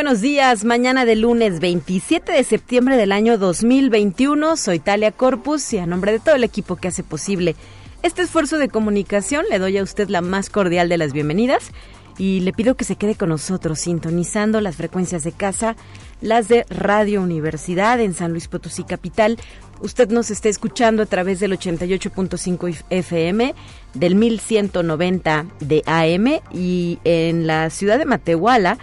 Buenos 0.00 0.22
días, 0.22 0.64
mañana 0.64 1.04
de 1.04 1.14
lunes 1.14 1.60
27 1.60 2.32
de 2.32 2.42
septiembre 2.42 2.96
del 2.96 3.12
año 3.12 3.36
2021. 3.36 4.56
Soy 4.56 4.78
Talia 4.78 5.12
Corpus 5.12 5.74
y 5.74 5.78
a 5.78 5.84
nombre 5.84 6.10
de 6.10 6.20
todo 6.20 6.36
el 6.36 6.42
equipo 6.42 6.76
que 6.76 6.88
hace 6.88 7.02
posible 7.02 7.54
este 8.02 8.22
esfuerzo 8.22 8.56
de 8.56 8.70
comunicación 8.70 9.44
le 9.50 9.58
doy 9.58 9.76
a 9.76 9.82
usted 9.82 10.08
la 10.08 10.22
más 10.22 10.48
cordial 10.48 10.88
de 10.88 10.96
las 10.96 11.12
bienvenidas 11.12 11.70
y 12.16 12.40
le 12.40 12.54
pido 12.54 12.76
que 12.76 12.86
se 12.86 12.96
quede 12.96 13.14
con 13.14 13.28
nosotros 13.28 13.78
sintonizando 13.78 14.62
las 14.62 14.76
frecuencias 14.76 15.22
de 15.22 15.32
casa, 15.32 15.76
las 16.22 16.48
de 16.48 16.64
Radio 16.70 17.20
Universidad 17.20 18.00
en 18.00 18.14
San 18.14 18.30
Luis 18.30 18.48
Potosí 18.48 18.84
Capital. 18.84 19.36
Usted 19.82 20.08
nos 20.08 20.30
está 20.30 20.48
escuchando 20.48 21.02
a 21.02 21.06
través 21.06 21.40
del 21.40 21.52
88.5 21.52 22.84
FM, 22.88 23.54
del 23.92 24.14
1190 24.14 25.44
de 25.60 25.82
AM 25.84 26.40
y 26.54 26.98
en 27.04 27.46
la 27.46 27.68
ciudad 27.68 27.98
de 27.98 28.06
Matehuala 28.06 28.78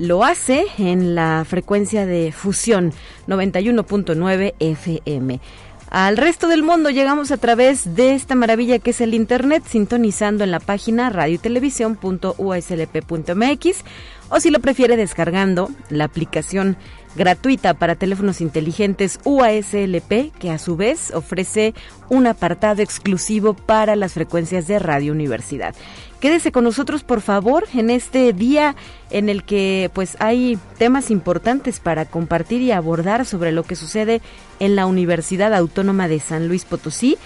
lo 0.00 0.24
hace 0.24 0.64
en 0.78 1.14
la 1.14 1.44
frecuencia 1.46 2.06
de 2.06 2.32
fusión 2.32 2.94
91.9 3.28 4.54
FM. 4.58 5.38
Al 5.90 6.16
resto 6.16 6.48
del 6.48 6.62
mundo 6.62 6.88
llegamos 6.88 7.30
a 7.32 7.36
través 7.36 7.96
de 7.96 8.14
esta 8.14 8.34
maravilla 8.34 8.78
que 8.78 8.88
es 8.90 9.02
el 9.02 9.12
Internet, 9.12 9.64
sintonizando 9.66 10.44
en 10.44 10.52
la 10.52 10.60
página 10.60 11.10
radiotelevisión.uslp.mx 11.10 13.84
o 14.30 14.40
si 14.40 14.50
lo 14.50 14.60
prefiere 14.60 14.96
descargando 14.96 15.68
la 15.90 16.04
aplicación 16.04 16.78
gratuita 17.16 17.74
para 17.74 17.96
teléfonos 17.96 18.40
inteligentes 18.40 19.18
UASLP, 19.24 20.32
que 20.38 20.50
a 20.50 20.58
su 20.58 20.76
vez 20.76 21.12
ofrece 21.12 21.74
un 22.08 22.26
apartado 22.26 22.80
exclusivo 22.82 23.52
para 23.54 23.96
las 23.96 24.14
frecuencias 24.14 24.68
de 24.68 24.78
Radio 24.78 25.12
Universidad. 25.12 25.74
Quédese 26.20 26.52
con 26.52 26.64
nosotros, 26.64 27.02
por 27.02 27.22
favor, 27.22 27.66
en 27.74 27.88
este 27.88 28.34
día 28.34 28.76
en 29.08 29.30
el 29.30 29.42
que 29.42 29.90
pues 29.94 30.18
hay 30.20 30.58
temas 30.76 31.10
importantes 31.10 31.80
para 31.80 32.04
compartir 32.04 32.60
y 32.60 32.72
abordar 32.72 33.24
sobre 33.24 33.52
lo 33.52 33.62
que 33.62 33.74
sucede 33.74 34.20
en 34.58 34.76
la 34.76 34.84
Universidad 34.84 35.54
Autónoma 35.54 36.08
de 36.08 36.20
San 36.20 36.46
Luis 36.46 36.66
Potosí. 36.66 37.16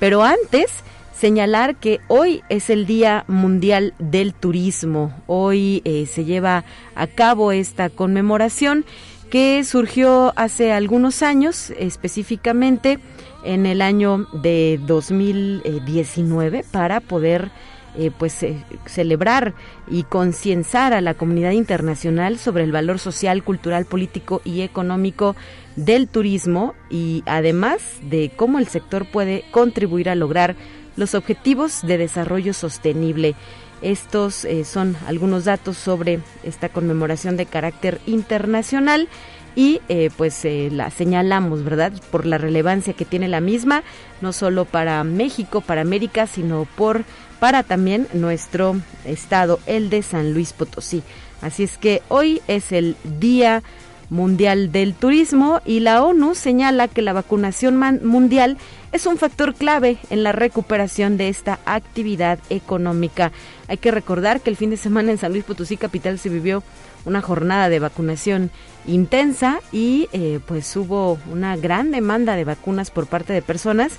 Pero 0.00 0.24
antes, 0.24 0.66
señalar 1.14 1.76
que 1.76 2.00
hoy 2.08 2.42
es 2.48 2.70
el 2.70 2.86
Día 2.86 3.24
Mundial 3.28 3.94
del 4.00 4.34
Turismo. 4.34 5.14
Hoy 5.28 5.80
eh, 5.84 6.06
se 6.06 6.24
lleva 6.24 6.64
a 6.96 7.06
cabo 7.06 7.52
esta 7.52 7.88
conmemoración 7.88 8.84
que 9.30 9.62
surgió 9.62 10.32
hace 10.34 10.72
algunos 10.72 11.22
años, 11.22 11.70
específicamente 11.78 12.98
en 13.44 13.64
el 13.66 13.80
año 13.80 14.26
de 14.32 14.80
2019, 14.86 16.64
para 16.72 16.98
poder 16.98 17.52
eh, 17.96 18.12
pues 18.16 18.40
eh, 18.44 18.56
celebrar 18.86 19.52
y 19.88 20.04
concienciar 20.04 20.92
a 20.92 21.00
la 21.00 21.14
comunidad 21.14 21.50
internacional 21.50 22.38
sobre 22.38 22.62
el 22.62 22.70
valor 22.70 23.00
social, 23.00 23.42
cultural, 23.42 23.84
político 23.84 24.40
y 24.44 24.60
económico 24.60 25.34
del 25.74 26.06
turismo 26.06 26.74
y 26.88 27.24
además 27.26 27.80
de 28.02 28.30
cómo 28.36 28.60
el 28.60 28.68
sector 28.68 29.06
puede 29.06 29.44
contribuir 29.50 30.08
a 30.08 30.14
lograr 30.14 30.54
los 30.96 31.16
objetivos 31.16 31.82
de 31.82 31.98
desarrollo 31.98 32.54
sostenible. 32.54 33.34
Estos 33.82 34.44
eh, 34.44 34.64
son 34.64 34.96
algunos 35.08 35.46
datos 35.46 35.76
sobre 35.76 36.20
esta 36.44 36.68
conmemoración 36.68 37.36
de 37.36 37.46
carácter 37.46 38.00
internacional 38.06 39.08
y 39.56 39.80
pues 40.16 40.46
la 40.70 40.90
señalamos, 40.90 41.64
¿verdad? 41.64 41.92
Por 42.12 42.24
la 42.24 42.38
relevancia 42.38 42.92
que 42.92 43.04
tiene 43.04 43.26
la 43.26 43.40
misma, 43.40 43.82
no 44.20 44.32
solo 44.32 44.64
para 44.64 45.02
México, 45.02 45.60
para 45.60 45.80
América, 45.80 46.28
sino 46.28 46.68
por 46.76 47.04
para 47.40 47.62
también 47.62 48.06
nuestro 48.12 48.76
estado, 49.04 49.58
el 49.66 49.90
de 49.90 50.02
San 50.02 50.32
Luis 50.34 50.52
Potosí. 50.52 51.02
Así 51.40 51.64
es 51.64 51.78
que 51.78 52.02
hoy 52.08 52.42
es 52.46 52.70
el 52.70 52.96
Día 53.18 53.62
Mundial 54.10 54.72
del 54.72 54.94
Turismo 54.94 55.60
y 55.64 55.80
la 55.80 56.04
ONU 56.04 56.34
señala 56.34 56.88
que 56.88 57.00
la 57.00 57.12
vacunación 57.12 57.78
mundial 58.02 58.58
es 58.92 59.06
un 59.06 59.16
factor 59.16 59.54
clave 59.54 59.98
en 60.10 60.22
la 60.22 60.32
recuperación 60.32 61.16
de 61.16 61.28
esta 61.28 61.60
actividad 61.64 62.40
económica. 62.50 63.30
Hay 63.68 63.78
que 63.78 63.92
recordar 63.92 64.40
que 64.40 64.50
el 64.50 64.56
fin 64.56 64.70
de 64.70 64.76
semana 64.76 65.12
en 65.12 65.18
San 65.18 65.32
Luis 65.32 65.44
Potosí 65.44 65.76
capital 65.76 66.18
se 66.18 66.28
vivió 66.28 66.62
una 67.04 67.22
jornada 67.22 67.68
de 67.68 67.78
vacunación 67.78 68.50
intensa 68.86 69.60
y 69.72 70.08
eh, 70.12 70.40
pues 70.44 70.76
hubo 70.76 71.18
una 71.30 71.56
gran 71.56 71.92
demanda 71.92 72.34
de 72.34 72.44
vacunas 72.44 72.90
por 72.90 73.06
parte 73.06 73.32
de 73.32 73.42
personas 73.42 73.92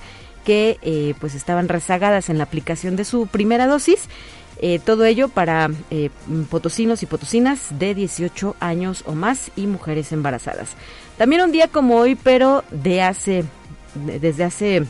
que 0.44 0.78
eh, 0.81 1.13
pues 1.19 1.35
estaban 1.35 1.69
rezagadas 1.69 2.29
en 2.29 2.38
la 2.38 2.44
aplicación 2.44 2.96
de 2.96 3.06
su 3.06 3.28
primera 3.28 3.68
dosis. 3.68 4.07
Eh, 4.63 4.79
todo 4.84 5.06
ello 5.06 5.28
para 5.28 5.72
eh, 5.90 6.09
potosinos 6.50 7.02
y 7.02 7.07
potosinas 7.07 7.79
de 7.79 7.96
18 7.96 8.56
años 8.59 9.03
o 9.07 9.13
más 9.13 9.52
y 9.56 9.66
mujeres 9.66 10.12
embarazadas. 10.12 10.69
También 11.18 11.41
un 11.41 11.52
día 11.52 11.68
como 11.68 11.97
hoy, 11.97 12.16
pero 12.16 12.63
de 12.69 13.02
hace, 13.02 13.44
desde 13.96 14.44
hace 14.44 14.84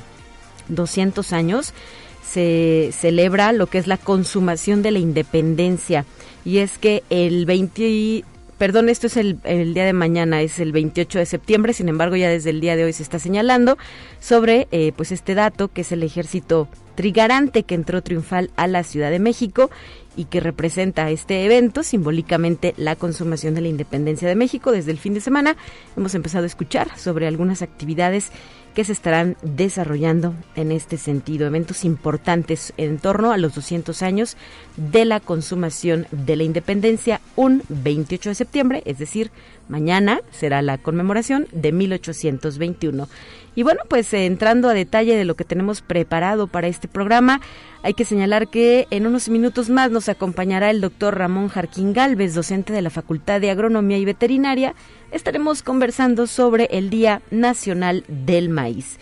200 0.68 1.32
años, 1.32 1.74
se 2.22 2.92
celebra 2.94 3.52
lo 3.54 3.68
que 3.68 3.78
es 3.78 3.88
la 3.88 3.98
consumación 3.98 4.82
de 4.82 4.92
la 4.92 5.00
independencia. 5.00 6.06
Y 6.44 6.58
es 6.58 6.78
que 6.78 7.04
el 7.10 7.46
20, 7.46 8.24
perdón, 8.62 8.90
esto 8.90 9.08
es 9.08 9.18
el, 9.18 9.42
día 9.74 9.86
de 9.86 9.92
mañana, 9.92 10.44
es 10.44 10.60
el 10.60 10.72
28 10.72 11.18
de 11.18 11.26
septiembre, 11.26 11.74
sin 11.74 11.90
embargo 11.90 12.16
ya 12.16 12.30
desde 12.30 12.52
el 12.52 12.62
día 12.62 12.76
de 12.76 12.84
hoy 12.84 12.94
se 12.94 13.02
está 13.02 13.18
señalando 13.18 13.76
sobre 14.20 14.68
eh, 14.70 14.92
pues 14.96 15.12
este 15.12 15.34
dato 15.34 15.70
que 15.70 15.82
es 15.82 15.92
el 15.92 16.04
ejército 16.04 16.68
trigarante 16.94 17.64
que 17.64 17.74
entró 17.74 18.04
triunfal 18.04 18.52
a 18.58 18.68
la 18.68 18.84
Ciudad 18.84 19.10
de 19.10 19.18
México 19.18 19.72
y 20.16 20.26
que 20.26 20.42
representa 20.42 21.10
este 21.10 21.44
evento, 21.44 21.82
simbólicamente 21.82 22.76
la 22.78 22.96
consumación 22.96 23.56
de 23.56 23.62
la 23.62 23.68
independencia 23.68 24.28
de 24.28 24.36
México. 24.36 24.72
Desde 24.72 24.92
el 24.92 25.00
fin 25.00 25.16
de 25.16 25.22
semana 25.22 25.58
hemos 25.98 26.14
empezado 26.14 26.44
a 26.44 26.48
escuchar 26.48 26.96
sobre 27.00 27.26
algunas 27.26 27.64
actividades 27.64 28.32
que 28.74 28.84
se 28.84 28.94
estarán 28.94 29.38
desarrollando 29.42 30.34
en 30.56 30.72
este 30.72 30.98
sentido, 30.98 31.48
eventos 31.48 31.84
importantes 31.86 32.74
en 32.78 33.00
torno 33.00 33.32
a 33.32 33.38
los 33.38 33.56
200 33.56 34.02
años 34.02 34.38
de 34.78 35.06
la 35.06 35.20
consumación 35.20 36.08
de 36.12 36.36
la 36.36 36.44
independencia, 36.44 37.22
un 37.36 37.64
28 37.70 38.30
de 38.30 38.36
septiembre, 38.36 38.82
es 38.86 38.98
decir, 38.98 39.32
mañana 39.68 40.22
será 40.32 40.62
la 40.62 40.78
conmemoración 40.78 41.48
de 41.52 41.72
1821. 41.72 43.08
Y 43.54 43.64
bueno, 43.64 43.82
pues 43.90 44.14
eh, 44.14 44.26
entrando 44.26 44.70
a 44.70 44.74
detalle 44.74 45.16
de 45.16 45.26
lo 45.26 45.36
que 45.36 45.44
tenemos 45.44 45.82
preparado 45.82 46.48
para 46.48 46.68
este 46.68 46.88
programa, 46.88 47.42
hay 47.84 47.94
que 47.94 48.06
señalar 48.06 48.48
que 48.48 48.88
en 48.92 49.08
unos 49.08 49.28
minutos 49.28 49.70
más 49.70 49.92
nos 49.92 50.08
acompañará 50.08 50.70
el 50.70 50.82
doctor 50.82 51.18
Ramón 51.18 51.50
Jarquín 51.50 51.94
Galvez, 51.94 52.34
docente 52.34 52.72
de 52.72 52.82
la 52.82 52.90
Facultad 52.90 53.42
de 53.42 53.52
Agronomía 53.52 53.98
y 53.98 54.06
Veterinaria. 54.06 54.74
Estaremos 55.12 55.62
conversando 55.62 56.26
sobre 56.26 56.70
el 56.72 56.90
Día 56.90 57.22
Nacional 57.32 58.06
del 58.08 58.48
Maíz. 58.48 58.98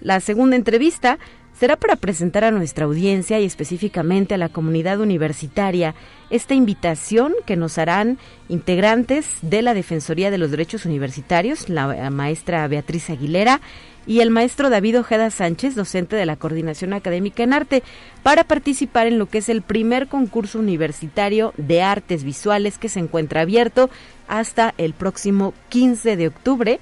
La 0.00 0.20
segunda 0.20 0.56
entrevista 0.56 1.18
será 1.52 1.76
para 1.76 1.96
presentar 1.96 2.42
a 2.42 2.50
nuestra 2.50 2.86
audiencia 2.86 3.38
y 3.38 3.44
específicamente 3.44 4.34
a 4.34 4.38
la 4.38 4.48
comunidad 4.48 4.98
universitaria 5.00 5.94
esta 6.30 6.54
invitación 6.54 7.34
que 7.44 7.56
nos 7.56 7.76
harán 7.76 8.18
integrantes 8.48 9.26
de 9.42 9.60
la 9.60 9.74
Defensoría 9.74 10.30
de 10.30 10.38
los 10.38 10.50
Derechos 10.50 10.86
Universitarios, 10.86 11.68
la 11.68 12.08
maestra 12.10 12.66
Beatriz 12.66 13.10
Aguilera 13.10 13.60
y 14.06 14.20
el 14.20 14.30
maestro 14.30 14.70
David 14.70 15.00
Ojeda 15.00 15.30
Sánchez, 15.30 15.74
docente 15.74 16.16
de 16.16 16.26
la 16.26 16.36
Coordinación 16.36 16.92
Académica 16.92 17.42
en 17.42 17.52
Arte, 17.52 17.82
para 18.22 18.44
participar 18.44 19.06
en 19.06 19.18
lo 19.18 19.26
que 19.26 19.38
es 19.38 19.48
el 19.48 19.62
primer 19.62 20.08
concurso 20.08 20.58
universitario 20.58 21.52
de 21.56 21.82
artes 21.82 22.24
visuales 22.24 22.78
que 22.78 22.88
se 22.88 23.00
encuentra 23.00 23.42
abierto 23.42 23.90
hasta 24.32 24.72
el 24.78 24.94
próximo 24.94 25.52
15 25.68 26.16
de 26.16 26.28
octubre 26.28 26.80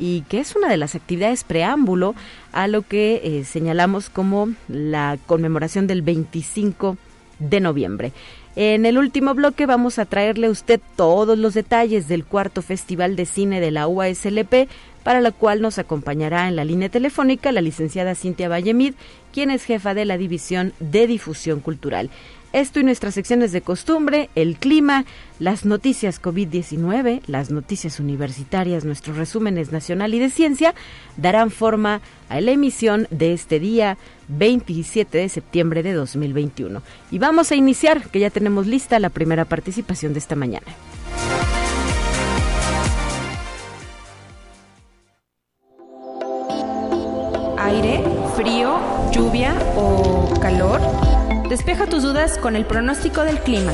y 0.00 0.22
que 0.22 0.40
es 0.40 0.56
una 0.56 0.68
de 0.68 0.76
las 0.76 0.96
actividades 0.96 1.44
preámbulo 1.44 2.16
a 2.50 2.66
lo 2.66 2.82
que 2.82 3.20
eh, 3.22 3.44
señalamos 3.44 4.10
como 4.10 4.48
la 4.66 5.16
conmemoración 5.26 5.86
del 5.86 6.02
25 6.02 6.96
de 7.38 7.60
noviembre. 7.60 8.12
En 8.56 8.84
el 8.84 8.98
último 8.98 9.34
bloque 9.34 9.64
vamos 9.66 10.00
a 10.00 10.06
traerle 10.06 10.48
a 10.48 10.50
usted 10.50 10.80
todos 10.96 11.38
los 11.38 11.54
detalles 11.54 12.08
del 12.08 12.24
cuarto 12.24 12.62
Festival 12.62 13.14
de 13.14 13.26
Cine 13.26 13.60
de 13.60 13.70
la 13.70 13.86
UASLP, 13.86 14.68
para 15.04 15.20
la 15.20 15.30
cual 15.30 15.62
nos 15.62 15.78
acompañará 15.78 16.48
en 16.48 16.56
la 16.56 16.64
línea 16.64 16.88
telefónica 16.88 17.52
la 17.52 17.60
licenciada 17.60 18.16
Cintia 18.16 18.48
Vallemid, 18.48 18.94
quien 19.32 19.52
es 19.52 19.62
jefa 19.62 19.94
de 19.94 20.04
la 20.04 20.18
División 20.18 20.72
de 20.80 21.06
Difusión 21.06 21.60
Cultural. 21.60 22.10
Esto 22.54 22.80
y 22.80 22.82
nuestras 22.82 23.12
secciones 23.12 23.52
de 23.52 23.60
costumbre, 23.60 24.30
el 24.34 24.56
clima, 24.56 25.04
las 25.38 25.66
noticias 25.66 26.20
COVID-19, 26.20 27.20
las 27.26 27.50
noticias 27.50 28.00
universitarias, 28.00 28.86
nuestros 28.86 29.18
resúmenes 29.18 29.70
nacional 29.70 30.14
y 30.14 30.18
de 30.18 30.30
ciencia, 30.30 30.74
darán 31.18 31.50
forma 31.50 32.00
a 32.30 32.40
la 32.40 32.52
emisión 32.52 33.06
de 33.10 33.34
este 33.34 33.60
día 33.60 33.98
27 34.28 35.18
de 35.18 35.28
septiembre 35.28 35.82
de 35.82 35.92
2021. 35.92 36.82
Y 37.10 37.18
vamos 37.18 37.52
a 37.52 37.54
iniciar, 37.54 38.08
que 38.08 38.18
ya 38.18 38.30
tenemos 38.30 38.66
lista 38.66 38.98
la 38.98 39.10
primera 39.10 39.44
participación 39.44 40.14
de 40.14 40.18
esta 40.20 40.34
mañana. 40.34 40.66
Aire, 47.58 48.02
frío, 48.34 48.78
lluvia 49.12 49.54
o 49.76 50.32
calor. 50.40 50.80
Despeja 51.48 51.86
tus 51.86 52.02
dudas 52.02 52.36
con 52.36 52.56
el 52.56 52.66
pronóstico 52.66 53.22
del 53.22 53.38
clima. 53.38 53.72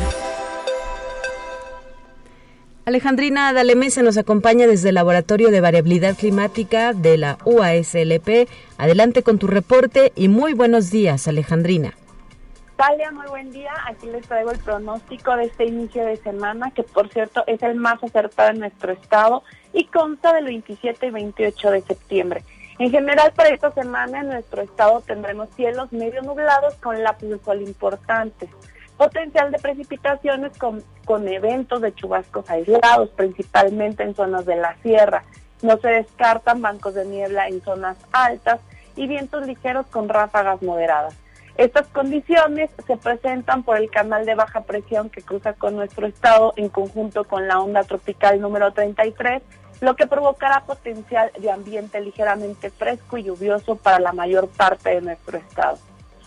Alejandrina 2.85 3.53
Dalemesa 3.53 4.01
nos 4.05 4.17
acompaña 4.17 4.69
desde 4.69 4.91
el 4.91 4.95
Laboratorio 4.95 5.51
de 5.51 5.61
Variabilidad 5.61 6.15
Climática 6.17 6.93
de 6.93 7.19
la 7.19 7.39
UASLP. 7.45 8.49
Adelante 8.79 9.25
con 9.25 9.41
tu 9.41 9.49
reporte 9.49 10.13
y 10.15 10.29
muy 10.29 10.55
buenos 10.55 10.93
días, 10.93 11.27
Alejandrina. 11.27 11.95
Talia, 12.77 13.11
muy 13.11 13.27
buen 13.27 13.51
día. 13.51 13.73
Aquí 13.89 14.07
les 14.07 14.25
traigo 14.25 14.53
el 14.53 14.59
pronóstico 14.59 15.37
de 15.37 15.47
este 15.47 15.65
inicio 15.65 16.05
de 16.05 16.17
semana, 16.19 16.71
que 16.71 16.85
por 16.85 17.09
cierto 17.09 17.43
es 17.49 17.61
el 17.65 17.75
más 17.75 18.03
acertado 18.05 18.51
en 18.51 18.61
nuestro 18.61 18.93
estado 18.93 19.43
y 19.73 19.87
consta 19.87 20.33
del 20.33 20.45
27 20.45 21.07
y 21.07 21.11
28 21.11 21.71
de 21.73 21.81
septiembre. 21.83 22.45
En 22.79 22.91
general, 22.91 23.33
para 23.35 23.51
esta 23.51 23.71
semana 23.71 24.21
en 24.21 24.29
nuestro 24.29 24.63
estado 24.63 25.01
tendremos 25.01 25.49
cielos 25.55 25.93
medio 25.93 26.23
nublados 26.23 26.75
con 26.77 27.03
lápiz 27.03 27.29
de 27.29 27.39
sol 27.39 27.63
importantes 27.63 28.51
potencial 28.97 29.51
de 29.51 29.59
precipitaciones 29.59 30.57
con, 30.59 30.83
con 31.05 31.27
eventos 31.29 31.81
de 31.81 31.95
chubascos 31.95 32.49
aislados, 32.51 33.11
principalmente 33.11 34.03
en 34.03 34.15
zonas 34.15 34.47
de 34.47 34.57
la 34.57 34.77
sierra. 34.83 35.25
No 35.63 35.79
se 35.79 35.89
descartan 35.89 36.63
bancos 36.63 36.95
de 36.95 37.05
niebla 37.05 37.49
en 37.49 37.63
zonas 37.63 37.97
altas 38.13 38.61
y 38.97 39.07
vientos 39.07 39.47
ligeros 39.47 39.87
con 39.87 40.09
ráfagas 40.09 40.63
moderadas. 40.63 41.15
Estas 41.57 41.87
condiciones 41.89 42.71
se 42.85 42.97
presentan 42.97 43.63
por 43.63 43.77
el 43.77 43.89
canal 43.89 44.27
de 44.27 44.35
baja 44.35 44.63
presión 44.63 45.09
que 45.09 45.23
cruza 45.23 45.53
con 45.53 45.77
nuestro 45.77 46.07
estado 46.07 46.53
en 46.57 46.69
conjunto 46.69 47.25
con 47.25 47.47
la 47.47 47.61
onda 47.61 47.85
tropical 47.85 48.41
número 48.41 48.73
33, 48.73 49.41
lo 49.81 49.97
que 49.97 50.07
provocará 50.07 50.65
potencial 50.65 51.31
de 51.39 51.51
ambiente 51.51 52.01
ligeramente 52.01 52.71
fresco 52.71 53.19
y 53.19 53.25
lluvioso 53.25 53.77
para 53.77 53.99
la 53.99 54.13
mayor 54.13 54.49
parte 54.49 54.91
de 54.91 55.01
nuestro 55.01 55.39
estado. 55.39 55.79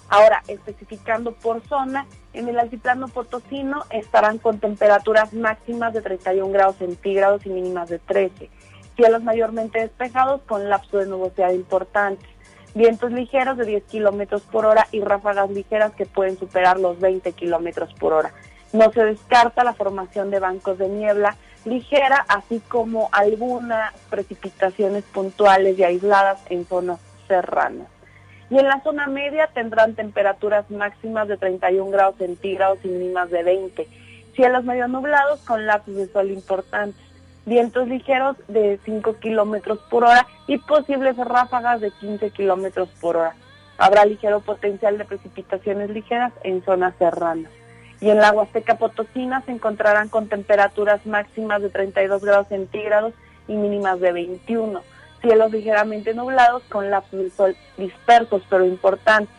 Ahora, 0.09 0.41
especificando 0.47 1.33
por 1.33 1.61
zona, 1.67 2.05
en 2.33 2.47
el 2.47 2.59
altiplano 2.59 3.07
potosino 3.07 3.83
estarán 3.89 4.37
con 4.37 4.59
temperaturas 4.59 5.33
máximas 5.33 5.93
de 5.93 6.01
31 6.01 6.51
grados 6.51 6.77
centígrados 6.77 7.45
y 7.45 7.49
mínimas 7.49 7.89
de 7.89 7.99
13. 7.99 8.49
Cielos 8.95 9.23
mayormente 9.23 9.79
despejados 9.79 10.41
con 10.43 10.69
lapso 10.69 10.99
de 10.99 11.07
nubosidad 11.07 11.51
importante. 11.51 12.25
Vientos 12.73 13.11
ligeros 13.11 13.57
de 13.57 13.65
10 13.65 13.83
kilómetros 13.83 14.43
por 14.43 14.65
hora 14.65 14.87
y 14.91 15.01
ráfagas 15.01 15.49
ligeras 15.49 15.93
que 15.93 16.05
pueden 16.05 16.37
superar 16.37 16.79
los 16.79 16.99
20 16.99 17.31
kilómetros 17.33 17.93
por 17.95 18.13
hora. 18.13 18.31
No 18.71 18.91
se 18.91 19.03
descarta 19.03 19.63
la 19.63 19.73
formación 19.73 20.29
de 20.29 20.39
bancos 20.39 20.77
de 20.77 20.87
niebla 20.87 21.35
ligera, 21.65 22.25
así 22.27 22.59
como 22.67 23.09
algunas 23.11 23.93
precipitaciones 24.09 25.03
puntuales 25.05 25.77
y 25.77 25.83
aisladas 25.83 26.39
en 26.49 26.65
zonas 26.65 26.99
serranas 27.27 27.87
y 28.49 28.57
en 28.57 28.67
la 28.67 28.81
zona 28.81 29.07
media 29.07 29.47
tendrán 29.53 29.95
temperaturas 29.95 30.69
máximas 30.71 31.27
de 31.27 31.37
31 31.37 31.91
grados 31.91 32.15
centígrados 32.17 32.79
y 32.83 32.87
mínimas 32.87 33.29
de 33.29 33.43
20. 33.43 33.87
Cielos 34.35 34.63
medio 34.63 34.87
nublados 34.87 35.41
con 35.41 35.65
lapsos 35.65 35.95
de 35.95 36.07
sol 36.07 36.31
importantes. 36.31 37.01
Vientos 37.45 37.87
ligeros 37.87 38.37
de 38.47 38.79
5 38.85 39.17
kilómetros 39.19 39.79
por 39.89 40.03
hora 40.03 40.27
y 40.47 40.57
posibles 40.59 41.17
ráfagas 41.17 41.81
de 41.81 41.91
15 41.91 42.31
kilómetros 42.31 42.89
por 43.01 43.17
hora. 43.17 43.35
Habrá 43.77 44.05
ligero 44.05 44.39
potencial 44.41 44.97
de 44.97 45.05
precipitaciones 45.05 45.89
ligeras 45.89 46.33
en 46.43 46.63
zonas 46.63 46.93
serranas. 46.97 47.51
Y 47.99 48.09
en 48.09 48.17
la 48.17 48.31
Huasteca 48.31 48.77
Potosina 48.77 49.41
se 49.41 49.51
encontrarán 49.51 50.09
con 50.09 50.27
temperaturas 50.27 51.05
máximas 51.05 51.61
de 51.61 51.69
32 51.69 52.23
grados 52.23 52.47
centígrados 52.47 53.13
y 53.47 53.53
mínimas 53.53 53.99
de 53.99 54.11
21 54.11 54.81
cielos 55.21 55.51
ligeramente 55.51 56.13
nublados 56.13 56.63
con 56.69 56.89
lapsos 56.89 57.19
de 57.19 57.29
sol 57.31 57.57
dispersos 57.77 58.43
pero 58.49 58.65
importantes, 58.65 59.33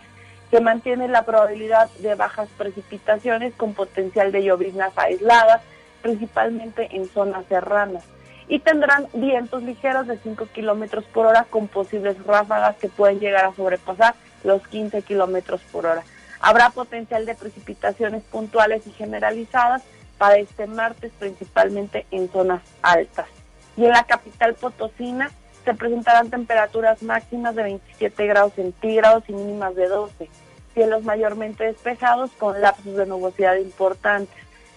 que 0.50 0.60
mantiene 0.60 1.08
la 1.08 1.24
probabilidad 1.24 1.90
de 1.98 2.14
bajas 2.14 2.48
precipitaciones 2.56 3.54
con 3.54 3.74
potencial 3.74 4.32
de 4.32 4.42
lloviznas 4.42 4.92
aisladas, 4.96 5.60
principalmente 6.02 6.88
en 6.96 7.06
zonas 7.08 7.44
serranas. 7.46 8.04
Y 8.48 8.60
tendrán 8.60 9.08
vientos 9.12 9.62
ligeros 9.62 10.06
de 10.06 10.16
5 10.16 10.46
kilómetros 10.54 11.04
por 11.04 11.26
hora 11.26 11.44
con 11.50 11.68
posibles 11.68 12.16
ráfagas 12.24 12.76
que 12.76 12.88
pueden 12.88 13.20
llegar 13.20 13.44
a 13.44 13.54
sobrepasar 13.54 14.14
los 14.42 14.66
15 14.68 15.02
kilómetros 15.02 15.60
por 15.70 15.84
hora. 15.84 16.02
Habrá 16.40 16.70
potencial 16.70 17.26
de 17.26 17.34
precipitaciones 17.34 18.22
puntuales 18.24 18.86
y 18.86 18.92
generalizadas 18.92 19.82
para 20.18 20.36
este 20.36 20.66
martes, 20.66 21.12
principalmente 21.18 22.06
en 22.10 22.30
zonas 22.30 22.62
altas. 22.82 23.26
Y 23.76 23.84
en 23.84 23.92
la 23.92 24.04
capital 24.04 24.54
potosina 24.54 25.30
se 25.64 25.74
presentarán 25.74 26.30
temperaturas 26.30 27.02
máximas 27.02 27.54
de 27.54 27.62
27 27.62 28.26
grados 28.26 28.54
centígrados 28.54 29.24
y 29.28 29.32
mínimas 29.32 29.74
de 29.74 29.88
12. 29.88 30.28
Cielos 30.74 31.04
mayormente 31.04 31.64
despejados 31.64 32.30
con 32.38 32.60
lapsos 32.60 32.96
de 32.96 33.06
nubosidad 33.06 33.56
importantes. 33.56 34.34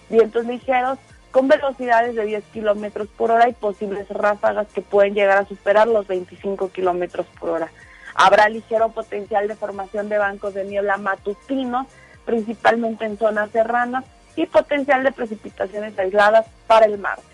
Vientos 0.08 0.46
ligeros 0.46 0.98
con 1.30 1.48
velocidades 1.48 2.14
de 2.14 2.26
10 2.26 2.44
kilómetros 2.52 3.08
por 3.08 3.30
hora 3.30 3.48
y 3.48 3.54
posibles 3.54 4.08
ráfagas 4.10 4.66
que 4.74 4.82
pueden 4.82 5.14
llegar 5.14 5.38
a 5.38 5.46
superar 5.46 5.88
los 5.88 6.06
25 6.06 6.70
kilómetros 6.70 7.26
por 7.40 7.50
hora. 7.50 7.72
Habrá 8.14 8.48
ligero 8.48 8.90
potencial 8.90 9.48
de 9.48 9.56
formación 9.56 10.08
de 10.08 10.18
bancos 10.18 10.54
de 10.54 10.64
niebla 10.64 10.96
matutinos, 10.96 11.86
principalmente 12.24 13.04
en 13.04 13.18
zonas 13.18 13.50
serranas, 13.50 14.04
y 14.36 14.46
potencial 14.46 15.04
de 15.04 15.12
precipitaciones 15.12 15.98
aisladas 15.98 16.46
para 16.66 16.86
el 16.86 16.98
martes. 16.98 17.24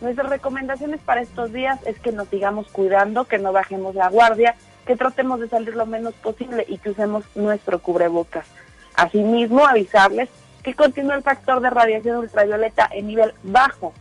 Nuestras 0.00 0.28
recomendaciones 0.28 1.00
para 1.00 1.22
estos 1.22 1.52
días 1.52 1.80
es 1.86 1.98
que 1.98 2.12
nos 2.12 2.28
sigamos 2.28 2.68
cuidando, 2.68 3.24
que 3.24 3.38
no 3.38 3.52
bajemos 3.52 3.94
la 3.94 4.08
guardia, 4.08 4.54
que 4.86 4.96
tratemos 4.96 5.40
de 5.40 5.48
salir 5.48 5.74
lo 5.74 5.86
menos 5.86 6.14
posible 6.14 6.64
y 6.68 6.78
que 6.78 6.90
usemos 6.90 7.24
nuestro 7.34 7.80
cubrebocas. 7.80 8.46
Asimismo, 8.94 9.66
avisarles 9.66 10.28
que 10.62 10.74
continúa 10.74 11.14
el 11.14 11.22
factor 11.22 11.60
de 11.60 11.70
radiación 11.70 12.18
ultravioleta 12.18 12.88
en 12.92 13.08
nivel 13.08 13.32
bajo. 13.42 13.92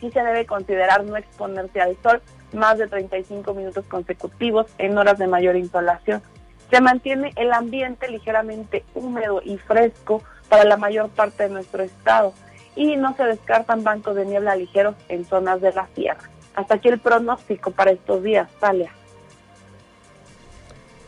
Sí 0.00 0.10
se 0.10 0.22
debe 0.22 0.44
considerar 0.44 1.04
no 1.04 1.16
exponerse 1.16 1.80
al 1.80 1.96
sol 2.02 2.20
más 2.56 2.78
de 2.78 2.88
35 2.88 3.54
minutos 3.54 3.84
consecutivos 3.86 4.66
en 4.78 4.98
horas 4.98 5.18
de 5.18 5.26
mayor 5.26 5.56
insolación. 5.56 6.22
Se 6.70 6.80
mantiene 6.80 7.32
el 7.36 7.52
ambiente 7.52 8.08
ligeramente 8.08 8.84
húmedo 8.94 9.40
y 9.44 9.56
fresco 9.58 10.22
para 10.48 10.64
la 10.64 10.76
mayor 10.76 11.10
parte 11.10 11.44
de 11.44 11.50
nuestro 11.50 11.82
estado 11.82 12.32
y 12.74 12.96
no 12.96 13.14
se 13.16 13.24
descartan 13.24 13.84
bancos 13.84 14.16
de 14.16 14.26
niebla 14.26 14.56
ligeros 14.56 14.94
en 15.08 15.24
zonas 15.24 15.60
de 15.60 15.72
la 15.72 15.86
sierra. 15.94 16.28
Hasta 16.54 16.74
aquí 16.74 16.88
el 16.88 16.98
pronóstico 16.98 17.70
para 17.70 17.92
estos 17.92 18.22
días, 18.22 18.48
Talia. 18.60 18.90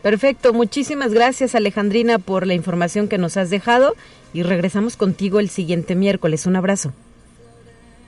Perfecto, 0.02 0.52
muchísimas 0.52 1.12
gracias 1.12 1.54
Alejandrina 1.54 2.18
por 2.18 2.46
la 2.46 2.54
información 2.54 3.08
que 3.08 3.18
nos 3.18 3.36
has 3.36 3.50
dejado 3.50 3.94
y 4.32 4.42
regresamos 4.42 4.96
contigo 4.96 5.40
el 5.40 5.48
siguiente 5.48 5.96
miércoles. 5.96 6.46
Un 6.46 6.56
abrazo. 6.56 6.92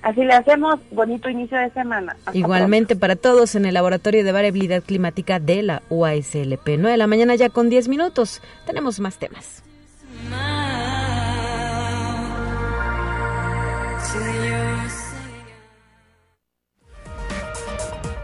Así 0.03 0.25
le 0.25 0.33
hacemos, 0.33 0.81
bonito 0.91 1.29
inicio 1.29 1.59
de 1.59 1.71
semana. 1.71 2.17
Igualmente 2.33 2.97
para 2.97 3.17
todos 3.17 3.55
en 3.55 3.67
el 3.67 3.75
Laboratorio 3.75 4.25
de 4.25 4.33
Variabilidad 4.33 4.83
Climática 4.83 5.39
de 5.39 5.63
la 5.63 5.83
UASLP. 5.91 6.67
9 6.67 6.91
de 6.91 6.97
la 6.97 7.07
mañana 7.07 7.35
ya 7.35 7.51
con 7.51 7.69
10 7.69 7.89
minutos. 7.89 8.41
Tenemos 8.67 8.99
más 9.01 9.19
temas. 9.19 9.63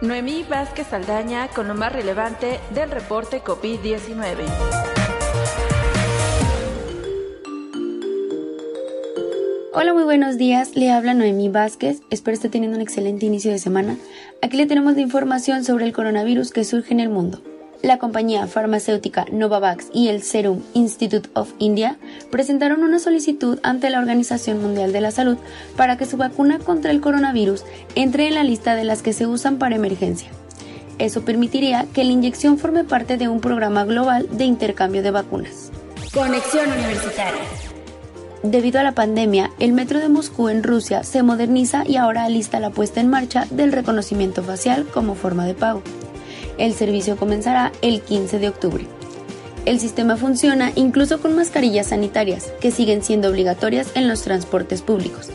Noemí 0.00 0.45
Vázquez 0.49 0.92
Aldaña 0.92 1.49
con 1.49 1.68
lo 1.68 1.75
más 1.75 1.92
relevante 1.92 2.61
del 2.75 2.90
reporte 2.90 3.42
COVID-19. 3.42 4.95
Hola, 9.78 9.92
muy 9.92 10.04
buenos 10.04 10.38
días. 10.38 10.75
Le 10.75 10.90
habla 10.90 11.12
Noemí 11.12 11.50
Vázquez. 11.50 12.00
Espero 12.09 12.35
esté 12.35 12.49
teniendo 12.49 12.78
un 12.78 12.83
excelente 12.83 13.26
inicio 13.26 13.52
de 13.52 13.59
semana. 13.59 13.99
Aquí 14.40 14.56
le 14.56 14.64
tenemos 14.64 14.95
la 14.95 15.02
información 15.02 15.64
sobre 15.64 15.85
el 15.85 15.92
coronavirus 15.92 16.50
que 16.50 16.64
surge 16.64 16.95
en 16.95 17.00
el 17.00 17.11
mundo 17.11 17.42
la 17.83 17.99
compañía 17.99 18.47
farmacéutica 18.47 19.26
Novavax 19.30 19.88
y 19.92 20.09
el 20.09 20.23
Serum 20.23 20.62
Institute 20.73 21.28
of 21.35 21.52
India 21.59 21.99
presentaron 22.30 22.83
una 22.83 22.99
solicitud 22.99 23.59
ante 23.62 23.90
la 23.90 23.99
Organización 23.99 24.62
Mundial 24.62 24.92
de 24.92 25.02
la 25.02 25.11
Salud 25.11 25.37
para 25.76 25.97
que 25.97 26.06
su 26.06 26.16
vacuna 26.16 26.59
contra 26.59 26.90
el 26.90 27.02
coronavirus 27.02 27.64
entre 27.95 28.28
en 28.28 28.35
la 28.35 28.45
lista 28.45 28.75
de 28.76 28.85
las 28.85 29.02
que 29.02 29.12
se 29.12 29.26
usan 29.26 29.59
para 29.59 29.76
emergencia. 29.76 30.30
Eso 30.99 31.25
permitiría 31.25 31.87
que 31.92 32.04
la 32.04 32.12
inyección 32.12 32.59
forme 32.59 32.83
parte 32.83 33.18
de 33.18 33.28
un 33.28 33.40
programa 33.40 33.85
global 33.85 34.26
de 34.33 34.47
intercambio 34.47 35.02
de 35.02 35.11
vacunas. 35.11 35.71
Conexión 36.12 36.73
Universitaria. 36.73 37.42
Debido 38.46 38.78
a 38.78 38.84
la 38.84 38.92
pandemia, 38.92 39.50
el 39.58 39.72
metro 39.72 39.98
de 39.98 40.08
Moscú 40.08 40.48
en 40.48 40.62
Rusia 40.62 41.02
se 41.02 41.24
moderniza 41.24 41.82
y 41.84 41.96
ahora 41.96 42.22
alista 42.22 42.60
la 42.60 42.70
puesta 42.70 43.00
en 43.00 43.08
marcha 43.08 43.44
del 43.50 43.72
reconocimiento 43.72 44.44
facial 44.44 44.86
como 44.86 45.16
forma 45.16 45.44
de 45.46 45.54
pago. 45.54 45.82
El 46.56 46.72
servicio 46.72 47.16
comenzará 47.16 47.72
el 47.82 48.02
15 48.02 48.38
de 48.38 48.48
octubre. 48.48 48.86
El 49.64 49.80
sistema 49.80 50.16
funciona 50.16 50.70
incluso 50.76 51.20
con 51.20 51.34
mascarillas 51.34 51.88
sanitarias, 51.88 52.52
que 52.60 52.70
siguen 52.70 53.02
siendo 53.02 53.30
obligatorias 53.30 53.90
en 53.96 54.06
los 54.06 54.22
transportes 54.22 54.80
públicos. 54.80 55.28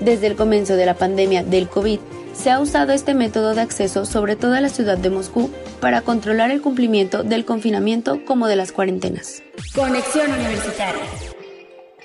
Desde 0.00 0.26
el 0.26 0.34
comienzo 0.34 0.74
de 0.74 0.86
la 0.86 0.94
pandemia 0.94 1.44
del 1.44 1.68
COVID, 1.68 2.00
se 2.34 2.50
ha 2.50 2.58
usado 2.58 2.92
este 2.92 3.14
método 3.14 3.54
de 3.54 3.60
acceso 3.60 4.04
sobre 4.04 4.34
toda 4.34 4.60
la 4.60 4.68
ciudad 4.68 4.98
de 4.98 5.10
Moscú 5.10 5.48
para 5.78 6.00
controlar 6.00 6.50
el 6.50 6.60
cumplimiento 6.60 7.22
del 7.22 7.44
confinamiento 7.44 8.24
como 8.24 8.48
de 8.48 8.56
las 8.56 8.72
cuarentenas. 8.72 9.44
Conexión 9.76 10.32
Universitaria. 10.32 11.02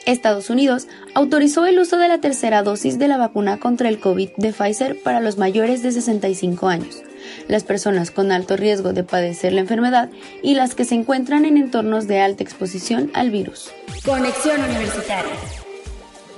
Estados 0.07 0.49
Unidos 0.49 0.87
autorizó 1.13 1.65
el 1.65 1.77
uso 1.79 1.97
de 1.97 2.07
la 2.07 2.19
tercera 2.19 2.63
dosis 2.63 2.97
de 2.97 3.09
la 3.09 3.17
vacuna 3.17 3.59
contra 3.59 3.89
el 3.89 3.99
COVID 3.99 4.29
de 4.37 4.53
Pfizer 4.53 5.01
para 5.03 5.19
los 5.19 5.37
mayores 5.37 5.83
de 5.83 5.91
65 5.91 6.69
años, 6.69 7.03
las 7.49 7.65
personas 7.65 8.09
con 8.09 8.31
alto 8.31 8.55
riesgo 8.55 8.93
de 8.93 9.03
padecer 9.03 9.51
la 9.51 9.61
enfermedad 9.61 10.09
y 10.41 10.55
las 10.55 10.75
que 10.75 10.85
se 10.85 10.95
encuentran 10.95 11.43
en 11.43 11.57
entornos 11.57 12.07
de 12.07 12.21
alta 12.21 12.41
exposición 12.41 13.11
al 13.13 13.31
virus. 13.31 13.69
Conexión 14.05 14.63
Universitaria. 14.63 15.33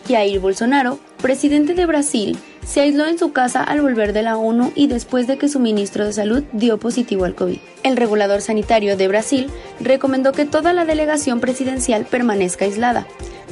Jair 0.08 0.40
Bolsonaro, 0.40 0.98
presidente 1.22 1.76
de 1.76 1.86
Brasil, 1.86 2.40
se 2.66 2.82
aisló 2.82 3.06
en 3.06 3.20
su 3.20 3.32
casa 3.34 3.64
al 3.64 3.82
volver 3.82 4.14
de 4.14 4.24
la 4.24 4.38
ONU 4.38 4.72
y 4.74 4.88
después 4.88 5.28
de 5.28 5.38
que 5.38 5.48
su 5.48 5.60
ministro 5.60 6.06
de 6.06 6.14
Salud 6.14 6.44
dio 6.54 6.80
positivo 6.80 7.26
al 7.26 7.36
COVID. 7.36 7.60
El 7.84 7.98
regulador 7.98 8.42
sanitario 8.42 8.98
de 8.98 9.08
Brasil 9.08 9.52
recomendó 9.80 10.32
que 10.32 10.46
toda 10.46 10.74
la 10.74 10.86
delegación 10.86 11.40
presidencial 11.40 12.06
permanezca 12.06 12.66
aislada. 12.66 13.06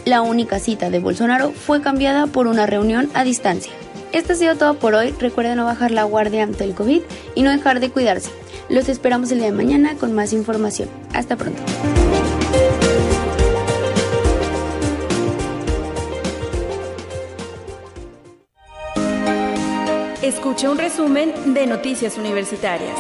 La 0.08 0.22
única 0.22 0.60
cita 0.60 0.90
de 0.90 1.00
Bolsonaro 1.00 1.52
fue 1.52 1.82
cambiada 1.82 2.28
por 2.28 2.48
una 2.48 2.66
reunión 2.66 3.10
a 3.14 3.26
distancia. 3.26 3.74
Esto 4.14 4.32
ha 4.32 4.36
sido 4.38 4.56
todo 4.56 4.76
por 4.76 4.96
hoy. 4.96 5.14
Recuerden 5.20 5.58
no 5.58 5.66
bajar 5.66 5.92
la 5.92 6.06
guardia 6.06 6.44
ante 6.44 6.64
el 6.64 6.74
COVID 6.76 7.02
y 7.36 7.42
no 7.42 7.52
dejar 7.52 7.82
de 7.82 7.90
cuidarse. 7.90 8.30
Los 8.70 8.88
esperamos 8.88 9.30
el 9.32 9.40
día 9.40 9.48
de 9.48 9.58
mañana 9.58 9.96
con 9.96 10.14
más 10.14 10.32
información. 10.32 10.88
Hasta 11.14 11.36
pronto. 11.36 11.62
Escucha 20.22 20.72
un 20.72 20.78
resumen 20.78 21.54
de 21.54 21.68
Noticias 21.68 22.18
Universitarias. 22.18 22.98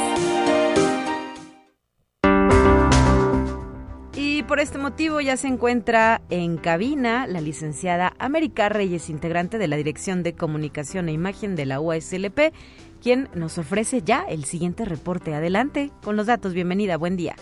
Por 4.48 4.62
este 4.62 4.78
motivo 4.78 5.20
ya 5.20 5.36
se 5.36 5.48
encuentra 5.48 6.22
en 6.30 6.56
cabina 6.56 7.28
la 7.28 7.42
licenciada 7.42 8.14
América 8.18 8.70
Reyes, 8.70 9.10
integrante 9.10 9.58
de 9.58 9.68
la 9.68 9.76
Dirección 9.76 10.24
de 10.24 10.34
Comunicación 10.34 11.10
e 11.10 11.12
Imagen 11.12 11.58
de 11.58 11.66
la 11.66 11.82
UASLP, 11.82 12.54
quien 13.02 13.28
nos 13.36 13.58
ofrece 13.58 14.02
ya 14.04 14.22
el 14.22 14.46
siguiente 14.46 14.86
reporte. 14.86 15.36
Adelante 15.36 15.92
con 16.02 16.16
los 16.16 16.28
datos. 16.28 16.54
Bienvenida, 16.54 16.96
buen 16.96 17.18
día. 17.18 17.36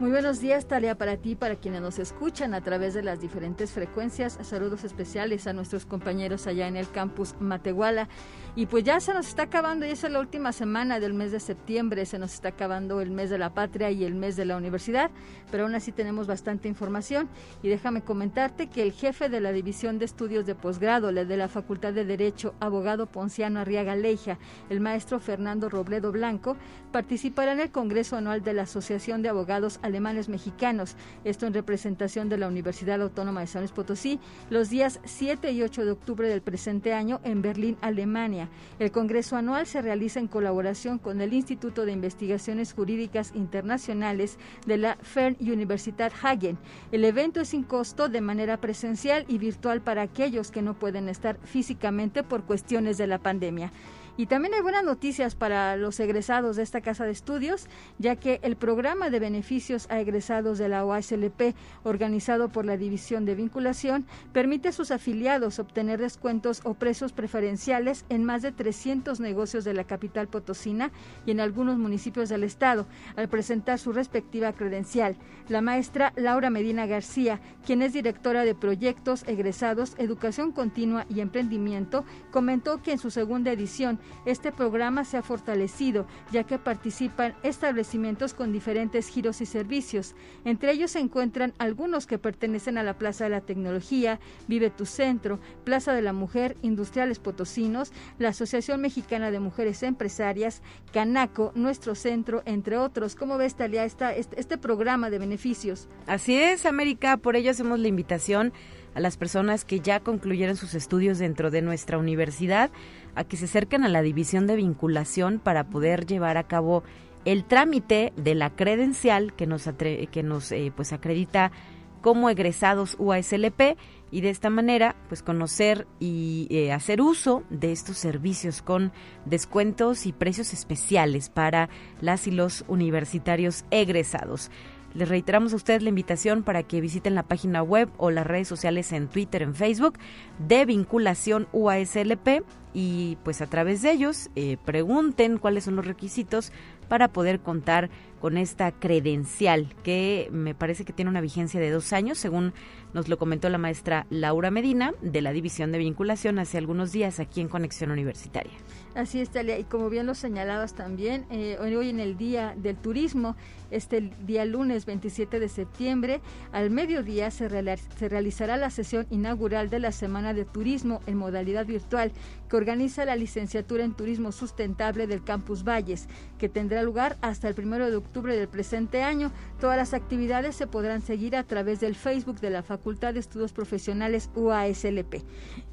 Muy 0.00 0.10
buenos 0.10 0.40
días, 0.40 0.66
Talia, 0.66 0.96
para 0.96 1.18
ti, 1.18 1.36
para 1.36 1.56
quienes 1.56 1.82
nos 1.82 1.98
escuchan 1.98 2.54
a 2.54 2.62
través 2.62 2.94
de 2.94 3.02
las 3.02 3.20
diferentes 3.20 3.70
frecuencias. 3.70 4.38
Saludos 4.42 4.84
especiales 4.84 5.46
a 5.46 5.52
nuestros 5.52 5.84
compañeros 5.84 6.46
allá 6.46 6.66
en 6.66 6.76
el 6.76 6.90
campus 6.90 7.34
Matehuala. 7.38 8.08
Y 8.56 8.66
pues 8.66 8.84
ya 8.84 9.00
se 9.00 9.14
nos 9.14 9.28
está 9.28 9.44
acabando, 9.44 9.86
ya 9.86 9.92
es 9.92 10.02
la 10.02 10.18
última 10.18 10.52
semana 10.52 10.98
del 10.98 11.14
mes 11.14 11.30
de 11.30 11.40
septiembre, 11.40 12.04
se 12.04 12.18
nos 12.18 12.34
está 12.34 12.48
acabando 12.48 13.00
el 13.00 13.10
mes 13.10 13.30
de 13.30 13.38
la 13.38 13.54
patria 13.54 13.90
y 13.90 14.04
el 14.04 14.14
mes 14.14 14.34
de 14.34 14.44
la 14.44 14.56
universidad, 14.56 15.10
pero 15.50 15.64
aún 15.64 15.74
así 15.74 15.92
tenemos 15.92 16.26
bastante 16.26 16.68
información. 16.68 17.28
Y 17.62 17.68
déjame 17.68 18.02
comentarte 18.02 18.68
que 18.68 18.82
el 18.82 18.92
jefe 18.92 19.28
de 19.28 19.40
la 19.40 19.52
División 19.52 19.98
de 19.98 20.06
Estudios 20.06 20.46
de 20.46 20.54
Posgrado 20.54 21.12
de 21.12 21.36
la 21.36 21.48
Facultad 21.48 21.92
de 21.92 22.04
Derecho, 22.04 22.54
abogado 22.60 23.06
Ponciano 23.06 23.60
Arriaga 23.60 23.94
Leija, 23.94 24.38
el 24.68 24.80
maestro 24.80 25.20
Fernando 25.20 25.68
Robledo 25.68 26.12
Blanco, 26.12 26.56
participará 26.90 27.52
en 27.52 27.60
el 27.60 27.70
Congreso 27.70 28.16
Anual 28.16 28.42
de 28.42 28.54
la 28.54 28.62
Asociación 28.62 29.22
de 29.22 29.28
Abogados 29.28 29.78
Alemanes 29.82 30.28
Mexicanos, 30.28 30.96
esto 31.24 31.46
en 31.46 31.54
representación 31.54 32.28
de 32.28 32.38
la 32.38 32.48
Universidad 32.48 33.02
Autónoma 33.02 33.40
de 33.40 33.46
San 33.46 33.62
Luis 33.62 33.72
Potosí, 33.72 34.18
los 34.50 34.70
días 34.70 35.00
7 35.04 35.52
y 35.52 35.62
8 35.62 35.84
de 35.84 35.90
octubre 35.90 36.28
del 36.28 36.42
presente 36.42 36.92
año 36.94 37.20
en 37.24 37.42
Berlín, 37.42 37.76
Alemania. 37.80 38.48
El 38.78 38.92
Congreso 38.92 39.36
Anual 39.36 39.66
se 39.66 39.82
realiza 39.82 40.20
en 40.20 40.28
colaboración 40.28 40.98
con 40.98 41.20
el 41.20 41.32
Instituto 41.32 41.84
de 41.84 41.92
Investigaciones 41.92 42.72
Jurídicas 42.72 43.32
Internacionales 43.34 44.38
de 44.66 44.78
la 44.78 44.96
Fernuniversität 44.96 46.12
Hagen. 46.22 46.58
El 46.90 47.04
evento 47.04 47.40
es 47.40 47.48
sin 47.48 47.62
costo 47.62 48.08
de 48.08 48.20
manera 48.20 48.60
presencial 48.60 49.24
y 49.28 49.38
virtual 49.38 49.80
para 49.80 50.02
aquellos 50.02 50.50
que 50.50 50.62
no 50.62 50.74
pueden 50.74 51.08
estar 51.08 51.38
físicamente 51.44 52.22
por 52.22 52.44
cuestiones 52.44 52.98
de 52.98 53.06
la 53.06 53.18
pandemia. 53.18 53.70
Y 54.16 54.26
también 54.26 54.52
hay 54.52 54.60
buenas 54.60 54.84
noticias 54.84 55.34
para 55.34 55.76
los 55.76 55.98
egresados 55.98 56.56
de 56.56 56.62
esta 56.62 56.82
casa 56.82 57.06
de 57.06 57.12
estudios, 57.12 57.66
ya 57.98 58.16
que 58.16 58.40
el 58.42 58.56
programa 58.56 59.08
de 59.08 59.18
beneficios 59.18 59.86
a 59.90 60.00
egresados 60.00 60.58
de 60.58 60.68
la 60.68 60.84
OASLP, 60.84 61.54
organizado 61.82 62.50
por 62.50 62.66
la 62.66 62.76
División 62.76 63.24
de 63.24 63.34
Vinculación, 63.34 64.04
permite 64.34 64.68
a 64.68 64.72
sus 64.72 64.90
afiliados 64.90 65.58
obtener 65.58 65.98
descuentos 65.98 66.60
o 66.64 66.74
precios 66.74 67.12
preferenciales 67.12 68.04
en 68.10 68.24
más 68.24 68.42
de 68.42 68.52
300 68.52 69.18
negocios 69.18 69.64
de 69.64 69.72
la 69.72 69.84
capital 69.84 70.28
potosina 70.28 70.90
y 71.24 71.30
en 71.30 71.40
algunos 71.40 71.78
municipios 71.78 72.28
del 72.28 72.44
estado, 72.44 72.86
al 73.16 73.30
presentar 73.30 73.78
su 73.78 73.92
respectiva 73.92 74.52
credencial. 74.52 75.16
La 75.48 75.62
maestra 75.62 76.12
Laura 76.16 76.50
Medina 76.50 76.86
García, 76.86 77.40
quien 77.64 77.80
es 77.80 77.94
directora 77.94 78.44
de 78.44 78.54
proyectos 78.54 79.24
egresados, 79.26 79.94
educación 79.96 80.52
continua 80.52 81.06
y 81.08 81.20
emprendimiento, 81.20 82.04
comentó 82.30 82.82
que 82.82 82.92
en 82.92 82.98
su 82.98 83.10
segunda 83.10 83.52
edición 83.52 84.01
este 84.24 84.52
programa 84.52 85.04
se 85.04 85.16
ha 85.16 85.22
fortalecido, 85.22 86.06
ya 86.30 86.44
que 86.44 86.58
participan 86.58 87.34
establecimientos 87.42 88.34
con 88.34 88.52
diferentes 88.52 89.08
giros 89.08 89.40
y 89.40 89.46
servicios. 89.46 90.14
Entre 90.44 90.70
ellos 90.72 90.92
se 90.92 91.00
encuentran 91.00 91.54
algunos 91.58 92.06
que 92.06 92.18
pertenecen 92.18 92.78
a 92.78 92.82
la 92.82 92.98
Plaza 92.98 93.24
de 93.24 93.30
la 93.30 93.40
Tecnología, 93.40 94.20
Vive 94.48 94.70
tu 94.70 94.86
Centro, 94.86 95.40
Plaza 95.64 95.92
de 95.92 96.02
la 96.02 96.12
Mujer, 96.12 96.56
Industriales 96.62 97.18
Potosinos, 97.18 97.92
la 98.18 98.28
Asociación 98.28 98.80
Mexicana 98.80 99.30
de 99.30 99.40
Mujeres 99.40 99.82
Empresarias, 99.82 100.62
Canaco, 100.92 101.52
Nuestro 101.54 101.94
Centro, 101.94 102.42
entre 102.44 102.76
otros. 102.76 103.14
¿Cómo 103.14 103.38
ves, 103.38 103.54
Talia, 103.54 103.84
esta, 103.84 104.14
este, 104.14 104.40
este 104.40 104.58
programa 104.58 105.10
de 105.10 105.18
beneficios? 105.18 105.88
Así 106.06 106.34
es, 106.36 106.66
América. 106.66 107.16
Por 107.16 107.36
ello 107.36 107.50
hacemos 107.50 107.78
la 107.78 107.88
invitación 107.88 108.52
a 108.94 109.00
las 109.00 109.16
personas 109.16 109.64
que 109.64 109.80
ya 109.80 110.00
concluyeron 110.00 110.56
sus 110.56 110.74
estudios 110.74 111.18
dentro 111.18 111.50
de 111.50 111.62
nuestra 111.62 111.98
universidad 111.98 112.70
a 113.14 113.24
que 113.24 113.36
se 113.36 113.46
acerquen 113.46 113.84
a 113.84 113.88
la 113.88 114.02
división 114.02 114.46
de 114.46 114.56
vinculación 114.56 115.38
para 115.38 115.64
poder 115.64 116.06
llevar 116.06 116.36
a 116.36 116.44
cabo 116.44 116.82
el 117.24 117.44
trámite 117.44 118.12
de 118.16 118.34
la 118.34 118.50
credencial 118.50 119.34
que 119.34 119.46
nos, 119.46 119.68
que 119.68 120.22
nos 120.22 120.52
eh, 120.52 120.72
pues 120.74 120.92
acredita 120.92 121.52
como 122.00 122.28
egresados 122.28 122.96
UASLP 122.98 123.76
y 124.10 124.20
de 124.20 124.30
esta 124.30 124.50
manera 124.50 124.96
pues 125.08 125.22
conocer 125.22 125.86
y 126.00 126.48
eh, 126.50 126.72
hacer 126.72 127.00
uso 127.00 127.44
de 127.48 127.72
estos 127.72 127.96
servicios 127.96 128.60
con 128.60 128.92
descuentos 129.24 130.04
y 130.06 130.12
precios 130.12 130.52
especiales 130.52 131.30
para 131.30 131.70
las 132.00 132.26
y 132.26 132.32
los 132.32 132.64
universitarios 132.68 133.64
egresados. 133.70 134.50
Les 134.94 135.08
reiteramos 135.08 135.52
a 135.52 135.56
ustedes 135.56 135.82
la 135.82 135.88
invitación 135.88 136.42
para 136.42 136.62
que 136.62 136.80
visiten 136.80 137.14
la 137.14 137.22
página 137.22 137.62
web 137.62 137.88
o 137.96 138.10
las 138.10 138.26
redes 138.26 138.48
sociales 138.48 138.92
en 138.92 139.08
Twitter, 139.08 139.42
en 139.42 139.54
Facebook 139.54 139.98
de 140.38 140.64
vinculación 140.66 141.48
UASLP 141.52 142.42
y 142.74 143.16
pues 143.22 143.42
a 143.42 143.46
través 143.46 143.82
de 143.82 143.92
ellos 143.92 144.30
eh, 144.34 144.56
pregunten 144.64 145.38
cuáles 145.38 145.64
son 145.64 145.76
los 145.76 145.86
requisitos 145.86 146.52
para 146.88 147.08
poder 147.08 147.40
contar 147.40 147.90
con 148.20 148.36
esta 148.36 148.70
credencial 148.72 149.74
que 149.82 150.28
me 150.30 150.54
parece 150.54 150.84
que 150.84 150.92
tiene 150.92 151.10
una 151.10 151.20
vigencia 151.20 151.60
de 151.60 151.70
dos 151.70 151.92
años, 151.92 152.18
según 152.18 152.52
nos 152.94 153.08
lo 153.08 153.18
comentó 153.18 153.48
la 153.48 153.58
maestra 153.58 154.06
Laura 154.10 154.50
Medina 154.50 154.92
de 155.00 155.22
la 155.22 155.32
División 155.32 155.72
de 155.72 155.78
Vinculación 155.78 156.38
hace 156.38 156.58
algunos 156.58 156.92
días 156.92 157.20
aquí 157.20 157.40
en 157.40 157.48
Conexión 157.48 157.90
Universitaria. 157.90 158.52
Así 158.94 159.20
es, 159.20 159.30
Talia, 159.30 159.58
y 159.58 159.64
como 159.64 159.88
bien 159.88 160.04
lo 160.04 160.14
señalabas 160.14 160.74
también, 160.74 161.24
eh, 161.30 161.56
hoy 161.60 161.88
en 161.88 161.98
el 161.98 162.18
Día 162.18 162.54
del 162.58 162.76
Turismo, 162.76 163.36
este 163.70 164.12
día 164.26 164.44
lunes 164.44 164.84
27 164.84 165.40
de 165.40 165.48
septiembre, 165.48 166.20
al 166.52 166.68
mediodía 166.68 167.30
se, 167.30 167.48
se 167.48 168.08
realizará 168.10 168.58
la 168.58 168.68
sesión 168.68 169.06
inaugural 169.08 169.70
de 169.70 169.78
la 169.78 169.92
Semana 169.92 170.34
de 170.34 170.44
Turismo 170.44 171.00
en 171.06 171.16
modalidad 171.16 171.64
virtual 171.64 172.12
que 172.50 172.56
organiza 172.56 173.06
la 173.06 173.16
licenciatura 173.16 173.82
en 173.82 173.94
Turismo 173.94 174.30
Sustentable 174.30 175.06
del 175.06 175.24
Campus 175.24 175.64
Valles, 175.64 176.06
que 176.38 176.50
tendrá 176.50 176.82
lugar 176.82 177.16
hasta 177.22 177.48
el 177.48 177.54
primero 177.54 177.90
de 177.90 177.96
octubre 177.96 178.36
del 178.36 178.48
presente 178.48 179.02
año. 179.02 179.32
Todas 179.58 179.78
las 179.78 179.94
actividades 179.94 180.54
se 180.54 180.66
podrán 180.66 181.00
seguir 181.00 181.34
a 181.34 181.44
través 181.44 181.80
del 181.80 181.94
Facebook 181.94 182.40
de 182.40 182.50
la 182.50 182.62
Facultad 182.62 182.81
de 182.84 183.20
Estudios 183.20 183.52
Profesionales 183.52 184.28
UASLP. 184.34 185.22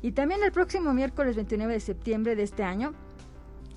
Y 0.02 0.12
también 0.12 0.44
el 0.44 0.52
próximo 0.52 0.94
miércoles 0.94 1.36
29 1.36 1.74
de 1.74 1.80
septiembre 1.80 2.36
de 2.36 2.44
este 2.44 2.64
año, 2.64 2.94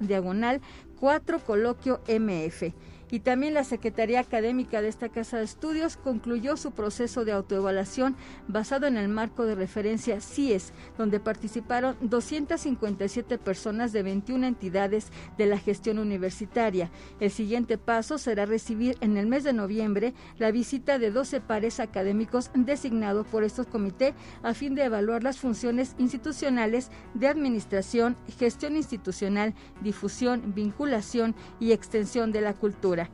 diagonal 0.00 0.62
4 0.98 1.40
coloquio 1.40 2.00
mf 2.08 2.72
y 3.10 3.20
también 3.20 3.54
la 3.54 3.64
Secretaría 3.64 4.20
Académica 4.20 4.82
de 4.82 4.88
esta 4.88 5.08
Casa 5.08 5.38
de 5.38 5.44
Estudios 5.44 5.96
concluyó 5.96 6.56
su 6.56 6.72
proceso 6.72 7.24
de 7.24 7.32
autoevaluación 7.32 8.16
basado 8.48 8.86
en 8.86 8.96
el 8.96 9.08
marco 9.08 9.44
de 9.44 9.54
referencia 9.54 10.20
CIES, 10.20 10.72
donde 10.98 11.20
participaron 11.20 11.96
257 12.00 13.38
personas 13.38 13.92
de 13.92 14.02
21 14.02 14.46
entidades 14.46 15.10
de 15.38 15.46
la 15.46 15.58
gestión 15.58 15.98
universitaria. 15.98 16.90
El 17.20 17.30
siguiente 17.30 17.78
paso 17.78 18.18
será 18.18 18.46
recibir 18.46 18.96
en 19.00 19.16
el 19.16 19.26
mes 19.26 19.44
de 19.44 19.52
noviembre 19.52 20.14
la 20.38 20.50
visita 20.50 20.98
de 20.98 21.10
12 21.10 21.40
pares 21.40 21.80
académicos 21.80 22.50
designados 22.54 23.26
por 23.26 23.44
estos 23.44 23.66
comités 23.66 24.14
a 24.42 24.54
fin 24.54 24.74
de 24.74 24.84
evaluar 24.84 25.22
las 25.22 25.38
funciones 25.38 25.94
institucionales 25.98 26.90
de 27.14 27.28
administración, 27.28 28.16
gestión 28.38 28.76
institucional, 28.76 29.54
difusión, 29.82 30.54
vinculación 30.54 31.34
y 31.60 31.72
extensión 31.72 32.32
de 32.32 32.40
la 32.40 32.54
cultura. 32.54 33.05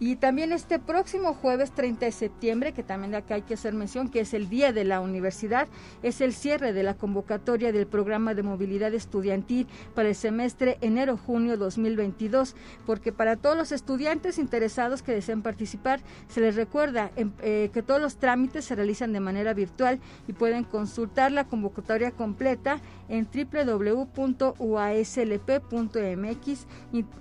Y 0.00 0.16
también 0.16 0.50
este 0.50 0.80
próximo 0.80 1.34
jueves 1.34 1.70
30 1.70 2.06
de 2.06 2.12
septiembre, 2.12 2.72
que 2.72 2.82
también 2.82 3.14
acá 3.14 3.36
hay 3.36 3.42
que 3.42 3.54
hacer 3.54 3.74
mención, 3.74 4.08
que 4.08 4.20
es 4.20 4.34
el 4.34 4.48
Día 4.48 4.72
de 4.72 4.84
la 4.84 5.00
Universidad, 5.00 5.68
es 6.02 6.20
el 6.20 6.32
cierre 6.32 6.72
de 6.72 6.82
la 6.82 6.94
convocatoria 6.94 7.70
del 7.70 7.86
programa 7.86 8.34
de 8.34 8.42
movilidad 8.42 8.92
estudiantil 8.92 9.68
para 9.94 10.08
el 10.08 10.16
semestre 10.16 10.78
enero-junio 10.80 11.56
2022, 11.56 12.56
porque 12.86 13.12
para 13.12 13.36
todos 13.36 13.56
los 13.56 13.70
estudiantes 13.70 14.38
interesados 14.38 15.02
que 15.02 15.12
deseen 15.12 15.42
participar, 15.42 16.00
se 16.26 16.40
les 16.40 16.56
recuerda 16.56 17.12
em, 17.14 17.30
eh, 17.40 17.70
que 17.72 17.82
todos 17.82 18.00
los 18.00 18.16
trámites 18.16 18.64
se 18.64 18.74
realizan 18.74 19.12
de 19.12 19.20
manera 19.20 19.54
virtual 19.54 20.00
y 20.26 20.32
pueden 20.32 20.64
consultar 20.64 21.30
la 21.30 21.44
convocatoria 21.44 22.10
completa 22.10 22.80
en 23.08 23.26
www.uaslp.mx, 23.26 24.66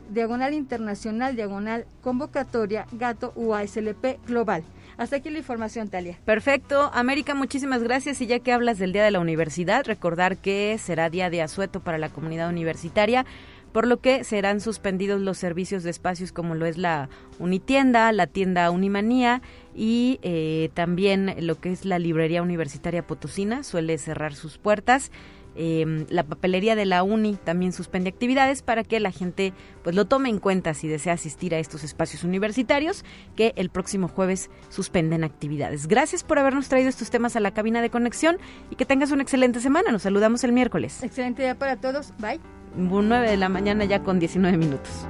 diagonal 0.09 0.53
internacional, 0.53 1.35
diagonal 1.35 1.85
convocatoria, 2.01 2.85
gato 2.91 3.33
UASLP 3.35 4.25
global. 4.25 4.63
Hasta 4.97 5.15
aquí 5.17 5.29
la 5.29 5.39
información, 5.39 5.89
Talia. 5.89 6.19
Perfecto. 6.23 6.91
América, 6.93 7.33
muchísimas 7.33 7.83
gracias. 7.83 8.21
Y 8.21 8.27
ya 8.27 8.39
que 8.39 8.51
hablas 8.53 8.77
del 8.77 8.93
Día 8.93 9.03
de 9.03 9.11
la 9.11 9.19
Universidad, 9.19 9.85
recordar 9.85 10.37
que 10.37 10.77
será 10.77 11.09
día 11.09 11.29
de 11.29 11.41
asueto 11.41 11.79
para 11.79 11.97
la 11.97 12.09
comunidad 12.09 12.49
universitaria 12.49 13.25
por 13.73 13.87
lo 13.87 13.99
que 13.99 14.23
serán 14.23 14.61
suspendidos 14.61 15.19
los 15.19 15.39
servicios 15.39 15.83
de 15.83 15.89
espacios 15.89 16.31
como 16.31 16.55
lo 16.55 16.67
es 16.67 16.77
la 16.77 17.09
Unitienda, 17.39 18.11
la 18.11 18.27
tienda 18.27 18.69
Unimanía 18.69 19.41
y 19.75 20.19
eh, 20.21 20.69
también 20.75 21.33
lo 21.39 21.59
que 21.59 21.71
es 21.71 21.83
la 21.83 21.97
librería 21.97 22.43
universitaria 22.43 23.05
Potosina 23.05 23.63
suele 23.63 23.97
cerrar 23.97 24.35
sus 24.35 24.59
puertas. 24.59 25.11
Em, 25.55 26.05
la 26.09 26.23
papelería 26.23 26.75
de 26.75 26.85
la 26.85 27.03
UNI 27.03 27.35
también 27.43 27.73
suspende 27.73 28.09
actividades 28.09 28.61
para 28.61 28.83
que 28.83 28.99
la 28.99 29.11
gente 29.11 29.53
pues 29.83 29.95
lo 29.95 30.05
tome 30.05 30.29
en 30.29 30.39
cuenta 30.39 30.73
si 30.73 30.87
desea 30.87 31.13
asistir 31.13 31.53
a 31.53 31.59
estos 31.59 31.83
espacios 31.83 32.23
universitarios 32.23 33.05
que 33.35 33.53
el 33.55 33.69
próximo 33.69 34.07
jueves 34.07 34.49
suspenden 34.69 35.23
actividades. 35.23 35.87
Gracias 35.87 36.23
por 36.23 36.39
habernos 36.39 36.69
traído 36.69 36.89
estos 36.89 37.09
temas 37.09 37.35
a 37.35 37.39
la 37.39 37.53
cabina 37.53 37.81
de 37.81 37.89
conexión 37.89 38.37
y 38.69 38.75
que 38.75 38.85
tengas 38.85 39.11
una 39.11 39.23
excelente 39.23 39.59
semana. 39.59 39.91
Nos 39.91 40.03
saludamos 40.03 40.43
el 40.43 40.51
miércoles. 40.51 41.03
Excelente 41.03 41.43
día 41.43 41.55
para 41.55 41.77
todos. 41.77 42.13
Bye. 42.19 42.39
9 42.75 43.29
de 43.29 43.37
la 43.37 43.49
mañana 43.49 43.85
ya 43.85 44.01
con 44.01 44.19
19 44.19 44.57
minutos. 44.57 45.07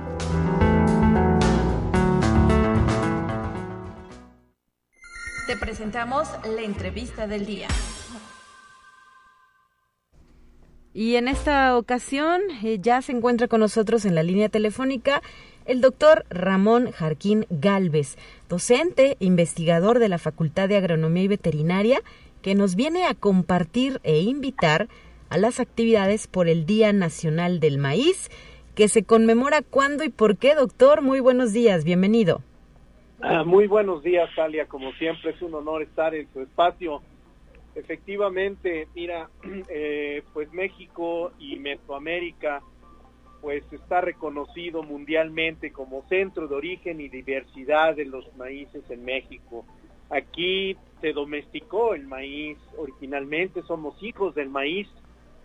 Te 5.47 5.57
presentamos 5.57 6.29
la 6.45 6.61
entrevista 6.61 7.27
del 7.27 7.45
día. 7.45 7.67
Y 10.93 11.15
en 11.15 11.27
esta 11.27 11.75
ocasión 11.75 12.41
eh, 12.63 12.77
ya 12.79 13.01
se 13.01 13.13
encuentra 13.13 13.47
con 13.47 13.61
nosotros 13.61 14.05
en 14.05 14.13
la 14.13 14.21
línea 14.21 14.49
telefónica 14.49 15.23
el 15.65 15.81
doctor 15.81 16.25
Ramón 16.29 16.91
Jarquín 16.91 17.45
Galvez, 17.49 18.17
docente, 18.47 19.17
investigador 19.19 19.97
de 19.97 20.09
la 20.09 20.19
Facultad 20.19 20.69
de 20.69 20.77
Agronomía 20.77 21.23
y 21.23 21.27
Veterinaria, 21.29 22.01
que 22.41 22.53
nos 22.53 22.75
viene 22.75 23.05
a 23.05 23.15
compartir 23.15 24.01
e 24.03 24.19
invitar 24.19 24.87
a 25.29 25.37
las 25.37 25.59
actividades 25.59 26.27
por 26.27 26.47
el 26.47 26.65
Día 26.65 26.93
Nacional 26.93 27.59
del 27.59 27.79
Maíz, 27.79 28.29
que 28.75 28.87
se 28.87 29.03
conmemora 29.03 29.61
cuándo 29.61 30.03
y 30.03 30.09
por 30.09 30.37
qué, 30.37 30.53
doctor. 30.53 31.01
Muy 31.01 31.21
buenos 31.21 31.53
días, 31.53 31.85
bienvenido. 31.85 32.41
Ah, 33.21 33.43
muy 33.43 33.67
buenos 33.67 34.03
días, 34.03 34.29
Talia. 34.35 34.67
Como 34.67 34.91
siempre, 34.93 35.31
es 35.31 35.41
un 35.41 35.55
honor 35.55 35.81
estar 35.81 36.13
en 36.13 36.27
su 36.33 36.41
espacio 36.41 37.01
Efectivamente, 37.75 38.87
mira, 38.95 39.29
eh, 39.69 40.23
pues 40.33 40.51
México 40.53 41.31
y 41.39 41.57
Mesoamérica 41.59 42.61
pues 43.41 43.63
está 43.73 43.99
reconocido 43.99 44.83
mundialmente 44.83 45.73
como 45.73 46.07
centro 46.07 46.47
de 46.47 46.55
origen 46.55 47.01
y 47.01 47.09
diversidad 47.09 47.93
de 47.93 48.05
los 48.05 48.33
maíces 48.37 48.89
en 48.89 49.03
México. 49.03 49.65
Aquí 50.09 50.77
se 51.01 51.11
domesticó 51.11 51.93
el 51.93 52.07
maíz 52.07 52.57
originalmente, 52.77 53.61
somos 53.63 54.01
hijos 54.01 54.33
del 54.33 54.49
maíz, 54.49 54.87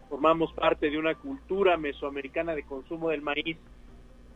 formamos 0.08 0.52
parte 0.52 0.90
de 0.90 0.98
una 0.98 1.16
cultura 1.16 1.76
mesoamericana 1.76 2.54
de 2.54 2.62
consumo 2.62 3.08
del 3.08 3.22
maíz, 3.22 3.56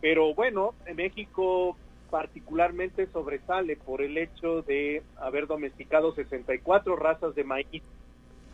pero 0.00 0.34
bueno, 0.34 0.74
en 0.86 0.96
México 0.96 1.76
particularmente 2.12 3.06
sobresale 3.06 3.74
por 3.76 4.02
el 4.02 4.18
hecho 4.18 4.60
de 4.60 5.02
haber 5.16 5.46
domesticado 5.46 6.14
64 6.14 6.94
razas 6.94 7.34
de 7.34 7.42
maíz 7.42 7.82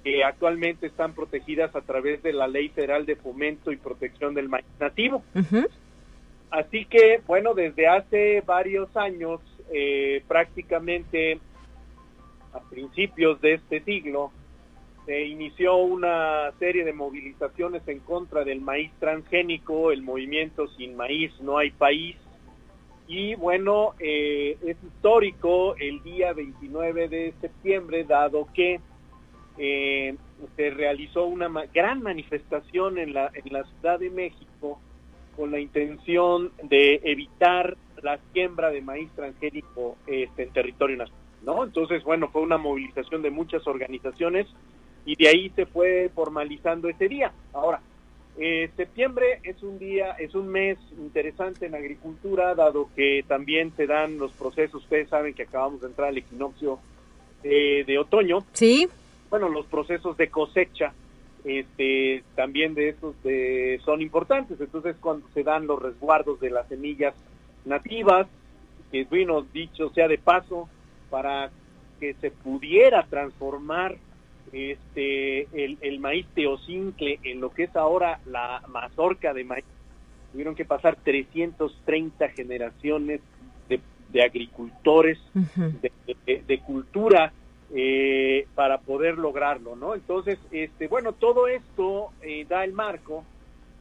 que 0.05 0.23
actualmente 0.23 0.87
están 0.87 1.13
protegidas 1.13 1.75
a 1.75 1.81
través 1.81 2.23
de 2.23 2.33
la 2.33 2.47
Ley 2.47 2.69
Federal 2.69 3.05
de 3.05 3.17
Fomento 3.17 3.73
y 3.73 3.77
Protección 3.77 4.33
del 4.33 4.49
Maíz 4.49 4.65
Nativo. 4.79 5.25
Así 6.53 6.85
que, 6.85 7.21
bueno, 7.27 7.53
desde 7.53 7.89
hace 7.89 8.43
varios 8.43 8.97
años, 8.97 9.41
eh, 9.75 10.23
prácticamente 10.29 11.41
a 12.53 12.61
principios 12.61 13.41
de 13.41 13.55
este 13.55 13.81
siglo, 13.81 14.31
se 15.05 15.27
inició 15.27 15.79
una 15.79 16.53
serie 16.61 16.85
de 16.85 16.93
movilizaciones 16.93 17.83
en 17.89 17.99
contra 17.99 18.45
del 18.45 18.61
maíz 18.61 18.93
transgénico, 19.01 19.91
el 19.91 20.03
movimiento 20.03 20.69
Sin 20.77 20.97
Maíz 20.97 21.33
No 21.41 21.59
Hay 21.59 21.73
País, 21.73 22.15
Y 23.09 23.35
bueno, 23.37 23.95
eh, 23.99 24.59
es 24.63 24.77
histórico 24.85 25.75
el 25.77 26.03
día 26.03 26.35
29 26.35 27.09
de 27.09 27.35
septiembre, 27.41 28.05
dado 28.05 28.47
que 28.53 28.81
eh, 29.57 30.15
se 30.57 30.71
realizó 30.71 31.25
una 31.25 31.49
gran 31.73 32.03
manifestación 32.03 32.99
en 32.99 33.15
la, 33.15 33.31
en 33.33 33.51
la 33.51 33.65
Ciudad 33.65 33.99
de 33.99 34.11
México 34.11 34.79
con 35.35 35.51
la 35.51 35.59
intención 35.59 36.53
de 36.63 37.01
evitar 37.03 37.79
la 38.03 38.19
siembra 38.33 38.71
de 38.71 38.83
maíz 38.83 39.11
transgénico 39.17 39.97
este, 40.07 40.43
en 40.43 40.53
territorio 40.53 40.99
nacional. 40.99 41.25
¿no? 41.45 41.65
Entonces, 41.65 42.05
bueno, 42.05 42.29
fue 42.29 42.43
una 42.43 42.59
movilización 42.59 43.23
de 43.23 43.31
muchas 43.31 43.67
organizaciones 43.67 44.47
y 45.07 45.17
de 45.17 45.29
ahí 45.29 45.51
se 45.57 45.65
fue 45.65 46.11
formalizando 46.15 46.89
ese 46.91 47.09
día. 47.09 47.33
Ahora, 47.55 47.81
eh, 48.39 48.71
septiembre 48.77 49.41
es 49.43 49.63
un 49.63 49.79
día, 49.79 50.13
es 50.13 50.35
un 50.35 50.49
mes 50.49 50.79
interesante 50.97 51.67
en 51.67 51.75
agricultura, 51.75 52.55
dado 52.55 52.89
que 52.95 53.25
también 53.27 53.73
se 53.77 53.87
dan 53.87 54.19
los 54.19 54.33
procesos, 54.33 54.83
ustedes 54.83 55.09
saben 55.09 55.35
que 55.35 55.43
acabamos 55.43 55.81
de 55.81 55.89
entrar 55.89 56.09
al 56.09 56.19
equinoccio 56.19 56.79
eh, 57.43 57.85
de 57.85 57.99
otoño. 57.99 58.45
Sí. 58.53 58.89
Bueno, 59.29 59.49
los 59.49 59.67
procesos 59.67 60.17
de 60.17 60.29
cosecha 60.29 60.93
este, 61.45 62.23
también 62.35 62.75
de 62.75 62.91
esos 62.91 63.21
de, 63.23 63.81
son 63.85 64.03
importantes. 64.03 64.61
Entonces, 64.61 64.97
cuando 65.01 65.27
se 65.35 65.43
dan 65.43 65.67
los 65.67 65.81
resguardos 65.81 66.41
de 66.41 66.51
las 66.51 66.69
semillas 66.69 67.15
nativas, 67.65 68.27
que 68.93 69.05
bueno, 69.05 69.43
dicho 69.53 69.91
sea 69.91 70.09
de 70.09 70.19
paso, 70.19 70.69
para 71.11 71.51
que 72.01 72.15
se 72.15 72.31
pudiera 72.31 73.05
transformar 73.05 73.97
este 74.53 75.49
el, 75.65 75.79
el 75.81 76.01
maíz 76.01 76.27
teocincle 76.35 77.19
en 77.23 77.41
lo 77.41 77.51
que 77.51 77.65
es 77.65 77.77
ahora 77.77 78.21
la 78.27 78.63
mazorca 78.69 79.33
de 79.33 79.45
maíz. 79.45 79.65
Tuvieron 80.33 80.55
que 80.55 80.65
pasar 80.65 80.97
330 80.97 82.29
generaciones 82.31 83.21
de, 83.69 83.81
de 84.13 84.23
agricultores, 84.23 85.19
de, 85.35 86.43
de, 86.47 86.59
cultura, 86.61 87.33
eh, 87.75 88.47
para 88.55 88.79
poder 88.79 89.19
lograrlo, 89.19 89.75
¿no? 89.77 89.95
Entonces, 89.95 90.39
este, 90.51 90.87
bueno, 90.89 91.13
todo 91.13 91.49
esto 91.49 92.11
eh, 92.23 92.47
da 92.49 92.65
el 92.65 92.73
marco 92.73 93.25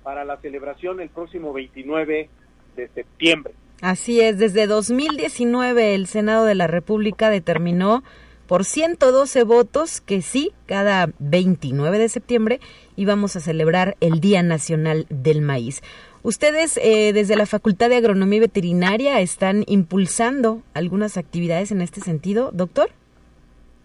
para 0.03 0.23
la 0.23 0.37
celebración 0.37 1.01
el 1.01 1.09
próximo 1.09 1.51
29 1.51 2.29
de 2.75 2.87
septiembre. 2.89 3.53
Así 3.81 4.21
es, 4.21 4.39
desde 4.39 4.67
2019 4.67 5.93
el 5.93 6.07
Senado 6.07 6.45
de 6.45 6.55
la 6.55 6.67
República 6.67 7.29
determinó 7.29 8.03
por 8.47 8.65
112 8.65 9.43
votos 9.43 10.01
que 10.01 10.21
sí, 10.21 10.53
cada 10.65 11.09
29 11.19 11.99
de 11.99 12.09
septiembre 12.09 12.59
íbamos 12.95 13.35
a 13.35 13.39
celebrar 13.39 13.97
el 13.99 14.19
Día 14.19 14.41
Nacional 14.41 15.05
del 15.09 15.41
Maíz. 15.41 15.81
Ustedes 16.23 16.77
eh, 16.77 17.13
desde 17.13 17.35
la 17.35 17.45
Facultad 17.45 17.89
de 17.89 17.97
Agronomía 17.97 18.37
y 18.37 18.41
Veterinaria 18.41 19.19
están 19.19 19.63
impulsando 19.67 20.61
algunas 20.73 21.17
actividades 21.17 21.71
en 21.71 21.81
este 21.81 22.01
sentido, 22.01 22.51
doctor. 22.51 22.89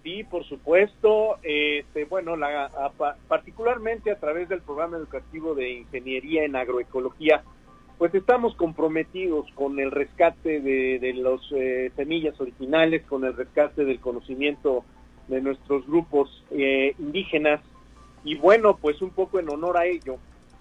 Sí, 0.03 0.25
por 0.25 0.45
supuesto. 0.45 1.39
Este, 1.43 2.05
bueno, 2.07 2.37
la, 2.37 2.71
particularmente 3.29 4.11
a 4.11 4.19
través 4.19 4.49
del 4.49 4.61
programa 4.61 4.97
educativo 4.97 5.55
de 5.55 5.71
Ingeniería 5.71 6.45
en 6.45 6.57
Agroecología, 6.57 7.43
pues 8.03 8.17
estamos 8.17 8.57
comprometidos 8.57 9.47
con 9.55 9.79
el 9.79 9.93
rescate 9.93 10.61
de, 10.61 10.99
de 10.99 11.13
los 11.15 11.41
eh, 11.53 11.93
semillas 11.95 12.35
originales, 12.41 13.05
con 13.05 13.25
el 13.25 13.33
rescate 13.33 13.85
del 13.85 14.01
conocimiento 14.01 14.85
de 15.29 15.41
nuestros 15.41 15.87
grupos 15.87 16.43
eh, 16.51 16.97
indígenas. 16.99 17.61
Y 18.25 18.35
bueno, 18.35 18.77
pues 18.77 19.01
un 19.03 19.11
poco 19.11 19.39
en 19.39 19.49
honor 19.49 19.77
a 19.77 19.87
ello 19.87 20.17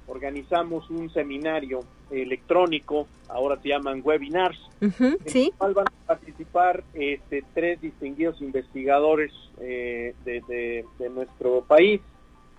organizamos 0.06 0.88
un 0.92 1.10
seminario 1.10 1.80
electrónico, 2.12 3.08
ahora 3.28 3.60
se 3.60 3.70
llaman 3.70 4.02
webinars, 4.04 4.60
en 4.80 5.20
el 5.34 5.52
cual 5.58 5.74
van 5.74 5.88
a 5.88 6.06
participar 6.06 6.84
este, 6.94 7.44
tres 7.56 7.82
distinguidos 7.82 8.40
investigadores 8.40 9.32
eh, 9.60 10.14
de, 10.26 10.86
de, 11.00 11.10
nuestro 11.10 11.64
país 11.64 12.02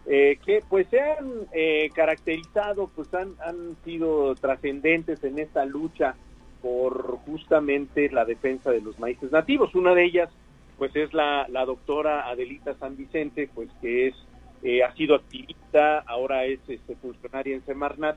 eh, 0.07 0.39
que 0.45 0.63
pues 0.69 0.87
se 0.89 1.01
han 1.01 1.47
eh, 1.53 1.91
caracterizado, 1.95 2.91
pues 2.95 3.13
han, 3.15 3.35
han 3.45 3.77
sido 3.85 4.35
trascendentes 4.35 5.23
en 5.25 5.39
esta 5.39 5.65
lucha 5.65 6.15
por 6.61 7.19
justamente 7.27 8.09
la 8.11 8.25
defensa 8.25 8.71
de 8.71 8.81
los 8.81 8.99
maíces 8.99 9.31
nativos. 9.33 9.75
Una 9.75 9.95
de 9.95 10.05
ellas, 10.05 10.31
pues 10.79 10.95
es 10.97 11.13
la, 11.13 11.47
la 11.49 11.65
doctora 11.65 12.29
Adelita 12.29 12.75
San 12.75 12.97
Vicente, 12.97 13.49
pues 13.55 13.69
que 13.81 14.09
es 14.09 14.15
eh, 14.63 14.83
ha 14.85 14.95
sido 14.95 15.17
activista, 15.17 15.99
ahora 16.07 16.45
es 16.45 16.61
este, 16.69 16.95
funcionaria 16.97 17.57
en 17.57 17.65
Semarnat, 17.65 18.17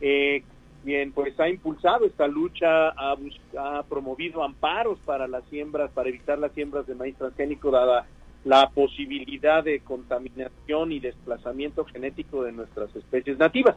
eh, 0.00 0.42
quien 0.84 1.12
pues 1.12 1.38
ha 1.38 1.48
impulsado 1.48 2.06
esta 2.06 2.26
lucha, 2.26 2.88
ha, 2.88 3.16
ha 3.58 3.82
promovido 3.84 4.42
amparos 4.42 4.98
para 5.04 5.28
las 5.28 5.44
siembras, 5.44 5.90
para 5.92 6.08
evitar 6.08 6.38
las 6.38 6.52
siembras 6.52 6.86
de 6.86 6.96
maíz 6.96 7.16
transgénico, 7.16 7.70
dada 7.70 8.06
la 8.46 8.70
posibilidad 8.70 9.64
de 9.64 9.80
contaminación 9.80 10.92
y 10.92 11.00
desplazamiento 11.00 11.84
genético 11.84 12.44
de 12.44 12.52
nuestras 12.52 12.94
especies 12.94 13.36
nativas. 13.38 13.76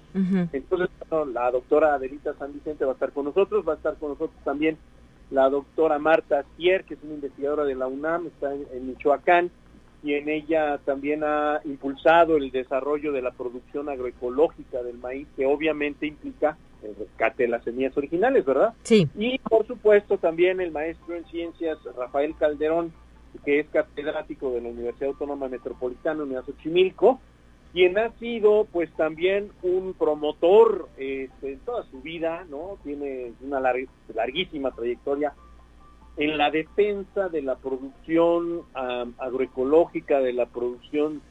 Entonces, 0.54 0.90
la 1.34 1.50
doctora 1.50 1.96
Adelita 1.96 2.36
San 2.36 2.54
Vicente 2.54 2.86
va 2.86 2.92
a 2.92 2.94
estar 2.94 3.12
con 3.12 3.26
nosotros, 3.26 3.68
va 3.68 3.74
a 3.74 3.78
estar 3.78 3.96
con 3.98 4.10
nosotros 4.10 4.40
también 4.44 4.78
la 5.32 5.50
doctora 5.50 5.98
Marta 5.98 6.44
Stier, 6.54 6.84
que 6.84 6.94
es 6.94 7.00
una 7.04 7.16
investigadora 7.16 7.66
de 7.66 7.74
la 7.74 7.88
UNAM, 7.88 8.28
está 8.28 8.54
en, 8.54 8.88
Michoacán, 8.88 9.50
y 10.04 10.14
en 10.14 10.30
ella 10.30 10.78
también 10.86 11.24
ha 11.24 11.62
impulsado 11.66 12.38
el 12.38 12.52
desarrollo 12.52 13.12
de 13.12 13.24
la 13.24 13.32
producción 13.32 13.90
agroecológica 13.90 14.84
del 14.84 15.00
maíz, 15.00 15.28
que 15.36 15.48
obviamente 15.48 16.06
implica 16.06 16.58
el 16.84 16.96
rescate 16.96 17.44
de 17.44 17.50
las 17.50 17.64
semillas 17.64 17.98
originales, 17.98 18.46
¿verdad? 18.46 18.76
Sí. 18.84 19.08
Y 19.18 19.40
por 19.40 19.66
supuesto 19.66 20.20
también 20.20 20.62
el 20.62 20.72
maestro 20.72 21.16
en 21.16 21.26
ciencias 21.26 21.80
Rafael 21.98 22.36
Calderón, 22.38 22.94
que 23.44 23.60
es 23.60 23.68
catedrático 23.70 24.52
de 24.52 24.62
la 24.62 24.70
Universidad 24.70 25.10
Autónoma 25.10 25.48
Metropolitana, 25.48 26.24
Unidad 26.24 26.46
Xochimilco, 26.46 27.20
quien 27.72 27.98
ha 27.98 28.12
sido 28.14 28.66
pues 28.72 28.92
también 28.94 29.52
un 29.62 29.94
promotor 29.94 30.90
este, 30.98 31.54
en 31.54 31.60
toda 31.60 31.84
su 31.84 32.02
vida, 32.02 32.46
¿no? 32.50 32.78
Tiene 32.84 33.34
una 33.42 33.60
larguísima 33.60 34.72
trayectoria 34.72 35.34
en 36.18 36.38
la 36.38 36.52
defensa 36.52 37.30
de 37.30 37.42
la 37.42 37.56
producción 37.56 38.64
agroecológica, 38.74 40.20
de 40.20 40.34
la 40.34 40.48
producción 40.48 41.22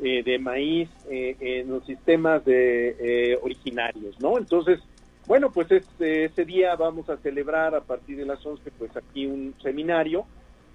eh, 0.00 0.22
de 0.22 0.38
maíz 0.38 0.88
eh, 1.10 1.36
en 1.40 1.68
los 1.68 1.84
sistemas 1.84 2.44
de 2.44 2.96
eh, 3.32 3.38
originarios, 3.42 4.18
¿no? 4.20 4.38
Entonces, 4.38 4.80
bueno, 5.26 5.50
pues 5.50 5.70
este, 5.72 6.26
ese 6.26 6.44
día 6.44 6.76
vamos 6.76 7.10
a 7.10 7.16
celebrar 7.18 7.74
a 7.74 7.82
partir 7.82 8.16
de 8.16 8.24
las 8.24 8.44
11, 8.44 8.70
pues 8.78 8.96
aquí 8.96 9.26
un 9.26 9.54
seminario 9.60 10.24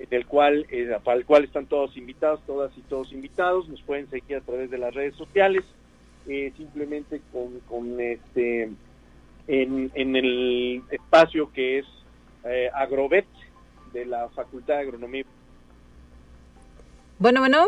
del 0.10 0.26
cual, 0.26 0.66
eh, 0.70 0.98
para 1.04 1.18
el 1.18 1.26
cual 1.26 1.46
están 1.46 1.66
todos 1.66 1.96
invitados, 1.98 2.42
todas 2.46 2.78
y 2.78 2.82
todos 2.82 3.12
invitados, 3.12 3.68
nos 3.70 3.82
pueden 3.82 4.10
seguir 4.10 4.38
a 4.38 4.42
través 4.42 4.70
de 4.70 4.78
las 4.78 4.94
redes 4.94 5.16
sociales, 5.16 5.64
eh, 6.28 6.52
simplemente 6.58 7.22
con, 7.32 7.60
con 7.68 8.00
este 8.00 8.70
en, 9.48 9.92
en 9.94 10.16
el 10.16 10.84
espacio 10.90 11.52
que 11.52 11.80
es 11.80 11.86
eh, 12.46 12.70
Agrovet 12.74 13.26
de 13.92 14.06
la 14.06 14.30
Facultad 14.30 14.76
de 14.76 14.82
Agronomía. 14.82 15.26
Bueno, 17.20 17.42
bueno. 17.42 17.68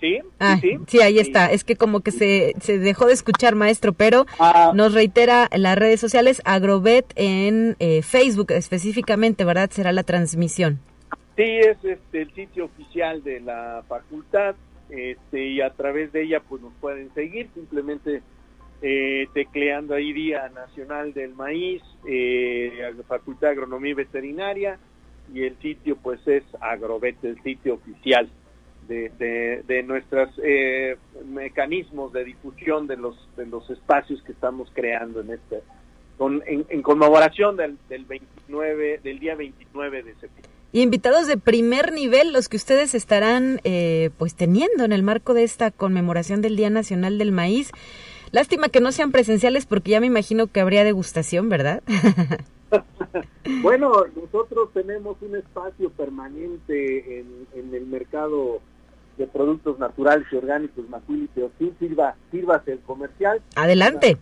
Sí, 0.00 0.18
ah, 0.38 0.56
sí, 0.60 0.78
sí, 0.86 1.00
ahí 1.02 1.18
está. 1.18 1.52
Es 1.52 1.62
que 1.62 1.76
como 1.76 2.00
que 2.00 2.10
se, 2.10 2.54
se 2.60 2.78
dejó 2.78 3.06
de 3.06 3.12
escuchar, 3.12 3.54
maestro, 3.54 3.92
pero 3.92 4.26
ah. 4.38 4.72
nos 4.74 4.94
reitera 4.94 5.50
las 5.52 5.76
redes 5.76 6.00
sociales, 6.00 6.40
Agrovet 6.46 7.12
en 7.16 7.76
eh, 7.80 8.00
Facebook 8.00 8.50
específicamente, 8.52 9.44
¿verdad? 9.44 9.70
Será 9.70 9.92
la 9.92 10.02
transmisión. 10.02 10.80
Sí, 11.40 11.56
es 11.56 11.82
este, 11.82 12.20
el 12.20 12.34
sitio 12.34 12.66
oficial 12.66 13.24
de 13.24 13.40
la 13.40 13.82
facultad 13.88 14.56
este, 14.90 15.46
y 15.46 15.62
a 15.62 15.70
través 15.70 16.12
de 16.12 16.24
ella 16.24 16.40
pues 16.46 16.60
nos 16.60 16.74
pueden 16.74 17.14
seguir 17.14 17.48
simplemente 17.54 18.20
eh, 18.82 19.26
tecleando 19.32 19.94
ahí 19.94 20.12
Día 20.12 20.50
Nacional 20.50 21.14
del 21.14 21.34
Maíz, 21.34 21.80
eh, 22.06 22.92
Facultad 23.08 23.46
de 23.46 23.52
Agronomía 23.54 23.92
y 23.92 23.94
Veterinaria 23.94 24.78
y 25.32 25.44
el 25.44 25.56
sitio 25.60 25.96
pues 25.96 26.20
es 26.28 26.44
Agrovet, 26.60 27.24
el 27.24 27.42
sitio 27.42 27.72
oficial 27.76 28.28
de, 28.86 29.84
nuestros 29.86 30.28
eh, 30.44 30.98
mecanismos 31.24 32.12
de 32.12 32.24
difusión 32.24 32.86
de 32.86 32.98
los, 32.98 33.16
de 33.38 33.46
los 33.46 33.70
espacios 33.70 34.22
que 34.24 34.32
estamos 34.32 34.70
creando 34.74 35.22
en 35.22 35.30
este 35.30 35.62
en, 36.18 36.82
conmemoración 36.82 37.56
del 37.56 37.78
29 37.88 39.00
del 39.02 39.18
día 39.18 39.34
29 39.36 40.02
de 40.02 40.14
septiembre 40.16 40.59
y 40.72 40.82
invitados 40.82 41.26
de 41.26 41.36
primer 41.36 41.92
nivel 41.92 42.32
los 42.32 42.48
que 42.48 42.56
ustedes 42.56 42.94
estarán 42.94 43.60
eh, 43.64 44.10
pues 44.18 44.34
teniendo 44.34 44.84
en 44.84 44.92
el 44.92 45.02
marco 45.02 45.34
de 45.34 45.44
esta 45.44 45.70
conmemoración 45.70 46.42
del 46.42 46.56
Día 46.56 46.70
Nacional 46.70 47.18
del 47.18 47.32
Maíz. 47.32 47.72
Lástima 48.32 48.68
que 48.68 48.80
no 48.80 48.92
sean 48.92 49.10
presenciales 49.10 49.66
porque 49.66 49.90
ya 49.90 50.00
me 50.00 50.06
imagino 50.06 50.46
que 50.46 50.60
habría 50.60 50.84
degustación, 50.84 51.48
¿verdad? 51.48 51.82
bueno, 53.62 53.92
nosotros 54.14 54.70
tenemos 54.72 55.16
un 55.20 55.36
espacio 55.36 55.90
permanente 55.90 57.18
en, 57.18 57.46
en 57.54 57.74
el 57.74 57.86
mercado 57.86 58.60
de 59.20 59.26
productos 59.26 59.78
naturales 59.78 60.26
y 60.32 60.36
orgánicos, 60.36 60.88
Macuilite 60.88 61.50
sí, 61.58 61.72
sirva, 61.78 62.14
sirva 62.30 62.62
el 62.66 62.78
comercial. 62.80 63.42
Adelante. 63.54 64.16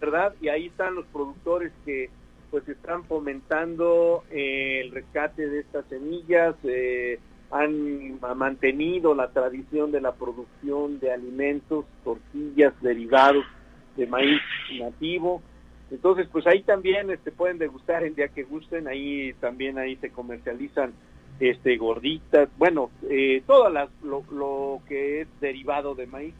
¿Verdad? 0.00 0.34
Y 0.40 0.48
ahí 0.48 0.66
están 0.66 0.96
los 0.96 1.06
productores 1.06 1.72
que 1.84 2.10
pues 2.54 2.68
están 2.68 3.02
fomentando 3.06 4.22
eh, 4.30 4.82
el 4.84 4.92
rescate 4.92 5.48
de 5.48 5.58
estas 5.58 5.84
semillas, 5.86 6.54
eh, 6.62 7.18
han 7.50 8.20
mantenido 8.36 9.12
la 9.12 9.32
tradición 9.32 9.90
de 9.90 10.00
la 10.00 10.12
producción 10.12 11.00
de 11.00 11.10
alimentos, 11.10 11.84
tortillas, 12.04 12.72
derivados 12.80 13.44
de 13.96 14.06
maíz 14.06 14.40
nativo. 14.78 15.42
Entonces, 15.90 16.28
pues 16.30 16.46
ahí 16.46 16.62
también 16.62 17.10
este, 17.10 17.32
pueden 17.32 17.58
degustar 17.58 18.04
el 18.04 18.14
día 18.14 18.28
que 18.28 18.44
gusten, 18.44 18.86
ahí 18.86 19.32
también 19.40 19.76
ahí 19.76 19.96
se 19.96 20.10
comercializan 20.10 20.92
este 21.40 21.76
gorditas, 21.76 22.48
bueno, 22.56 22.92
eh, 23.10 23.42
todo 23.48 23.68
las, 23.68 23.88
lo, 24.04 24.22
lo, 24.30 24.80
que 24.86 25.22
es 25.22 25.28
derivado 25.40 25.96
de 25.96 26.06
maíz 26.06 26.34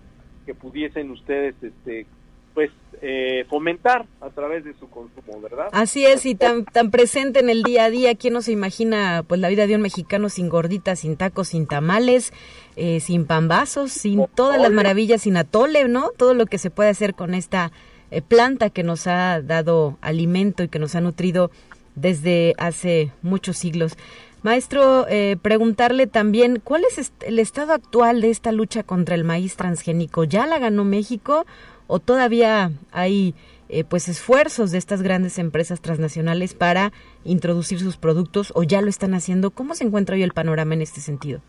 que 0.47 0.55
pudiesen 0.55 1.11
ustedes 1.11 1.57
este 1.61 2.07
pues 2.55 2.71
eh, 3.03 3.45
fomentar 3.51 4.07
a 4.21 4.31
través 4.31 4.65
de 4.65 4.73
su 4.75 4.89
consumo, 4.89 5.41
¿verdad? 5.43 5.67
Así 5.73 6.07
es, 6.07 6.25
y 6.25 6.35
tan, 6.35 6.65
tan 6.65 6.91
presente 6.91 7.41
en 7.41 7.51
el 7.51 7.63
día 7.63 7.85
a 7.85 7.91
día, 7.91 8.15
¿quién 8.15 8.33
no 8.33 8.41
se 8.41 8.53
imagina 8.53 9.25
pues 9.27 9.41
la 9.41 9.49
vida 9.49 9.67
de 9.67 9.75
un 9.75 9.83
mexicano 9.83 10.29
sin 10.29 10.49
gorditas, 10.49 11.01
sin 11.01 11.17
tacos, 11.17 11.49
sin 11.49 11.67
tamales, 11.67 12.33
eh, 12.77 13.01
sin 13.01 13.27
pambazos, 13.27 13.93
sin 13.93 14.25
todas 14.35 14.61
las 14.61 14.71
maravillas, 14.71 15.23
sin 15.23 15.37
atole, 15.37 15.87
¿no? 15.87 16.11
Todo 16.17 16.33
lo 16.33 16.47
que 16.47 16.57
se 16.57 16.71
puede 16.71 16.89
hacer 16.89 17.15
con 17.15 17.35
esta 17.35 17.73
eh, 18.11 18.23
planta 18.23 18.71
que 18.71 18.85
nos 18.85 19.07
ha 19.07 19.43
dado 19.43 19.99
alimento 20.01 20.63
y 20.63 20.69
que 20.69 20.79
nos 20.79 20.95
ha 20.95 21.01
nutrido 21.01 21.51
desde 21.97 22.55
hace 22.57 23.11
muchos 23.23 23.59
siglos. 23.59 23.99
Maestro, 24.45 25.07
eh, 25.09 25.39
preguntarle 25.41 26.07
también, 26.07 26.61
¿cuál 26.63 26.85
es 26.85 27.15
el 27.23 27.39
estado 27.39 27.73
actual 27.73 28.21
de 28.21 28.29
esta 28.29 28.53
lucha 28.53 28.83
contra 28.83 29.15
el 29.15 29.25
maíz 29.25 29.57
transgénico? 29.57 30.25
¿Ya 30.25 30.47
la 30.47 30.59
ganó 30.59 30.85
México 30.85 31.47
o 31.87 31.99
todavía 31.99 32.71
hay 32.93 33.35
eh, 33.71 33.85
pues 33.85 34.07
esfuerzos 34.07 34.71
de 34.71 34.77
estas 34.77 35.01
grandes 35.01 35.39
empresas 35.39 35.81
transnacionales 35.81 36.53
para 36.53 36.93
introducir 37.25 37.81
sus 37.81 37.97
productos 37.97 38.53
o 38.55 38.65
ya 38.65 38.83
lo 38.83 38.91
están 38.91 39.15
haciendo? 39.15 39.51
¿Cómo 39.51 39.75
se 39.75 39.85
encuentra 39.85 40.15
hoy 40.15 40.23
el 40.23 40.35
panorama 40.35 40.75
en 40.75 40.83
este 40.83 41.01
sentido? 41.01 41.41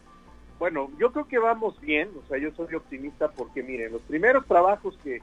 Bueno, 0.58 0.90
yo 0.98 1.12
creo 1.12 1.28
que 1.28 1.38
vamos 1.38 1.78
bien, 1.82 2.08
o 2.18 2.26
sea, 2.30 2.38
yo 2.38 2.52
soy 2.56 2.76
optimista 2.76 3.30
porque 3.30 3.62
miren, 3.62 3.92
los 3.92 4.04
primeros 4.04 4.46
trabajos 4.46 4.98
que, 5.04 5.20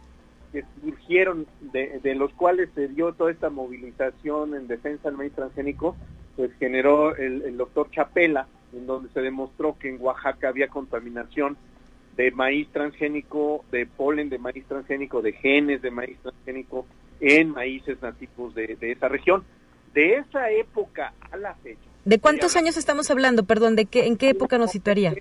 que 0.53 0.63
surgieron, 0.83 1.47
de, 1.73 2.01
de, 2.03 2.15
los 2.17 2.35
cuales 2.35 2.69
se 2.75 2.89
dio 2.89 3.15
toda 3.15 3.31
esta 3.31 3.49
movilización 3.49 4.55
en 4.55 4.69
defensa 4.69 5.09
del 5.09 5.17
maíz 5.17 5.33
transgénico, 5.33 5.97
pues 6.37 6.51
generó 6.59 7.17
el, 7.17 7.43
el 7.43 7.57
doctor 7.57 7.91
Chapela, 7.91 8.47
en 8.73 8.87
donde 8.87 9.11
se 9.11 9.21
demostró 9.21 9.77
que 9.79 9.89
en 9.89 9.99
Oaxaca 10.01 10.49
había 10.49 10.69
contaminación 10.69 11.57
de 12.17 12.31
maíz 12.31 12.69
transgénico, 12.73 13.65
de 13.71 13.87
polen 13.87 14.29
de 14.29 14.39
maíz 14.39 14.65
transgénico, 14.67 15.23
de 15.23 15.33
genes 15.33 15.83
de 15.83 15.91
maíz 15.91 16.19
transgénico 16.23 16.87
en 17.21 17.51
maíces 17.51 18.01
nativos 18.03 18.55
de, 18.55 18.77
de 18.77 18.93
esa 18.93 19.09
región. 19.09 19.45
De 19.95 20.17
esa 20.17 20.51
época 20.51 21.13
a 21.31 21.37
la 21.37 21.55
fecha. 21.57 21.81
¿De 22.05 22.19
cuántos 22.19 22.57
años 22.57 22.77
estamos 22.77 23.11
hablando? 23.11 23.45
Perdón, 23.45 23.77
¿de 23.77 23.87
qué, 23.87 24.07
¿en 24.07 24.17
qué 24.17 24.31
época 24.31 24.59
nos 24.59 24.71
situaría? 24.71 25.15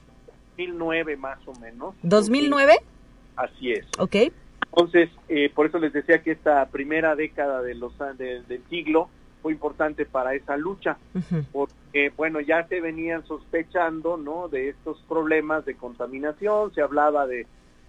2009 0.58 1.17
más 1.17 1.39
o 1.45 1.54
menos. 1.60 1.95
¿2009? 2.04 2.80
Así 3.36 3.71
es. 3.71 3.86
Ok. 4.00 4.15
Entonces, 4.65 5.10
eh, 5.28 5.52
por 5.54 5.65
eso 5.67 5.78
les 5.80 5.91
decía 5.93 6.24
que 6.24 6.32
esta 6.32 6.65
primera 6.67 7.15
década 7.15 7.62
de 7.62 7.76
los, 7.76 7.93
de, 8.17 8.41
del 8.43 8.63
siglo 8.69 9.10
fue 9.41 9.51
importante 9.51 10.06
para 10.06 10.34
esa 10.34 10.58
lucha, 10.58 10.97
uh 11.13 11.19
-huh. 11.19 11.45
porque, 11.51 12.12
bueno, 12.15 12.39
ya 12.39 12.67
se 12.67 12.80
venían 12.82 13.25
sospechando, 13.25 14.17
¿no?, 14.17 14.47
de 14.47 14.69
estos 14.69 15.01
problemas 15.08 15.65
de 15.65 15.75
contaminación, 15.75 16.73
se 16.73 16.82
hablaba 16.82 17.27
de, 17.27 17.47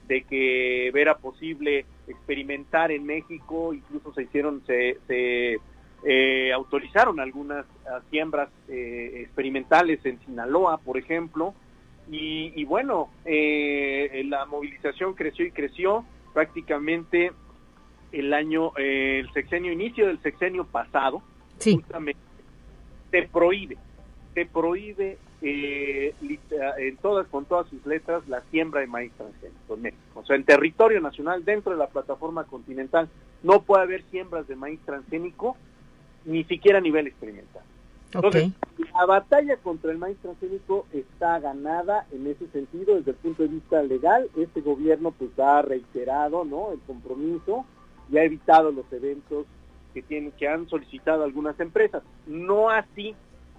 de 0.08 0.22
que 0.22 0.88
era 0.88 1.16
posible 1.16 1.84
experimentar 2.08 2.90
en 2.90 3.04
México, 3.04 3.72
incluso 3.72 4.12
se 4.14 4.22
hicieron, 4.22 4.62
se, 4.66 4.98
se 5.06 5.58
eh, 6.04 6.52
autorizaron 6.52 7.20
algunas 7.20 7.64
uh, 7.86 8.00
siembras 8.10 8.48
eh, 8.68 9.22
experimentales 9.24 10.04
en 10.04 10.18
Sinaloa, 10.24 10.78
por 10.78 10.98
ejemplo, 10.98 11.54
y, 12.10 12.52
y 12.56 12.64
bueno, 12.64 13.10
eh, 13.24 14.22
la 14.26 14.44
movilización 14.46 15.14
creció 15.14 15.46
y 15.46 15.52
creció, 15.52 16.04
prácticamente 16.34 17.30
el 18.10 18.34
año, 18.34 18.72
el 18.76 19.32
sexenio, 19.32 19.72
inicio 19.72 20.06
del 20.06 20.20
sexenio 20.20 20.64
pasado, 20.64 21.22
sí. 21.62 21.76
justamente 21.76 22.20
se 23.12 23.22
prohíbe, 23.24 23.76
se 24.34 24.46
prohíbe 24.46 25.18
eh, 25.42 26.14
en 26.22 26.96
todas, 26.96 27.26
con 27.28 27.44
todas 27.44 27.68
sus 27.68 27.84
letras 27.86 28.26
la 28.26 28.40
siembra 28.50 28.80
de 28.80 28.86
maíz 28.86 29.12
transgénico 29.12 29.74
en 29.74 29.82
México. 29.82 30.20
O 30.20 30.24
sea, 30.24 30.36
en 30.36 30.44
territorio 30.44 31.00
nacional, 31.00 31.44
dentro 31.44 31.72
de 31.72 31.78
la 31.78 31.88
plataforma 31.88 32.44
continental, 32.44 33.08
no 33.42 33.62
puede 33.62 33.82
haber 33.82 34.02
siembras 34.10 34.48
de 34.48 34.56
maíz 34.56 34.80
transgénico, 34.84 35.56
ni 36.24 36.44
siquiera 36.44 36.78
a 36.78 36.80
nivel 36.80 37.06
experimental. 37.06 37.62
Entonces, 38.14 38.52
okay. 38.72 38.84
la 38.94 39.06
batalla 39.06 39.56
contra 39.56 39.90
el 39.90 39.98
maíz 39.98 40.16
transgénico 40.18 40.86
está 40.92 41.38
ganada 41.38 42.06
en 42.12 42.26
ese 42.26 42.46
sentido 42.48 42.94
desde 42.94 43.12
el 43.12 43.16
punto 43.16 43.42
de 43.42 43.48
vista 43.48 43.82
legal. 43.82 44.28
Este 44.36 44.60
gobierno 44.60 45.12
pues 45.12 45.38
ha 45.38 45.62
reiterado, 45.62 46.44
¿no? 46.44 46.72
El 46.72 46.80
compromiso 46.80 47.64
y 48.10 48.18
ha 48.18 48.24
evitado 48.24 48.70
los 48.70 48.90
eventos 48.92 49.46
que 49.92 50.02
tienen 50.02 50.32
que 50.32 50.48
han 50.48 50.68
solicitado 50.68 51.24
algunas 51.24 51.58
empresas. 51.60 52.02
No 52.26 52.70
así 52.70 53.14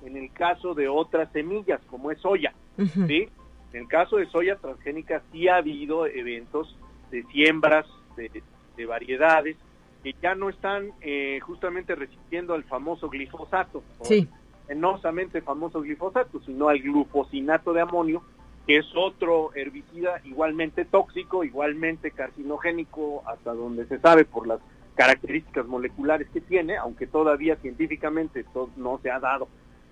en 0.05 0.17
el 0.17 0.31
caso 0.33 0.73
de 0.73 0.87
otras 0.89 1.31
semillas 1.31 1.79
como 1.87 2.11
es 2.11 2.19
soya, 2.19 2.53
uh 2.77 2.81
-huh. 2.81 3.07
¿sí? 3.07 3.29
En 3.71 3.81
el 3.81 3.87
caso 3.87 4.17
de 4.17 4.25
soya 4.27 4.55
transgénica 4.57 5.21
sí 5.31 5.47
ha 5.47 5.57
habido 5.57 6.05
eventos 6.05 6.77
de 7.09 7.23
siembras 7.31 7.85
de, 8.15 8.43
de 8.77 8.85
variedades 8.85 9.57
que 10.03 10.13
ya 10.21 10.35
no 10.35 10.49
están 10.49 10.91
eh, 11.01 11.39
justamente 11.41 11.95
resistiendo 11.95 12.53
al 12.53 12.63
famoso 12.65 13.09
glifosato. 13.09 13.81
Sí 14.01 14.27
penosamente 14.67 15.41
famoso 15.41 15.81
glifosato, 15.81 16.39
sino 16.41 16.69
al 16.69 16.79
glufosinato 16.79 17.73
de 17.73 17.81
amonio, 17.81 18.23
que 18.65 18.77
es 18.77 18.85
otro 18.95 19.51
herbicida 19.55 20.21
igualmente 20.23 20.85
tóxico, 20.85 21.43
igualmente 21.43 22.11
carcinogénico, 22.11 23.23
hasta 23.27 23.53
donde 23.53 23.85
se 23.85 23.99
sabe 23.99 24.25
por 24.25 24.47
las 24.47 24.59
características 24.95 25.65
moleculares 25.65 26.27
que 26.29 26.41
tiene, 26.41 26.77
aunque 26.77 27.07
todavía 27.07 27.55
científicamente 27.57 28.45
no 28.77 28.99
se 29.01 29.11
ha 29.11 29.19
dado 29.19 29.47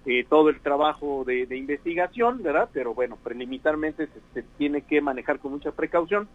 eh, 0.06 0.26
todo 0.28 0.50
el 0.50 0.60
trabajo 0.62 1.24
de, 1.26 1.46
investigación, 1.56 2.42
¿verdad? 2.42 2.70
Pero 2.74 2.94
bueno, 2.94 3.18
preliminarmente 3.24 4.08
se, 4.08 4.20
se 4.34 4.44
tiene 4.58 4.82
que 4.82 5.02
manejar 5.02 5.40
con 5.40 5.52
mucha 5.52 5.72
precaución. 5.72 6.28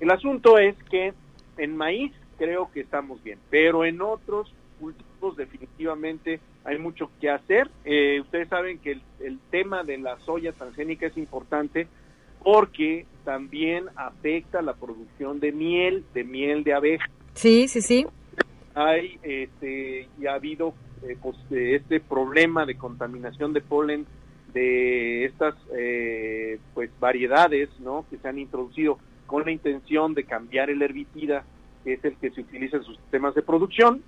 El 0.00 0.10
asunto 0.10 0.58
es 0.58 0.74
que 0.90 1.14
en 1.58 1.76
maíz 1.76 2.12
creo 2.38 2.70
que 2.72 2.80
estamos 2.80 3.22
bien, 3.22 3.38
pero 3.50 3.84
en 3.84 4.00
otros 4.00 4.52
cultivos 4.78 5.36
definitivamente 5.36 6.40
hay 6.64 6.78
mucho 6.78 7.10
que 7.20 7.30
hacer. 7.30 7.70
Eh, 7.84 8.20
ustedes 8.20 8.48
saben 8.48 8.78
que 8.78 8.92
el, 8.92 9.02
el, 9.20 9.38
tema 9.50 9.82
de 9.84 9.98
la 9.98 10.18
soya 10.20 10.52
transgénica 10.52 11.06
es 11.06 11.16
importante 11.16 11.86
porque 12.42 13.06
también 13.24 13.86
afecta 13.96 14.62
la 14.62 14.74
producción 14.74 15.40
de 15.40 15.52
miel, 15.52 16.04
de 16.14 16.24
miel 16.24 16.64
de 16.64 16.74
abeja. 16.74 17.10
Sí, 17.36 17.68
sí, 17.68 17.82
sí. 17.82 18.06
Hay, 18.74 19.18
este, 19.22 20.08
y 20.18 20.26
ha 20.26 20.34
habido 20.34 20.74
eh, 21.02 21.16
pues, 21.20 21.36
este 21.50 22.00
problema 22.00 22.66
de 22.66 22.76
contaminación 22.76 23.52
de 23.52 23.60
polen 23.60 24.06
de 24.52 25.26
estas 25.26 25.54
eh, 25.76 26.58
pues 26.74 26.90
variedades, 26.98 27.68
¿no? 27.80 28.04
Que 28.10 28.16
se 28.16 28.28
han 28.28 28.38
introducido 28.38 28.98
con 29.26 29.44
la 29.44 29.52
intención 29.52 30.14
de 30.14 30.24
cambiar 30.24 30.70
el 30.70 30.82
herbicida, 30.82 31.44
que 31.84 31.94
es 31.94 32.04
el 32.04 32.16
que 32.16 32.30
se 32.30 32.40
utiliza 32.40 32.78
en 32.78 32.84
sus 32.84 32.96
sistemas 32.96 33.34
de 33.34 33.42
producción, 33.42 34.02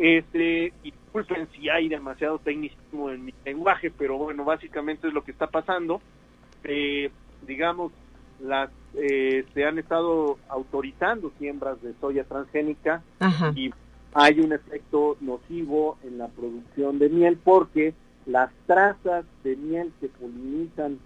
este, 0.00 0.72
disculpen 0.82 1.46
si 1.52 1.68
hay 1.68 1.90
demasiado 1.90 2.38
tecnicismo 2.38 3.10
en 3.10 3.22
mi 3.22 3.34
lenguaje, 3.44 3.90
pero 3.90 4.16
bueno, 4.16 4.46
básicamente 4.46 5.08
es 5.08 5.12
lo 5.12 5.22
que 5.22 5.32
está 5.32 5.48
pasando. 5.48 6.00
Eh, 6.64 7.10
digamos, 7.46 7.92
las 8.42 8.70
eh, 8.94 9.44
se 9.54 9.64
han 9.64 9.78
estado 9.78 10.38
autorizando 10.48 11.32
siembras 11.38 11.80
de 11.82 11.94
soya 12.00 12.24
transgénica 12.24 13.02
Ajá. 13.20 13.52
y 13.54 13.70
hay 14.14 14.40
un 14.40 14.52
efecto 14.52 15.16
nocivo 15.20 15.98
en 16.02 16.18
la 16.18 16.28
producción 16.28 16.98
de 16.98 17.08
miel 17.08 17.38
porque 17.42 17.94
las 18.26 18.50
trazas 18.66 19.24
de 19.44 19.56
miel 19.56 19.92
que 20.00 20.08
polinizan 20.08 20.98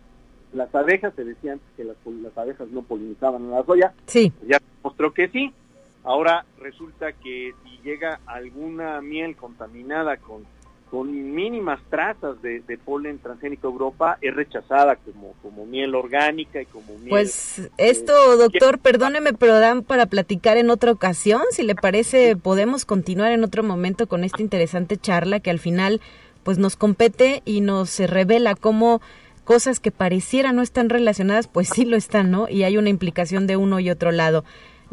las 0.52 0.74
abejas, 0.74 1.12
se 1.14 1.24
decía 1.24 1.52
antes 1.52 1.68
que 1.76 1.84
las, 1.84 1.96
las 2.06 2.38
abejas 2.38 2.68
no 2.68 2.82
polinizaban 2.82 3.46
a 3.46 3.56
la 3.56 3.64
soya, 3.64 3.92
sí. 4.06 4.32
ya 4.46 4.58
mostró 4.82 5.12
que 5.12 5.28
sí, 5.28 5.52
Ahora 6.04 6.44
resulta 6.58 7.12
que 7.12 7.54
si 7.64 7.78
llega 7.82 8.20
alguna 8.26 9.00
miel 9.00 9.36
contaminada 9.36 10.18
con, 10.18 10.44
con 10.94 11.34
mínimas 11.34 11.80
trazas 11.90 12.40
de, 12.40 12.60
de, 12.60 12.78
polen 12.78 13.18
transgénico 13.18 13.66
Europa, 13.66 14.16
es 14.20 14.32
rechazada 14.32 14.94
como, 14.94 15.34
como 15.42 15.66
miel 15.66 15.92
orgánica 15.96 16.62
y 16.62 16.66
como 16.66 16.96
miel... 16.98 17.08
Pues 17.08 17.68
esto, 17.78 18.12
eh, 18.34 18.36
doctor, 18.36 18.78
perdóneme, 18.78 19.32
pero 19.32 19.58
dan 19.58 19.82
para 19.82 20.06
platicar 20.06 20.56
en 20.56 20.70
otra 20.70 20.92
ocasión. 20.92 21.42
Si 21.50 21.64
le 21.64 21.74
parece, 21.74 22.36
podemos 22.36 22.84
continuar 22.84 23.32
en 23.32 23.42
otro 23.42 23.64
momento 23.64 24.06
con 24.06 24.22
esta 24.22 24.40
interesante 24.40 24.96
charla 24.96 25.40
que 25.40 25.50
al 25.50 25.58
final 25.58 26.00
pues 26.44 26.58
nos 26.58 26.76
compete 26.76 27.42
y 27.44 27.60
nos 27.60 27.98
revela 27.98 28.54
cómo 28.54 29.02
cosas 29.42 29.80
que 29.80 29.90
parecieran 29.90 30.54
no 30.54 30.62
están 30.62 30.90
relacionadas, 30.90 31.48
pues 31.48 31.70
sí 31.70 31.84
lo 31.84 31.96
están, 31.96 32.30
¿no? 32.30 32.48
Y 32.48 32.62
hay 32.62 32.76
una 32.76 32.90
implicación 32.90 33.48
de 33.48 33.56
uno 33.56 33.80
y 33.80 33.90
otro 33.90 34.12
lado. 34.12 34.44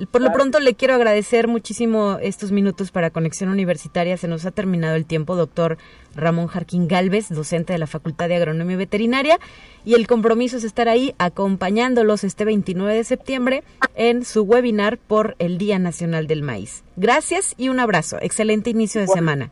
Por 0.09 0.21
lo 0.21 0.31
pronto 0.31 0.59
le 0.59 0.73
quiero 0.73 0.95
agradecer 0.95 1.47
muchísimo 1.47 2.17
estos 2.21 2.51
minutos 2.51 2.91
para 2.91 3.11
Conexión 3.11 3.49
Universitaria. 3.49 4.17
Se 4.17 4.27
nos 4.27 4.45
ha 4.45 4.51
terminado 4.51 4.95
el 4.95 5.05
tiempo, 5.05 5.35
doctor 5.35 5.77
Ramón 6.15 6.47
Jarquín 6.47 6.87
Galvez, 6.87 7.29
docente 7.29 7.73
de 7.73 7.79
la 7.79 7.87
Facultad 7.87 8.27
de 8.27 8.35
Agronomía 8.35 8.73
y 8.73 8.77
Veterinaria, 8.77 9.39
y 9.85 9.93
el 9.93 10.07
compromiso 10.07 10.57
es 10.57 10.63
estar 10.63 10.89
ahí 10.89 11.13
acompañándolos 11.17 12.23
este 12.23 12.45
29 12.45 12.93
de 12.93 13.03
septiembre 13.03 13.63
en 13.95 14.25
su 14.25 14.43
webinar 14.43 14.97
por 14.97 15.35
el 15.39 15.57
Día 15.57 15.77
Nacional 15.77 16.27
del 16.27 16.41
Maíz. 16.41 16.83
Gracias 16.95 17.53
y 17.57 17.69
un 17.69 17.79
abrazo. 17.79 18.17
Excelente 18.21 18.69
inicio 18.69 19.01
de 19.01 19.07
semana. 19.07 19.51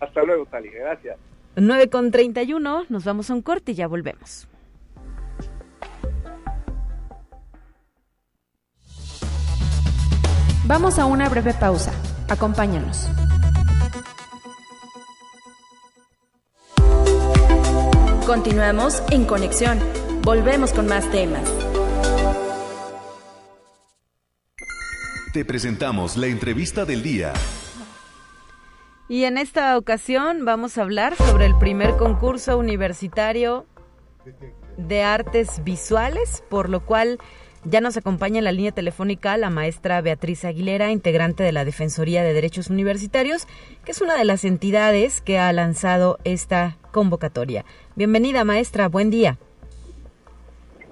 Hasta 0.00 0.22
luego, 0.22 0.46
Tali. 0.46 0.68
Gracias. 0.70 1.16
9 1.56 1.88
con 1.88 2.10
31, 2.10 2.84
nos 2.88 3.04
vamos 3.04 3.30
a 3.30 3.34
un 3.34 3.40
corte 3.40 3.72
y 3.72 3.76
ya 3.76 3.86
volvemos. 3.86 4.46
Vamos 10.66 10.98
a 10.98 11.06
una 11.06 11.28
breve 11.28 11.54
pausa. 11.54 11.92
Acompáñanos. 12.28 13.08
Continuamos 18.26 19.00
en 19.12 19.26
conexión. 19.26 19.78
Volvemos 20.22 20.72
con 20.72 20.88
más 20.88 21.08
temas. 21.12 21.48
Te 25.32 25.44
presentamos 25.44 26.16
la 26.16 26.26
entrevista 26.26 26.84
del 26.84 27.04
día. 27.04 27.32
Y 29.08 29.22
en 29.22 29.38
esta 29.38 29.78
ocasión 29.78 30.44
vamos 30.44 30.78
a 30.78 30.82
hablar 30.82 31.14
sobre 31.14 31.46
el 31.46 31.56
primer 31.58 31.96
concurso 31.96 32.58
universitario 32.58 33.66
de 34.76 35.04
artes 35.04 35.62
visuales, 35.62 36.42
por 36.50 36.68
lo 36.68 36.84
cual 36.84 37.20
ya 37.68 37.80
nos 37.80 37.96
acompaña 37.96 38.38
en 38.38 38.44
la 38.44 38.52
línea 38.52 38.72
telefónica 38.72 39.36
la 39.36 39.50
maestra 39.50 40.00
Beatriz 40.00 40.44
Aguilera, 40.44 40.92
integrante 40.92 41.42
de 41.42 41.52
la 41.52 41.64
Defensoría 41.64 42.22
de 42.22 42.32
Derechos 42.32 42.70
Universitarios, 42.70 43.46
que 43.84 43.90
es 43.92 44.00
una 44.00 44.16
de 44.16 44.24
las 44.24 44.44
entidades 44.44 45.20
que 45.20 45.38
ha 45.38 45.52
lanzado 45.52 46.18
esta 46.24 46.76
convocatoria. 46.92 47.64
Bienvenida, 47.96 48.44
maestra, 48.44 48.88
buen 48.88 49.10
día. 49.10 49.38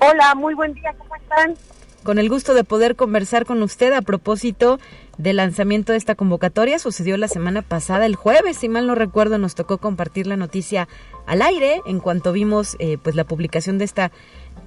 Hola, 0.00 0.34
muy 0.34 0.54
buen 0.54 0.74
día, 0.74 0.94
¿cómo 0.98 1.14
están? 1.14 1.54
Con 2.02 2.18
el 2.18 2.28
gusto 2.28 2.54
de 2.54 2.64
poder 2.64 2.96
conversar 2.96 3.46
con 3.46 3.62
usted 3.62 3.92
a 3.92 4.02
propósito 4.02 4.78
del 5.16 5.36
lanzamiento 5.36 5.92
de 5.92 5.98
esta 5.98 6.14
convocatoria. 6.14 6.78
Sucedió 6.78 7.16
la 7.16 7.28
semana 7.28 7.62
pasada, 7.62 8.04
el 8.04 8.16
jueves, 8.16 8.58
si 8.58 8.68
mal 8.68 8.86
no 8.86 8.94
recuerdo, 8.94 9.38
nos 9.38 9.54
tocó 9.54 9.78
compartir 9.78 10.26
la 10.26 10.36
noticia 10.36 10.88
al 11.26 11.40
aire 11.40 11.80
en 11.86 12.00
cuanto 12.00 12.32
vimos 12.32 12.76
eh, 12.78 12.98
pues 13.02 13.14
la 13.14 13.24
publicación 13.24 13.78
de 13.78 13.84
esta 13.84 14.10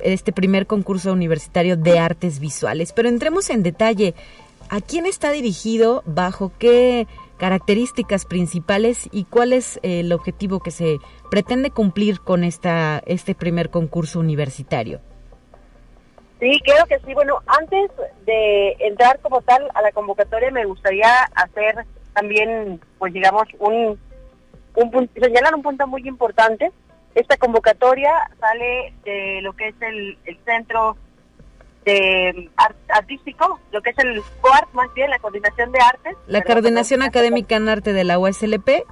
este 0.01 0.31
primer 0.31 0.67
concurso 0.67 1.11
universitario 1.11 1.77
de 1.77 1.99
artes 1.99 2.39
visuales. 2.39 2.93
Pero 2.93 3.09
entremos 3.09 3.49
en 3.49 3.63
detalle. 3.63 4.13
¿A 4.69 4.81
quién 4.81 5.05
está 5.05 5.31
dirigido? 5.31 6.03
¿Bajo 6.05 6.51
qué 6.59 7.07
características 7.37 8.25
principales? 8.25 9.07
¿Y 9.11 9.23
cuál 9.25 9.53
es 9.53 9.79
el 9.83 10.11
objetivo 10.11 10.59
que 10.59 10.71
se 10.71 10.97
pretende 11.31 11.71
cumplir 11.71 12.19
con 12.21 12.43
esta, 12.43 13.01
este 13.05 13.35
primer 13.35 13.69
concurso 13.69 14.19
universitario? 14.19 14.99
Sí, 16.39 16.59
creo 16.63 16.85
que 16.85 16.99
sí. 16.99 17.13
Bueno, 17.13 17.39
antes 17.47 17.91
de 18.25 18.73
entrar 18.79 19.19
como 19.21 19.41
tal 19.41 19.67
a 19.73 19.81
la 19.81 19.91
convocatoria, 19.91 20.51
me 20.51 20.65
gustaría 20.65 21.11
hacer 21.33 21.85
también, 22.13 22.79
pues 22.99 23.13
digamos, 23.13 23.47
un, 23.59 23.99
un 24.75 25.09
señalar 25.15 25.55
un 25.55 25.63
punto 25.63 25.87
muy 25.87 26.07
importante 26.07 26.71
esta 27.19 27.37
convocatoria 27.37 28.11
sale 28.39 28.93
de 29.03 29.41
lo 29.41 29.53
que 29.53 29.69
es 29.69 29.75
el, 29.81 30.17
centro 30.45 30.95
de 31.83 32.49
artístico, 32.89 33.59
lo 33.71 33.81
que 33.81 33.89
es 33.89 33.97
el 33.99 34.21
COART, 34.41 34.71
más 34.73 34.93
bien, 34.93 35.09
la 35.09 35.19
coordinación 35.19 35.71
de 35.71 35.79
artes. 35.79 36.15
La 36.27 36.43
coordinación 36.43 37.01
académica 37.01 37.55
en 37.55 37.69
arte 37.69 37.93
de 37.93 38.03
la 38.03 38.19
USLP. 38.19 38.83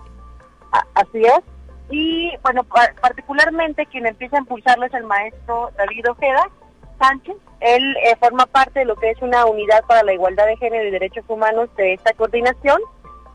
así 0.95 1.23
es. 1.23 1.43
Y 1.91 2.31
bueno, 2.41 2.65
particularmente 2.99 3.85
quien 3.85 4.07
empieza 4.07 4.37
a 4.37 4.39
impulsarlo 4.39 4.85
es 4.85 4.93
el 4.95 5.03
maestro 5.03 5.71
David 5.77 6.09
Ojeda 6.09 6.49
Sánchez. 6.99 7.35
Él 7.59 7.95
eh, 7.97 8.15
forma 8.19 8.47
parte 8.47 8.79
de 8.79 8.85
lo 8.85 8.95
que 8.95 9.11
es 9.11 9.21
una 9.21 9.45
unidad 9.45 9.83
para 9.85 10.01
la 10.01 10.13
igualdad 10.13 10.47
de 10.47 10.57
género 10.57 10.87
y 10.87 10.91
derechos 10.91 11.25
humanos 11.27 11.69
de 11.77 11.93
esta 11.93 12.13
coordinación. 12.13 12.79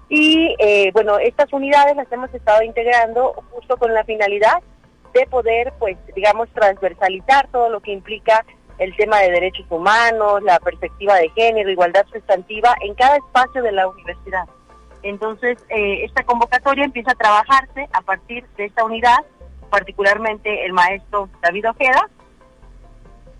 Y 0.09 0.57
eh, 0.59 0.91
bueno, 0.93 1.19
estas 1.21 1.53
unidades 1.53 1.95
las 1.95 2.11
hemos 2.11 2.35
estado 2.35 2.63
integrando 2.65 3.35
justo 3.53 3.77
con 3.77 3.95
la 3.95 4.03
finalidad 4.03 4.61
de 5.13 5.27
poder, 5.27 5.73
pues, 5.79 5.97
digamos, 6.15 6.49
transversalizar 6.51 7.49
todo 7.49 7.69
lo 7.69 7.81
que 7.81 7.93
implica 7.93 8.45
el 8.79 8.97
tema 8.97 9.19
de 9.19 9.31
derechos 9.31 9.67
humanos, 9.69 10.43
la 10.43 10.59
perspectiva 10.59 11.17
de 11.17 11.29
género, 11.31 11.71
igualdad 11.71 12.07
sustantiva 12.13 12.75
en 12.81 12.95
cada 12.95 13.17
espacio 13.17 13.63
de 13.63 13.73
la 13.73 13.87
universidad. 13.89 14.45
Entonces, 15.03 15.59
eh, 15.69 16.05
esta 16.05 16.25
convocatoria 16.25 16.85
empieza 16.85 17.13
a 17.13 17.15
trabajarse 17.15 17.89
a 17.93 18.01
partir 18.01 18.47
de 18.57 18.67
esta 18.67 18.85
unidad, 18.85 19.19
particularmente 19.71 20.65
el 20.65 20.73
maestro 20.73 21.29
David 21.43 21.69
Ojeda, 21.71 22.09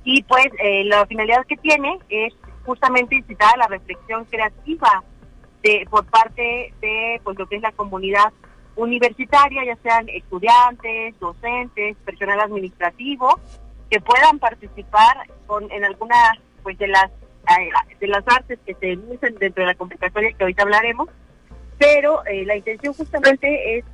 y 0.05 0.23
pues 0.25 0.47
eh, 0.63 0.85
la 0.85 1.07
finalidad 1.07 1.45
que 1.47 1.57
tiene 1.57 1.99
es 2.09 2.35
justamente 2.65 3.17
incitar 3.17 3.55
a 3.55 3.59
la 3.59 3.67
reflexión 3.67 4.25
creativa 4.25 5.03
de 5.63 5.87
por 5.91 6.07
parte 6.07 6.73
de 6.81 7.21
pues 7.23 7.39
lo 7.39 7.47
que 7.47 7.57
es 7.57 7.63
la 7.63 7.73
comunidad 7.73 8.33
universitaria, 8.83 9.65
ya 9.65 9.77
sean 9.83 10.09
estudiantes, 10.09 11.19
docentes, 11.21 11.97
personal 12.05 12.41
administrativo, 12.41 13.39
que 13.91 14.01
puedan 14.01 14.39
participar 14.39 15.29
en 15.71 15.85
alguna 15.85 16.39
pues 16.63 16.79
de 16.79 16.89
las 16.89 17.11
eh, 17.59 17.71
de 17.99 18.07
las 18.07 18.23
artes 18.29 18.59
que 18.65 18.75
se 18.75 18.97
usen 18.97 19.35
dentro 19.37 19.63
de 19.63 19.69
la 19.69 19.75
convocatoria 19.75 20.33
que 20.33 20.45
ahorita 20.45 20.63
hablaremos, 20.63 21.09
pero 21.79 22.25
eh, 22.27 22.45
la 22.45 22.57
intención 22.57 22.95
justamente 22.95 23.79
es 23.79 23.85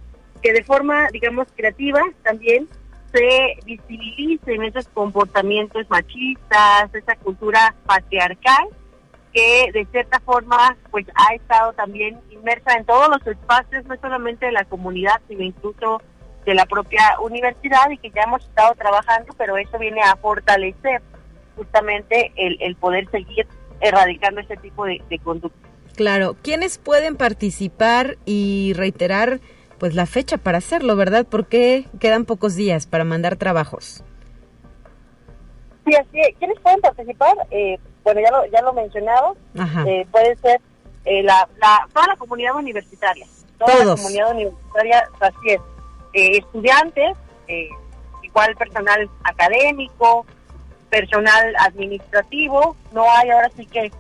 que 0.43 0.53
de 0.53 0.65
forma, 0.65 1.09
digamos, 1.13 1.47
creativa 1.57 2.01
también 2.23 2.69
se 3.13 3.57
visibilicen 3.65 4.65
esos 4.65 4.89
comportamientos 4.89 5.89
machistas, 5.89 6.95
esa 6.95 7.17
cultura 7.17 7.75
patriarcal 7.87 8.69
que 9.37 9.71
de 9.71 9.87
cierta 9.93 10.19
forma 10.21 10.79
pues 10.91 11.05
ha 11.15 11.35
estado 11.35 11.75
también 11.75 12.19
inmersa 12.31 12.73
en 12.73 12.87
todos 12.87 13.11
los 13.11 13.27
espacios, 13.27 13.85
no 13.85 13.95
solamente 14.01 14.47
de 14.47 14.53
la 14.53 14.65
comunidad, 14.65 15.21
sino 15.29 15.43
incluso 15.43 16.01
de 16.47 16.55
la 16.55 16.65
propia 16.65 17.21
universidad 17.21 17.91
y 17.91 17.99
que 17.99 18.11
ya 18.11 18.23
hemos 18.23 18.43
estado 18.43 18.75
trabajando, 18.77 19.35
pero 19.37 19.59
eso 19.59 19.79
viene 19.79 20.01
a 20.01 20.17
fortalecer 20.17 21.03
justamente 21.55 22.33
el, 22.37 22.77
poder 22.77 23.11
seguir 23.11 23.47
erradicando 23.81 24.41
este 24.41 24.57
tipo 24.57 24.87
de, 24.87 25.03
de 25.11 25.19
conductas. 25.19 25.71
Claro, 25.97 26.35
¿quiénes 26.43 26.79
pueden 26.79 27.17
participar 27.17 28.17
y 28.25 28.73
reiterar 28.75 29.41
pues 29.79 29.95
la 29.95 30.07
fecha 30.07 30.39
para 30.39 30.59
hacerlo, 30.59 30.97
verdad? 30.97 31.27
Porque 31.29 31.85
quedan 32.01 32.25
pocos 32.25 32.55
días 32.55 32.87
para 32.87 33.05
mandar 33.05 33.37
trabajos. 33.37 34.03
Sí, 35.85 35.95
así 35.95 36.35
¿Quiénes 36.39 36.59
pueden 36.61 36.81
participar? 36.81 37.37
Eh, 37.51 37.79
bueno, 38.07 38.21
ya 38.21 38.31
lo, 38.31 38.47
ya 38.47 38.63
lo 38.63 38.73
mencionado, 38.73 39.37
eh, 39.85 40.07
puede 40.13 40.37
ser 40.37 40.61
eh, 41.05 41.25
la, 41.25 41.49
toda 41.93 42.07
la 42.07 42.15
comunidad 42.15 42.55
universitaria, 42.55 43.27
toda 43.59 43.85
la 43.85 43.97
comunidad 43.97 44.31
universitaria, 44.31 45.11
así 45.19 45.49
es, 45.49 45.61
eh, 46.13 46.39
estudiantes, 46.39 47.17
igual 48.23 48.55
personal 48.55 49.11
académico, 49.25 50.25
personal 50.89 51.53
administrativo, 51.59 52.77
no 52.93 53.11
hay 53.11 53.31
ahora 53.31 53.51
sí 53.57 53.67
que 53.67 53.91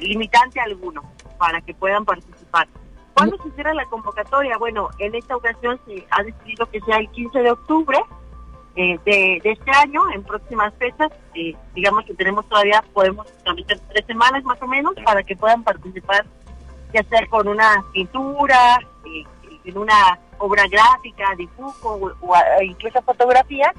limitante 0.00 0.58
alguno 0.58 1.04
para 1.38 1.60
que 1.60 1.72
puedan 1.72 2.04
participar. 2.04 2.66
¿Cuándo 3.14 3.36
se 3.44 3.52
cierra 3.52 3.74
la 3.74 3.84
convocatoria? 3.84 4.58
Bueno, 4.58 4.88
en 4.98 5.14
esta 5.14 5.36
ocasión 5.36 5.78
se 5.86 6.04
ha 6.10 6.24
decidido 6.24 6.68
que 6.68 6.80
sea 6.80 6.96
el 6.96 7.08
15 7.10 7.38
de 7.38 7.52
octubre, 7.52 7.98
eh, 8.78 8.98
de, 9.06 9.40
este 9.42 9.70
año, 9.70 10.02
en 10.14 10.22
próximas 10.22 10.72
fechas, 10.74 11.10
eh, 11.34 11.54
digamos 11.74 12.04
que 12.04 12.12
tenemos 12.12 12.46
todavía, 12.46 12.84
podemos 12.92 13.26
tramitar 13.42 13.78
tres 13.88 14.04
semanas 14.04 14.44
más 14.44 14.60
o 14.60 14.66
menos 14.66 14.92
para 15.02 15.22
que 15.22 15.34
puedan 15.34 15.64
participar, 15.64 16.26
ya 16.92 17.02
sea 17.04 17.26
con 17.28 17.48
una 17.48 17.82
pintura, 17.94 18.78
eh, 19.06 19.24
en 19.64 19.78
una 19.78 20.18
obra 20.36 20.64
gráfica, 20.70 21.34
dibujo 21.38 22.12
o, 22.20 22.62
incluso 22.62 23.00
fotografía. 23.00 23.72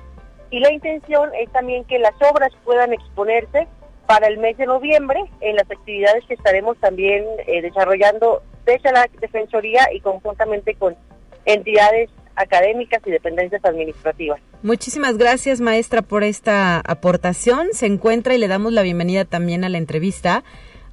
Y 0.50 0.62
la 0.62 0.72
intención 0.72 1.30
es 1.40 1.52
también 1.52 1.84
que 1.86 2.00
las 2.00 2.16
obras 2.32 2.52
puedan 2.66 2.92
exponerse 2.92 3.68
para 4.08 4.28
el 4.28 4.40
mes 4.40 4.58
de 4.58 4.66
noviembre 4.66 5.20
en 5.42 5.58
las 5.58 5.70
actividades 5.70 6.26
que 6.26 6.34
estaremos 6.34 6.76
también 6.80 7.24
desarrollando 7.46 8.42
desde 8.66 8.92
la 8.94 9.08
Defensoría 9.20 9.90
y 9.94 10.00
conjuntamente 10.00 10.74
con 10.76 10.96
entidades 11.46 12.10
académicas 12.38 13.02
y 13.06 13.12
dependencias 13.12 13.64
administrativas. 13.66 14.40
Muchísimas 14.64 15.18
gracias, 15.18 15.60
maestra, 15.60 16.02
por 16.02 16.24
esta 16.24 16.80
aportación. 16.80 17.70
Se 17.74 17.88
encuentra 17.88 18.36
y 18.36 18.38
le 18.38 18.48
damos 18.48 18.72
la 18.72 18.84
bienvenida 18.84 19.26
también 19.26 19.64
a 19.64 19.70
la 19.70 19.78
entrevista 19.78 20.44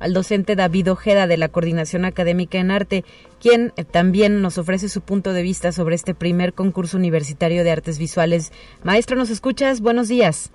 al 0.01 0.13
docente 0.13 0.57
David 0.57 0.91
Ojeda 0.91 1.27
de 1.27 1.37
la 1.37 1.49
Coordinación 1.49 2.05
Académica 2.05 2.59
en 2.59 2.71
Arte, 2.71 3.05
quien 3.41 3.73
también 3.91 4.43
nos 4.43 4.59
ofrece 4.59 4.89
su 4.89 5.01
punto 5.01 5.33
de 5.33 5.43
vista 5.43 5.73
sobre 5.73 5.95
este 5.95 6.15
primer 6.15 6.53
concurso 6.53 6.99
universitario 6.99 7.65
de 7.65 7.71
artes 7.71 7.99
visuales. 7.99 8.53
Maestro, 8.83 9.17
¿nos 9.17 9.31
escuchas? 9.31 9.81
Buenos 9.81 10.09
días. 10.09 10.51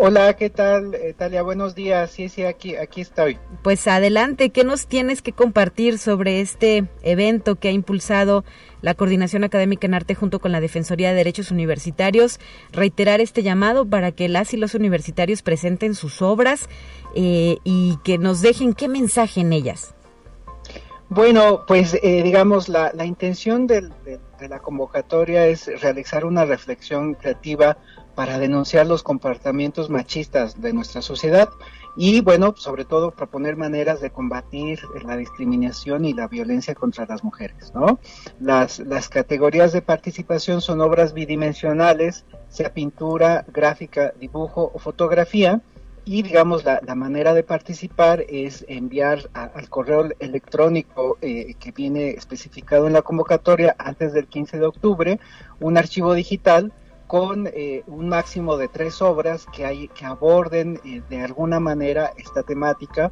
Hola, 0.00 0.34
¿qué 0.36 0.48
tal, 0.48 0.94
eh, 0.94 1.12
Talia? 1.16 1.42
Buenos 1.42 1.74
días. 1.74 2.12
Sí, 2.12 2.28
sí, 2.28 2.44
aquí, 2.44 2.76
aquí 2.76 3.00
estoy. 3.00 3.36
Pues 3.62 3.88
adelante, 3.88 4.50
¿qué 4.50 4.62
nos 4.62 4.86
tienes 4.86 5.22
que 5.22 5.32
compartir 5.32 5.98
sobre 5.98 6.40
este 6.40 6.84
evento 7.02 7.56
que 7.56 7.68
ha 7.68 7.72
impulsado 7.72 8.44
la 8.82 8.94
Coordinación 8.94 9.44
Académica 9.44 9.86
en 9.86 9.94
Arte 9.94 10.14
junto 10.14 10.40
con 10.40 10.52
la 10.52 10.60
Defensoría 10.60 11.10
de 11.10 11.16
Derechos 11.16 11.50
Universitarios? 11.50 12.40
Reiterar 12.72 13.20
este 13.20 13.42
llamado 13.42 13.86
para 13.86 14.12
que 14.12 14.28
las 14.28 14.54
y 14.54 14.56
los 14.56 14.74
universitarios 14.74 15.42
presenten 15.42 15.94
sus 15.94 16.22
obras 16.22 16.68
eh, 17.14 17.58
y 17.64 17.98
que 18.04 18.18
nos 18.18 18.40
dejen 18.40 18.74
qué 18.74 18.88
mensaje 18.88 19.40
en 19.40 19.52
ellas. 19.52 19.94
Bueno, 21.10 21.64
pues 21.66 21.94
eh, 22.02 22.22
digamos, 22.22 22.68
la, 22.68 22.92
intención 23.04 23.66
de 23.66 23.90
la 24.46 24.58
convocatoria 24.60 25.46
es 25.46 25.66
realizar 25.80 26.26
una 26.26 26.44
reflexión 26.44 27.14
creativa 27.14 27.78
para 28.14 28.38
denunciar 28.38 28.86
los 28.86 29.02
comportamientos 29.02 29.90
machistas 29.90 30.60
de 30.60 30.72
nuestra 30.72 31.02
sociedad 31.02 31.48
y, 32.00 32.20
bueno, 32.20 32.54
sobre 32.56 32.84
todo 32.84 33.10
proponer 33.10 33.56
maneras 33.56 34.00
de 34.00 34.10
combatir 34.10 34.78
la 35.04 35.16
discriminación 35.16 36.04
y 36.04 36.14
la 36.14 36.28
violencia 36.28 36.76
contra 36.76 37.06
las 37.06 37.24
mujeres, 37.24 37.72
¿no? 37.74 37.98
Las, 38.38 38.78
las 38.78 39.08
categorías 39.08 39.72
de 39.72 39.82
participación 39.82 40.60
son 40.60 40.80
obras 40.80 41.12
bidimensionales, 41.12 42.24
sea 42.48 42.72
pintura, 42.72 43.44
gráfica, 43.52 44.14
dibujo 44.20 44.70
o 44.72 44.78
fotografía, 44.78 45.60
y 46.04 46.22
digamos 46.22 46.64
la, 46.64 46.80
manera 46.94 47.34
de 47.34 47.42
participar 47.42 48.24
es 48.28 48.64
enviar 48.68 49.28
al 49.34 49.68
correo 49.68 50.08
electrónico 50.20 51.18
eh, 51.20 51.54
que 51.58 51.72
viene 51.72 52.10
especificado 52.10 52.86
en 52.86 52.94
la 52.94 53.02
convocatoria 53.02 53.74
antes 53.76 54.14
del 54.14 54.26
15 54.26 54.58
de 54.58 54.66
octubre 54.66 55.20
un 55.60 55.76
archivo 55.76 56.14
digital 56.14 56.72
con 57.08 57.48
eh, 57.48 57.82
un 57.88 58.08
máximo 58.08 58.56
de 58.56 58.68
tres 58.68 59.02
obras 59.02 59.46
que, 59.52 59.66
hay, 59.66 59.88
que 59.88 60.04
aborden 60.06 60.78
eh, 60.84 61.02
de 61.10 61.22
alguna 61.22 61.58
manera 61.58 62.12
esta 62.16 62.44
temática. 62.44 63.10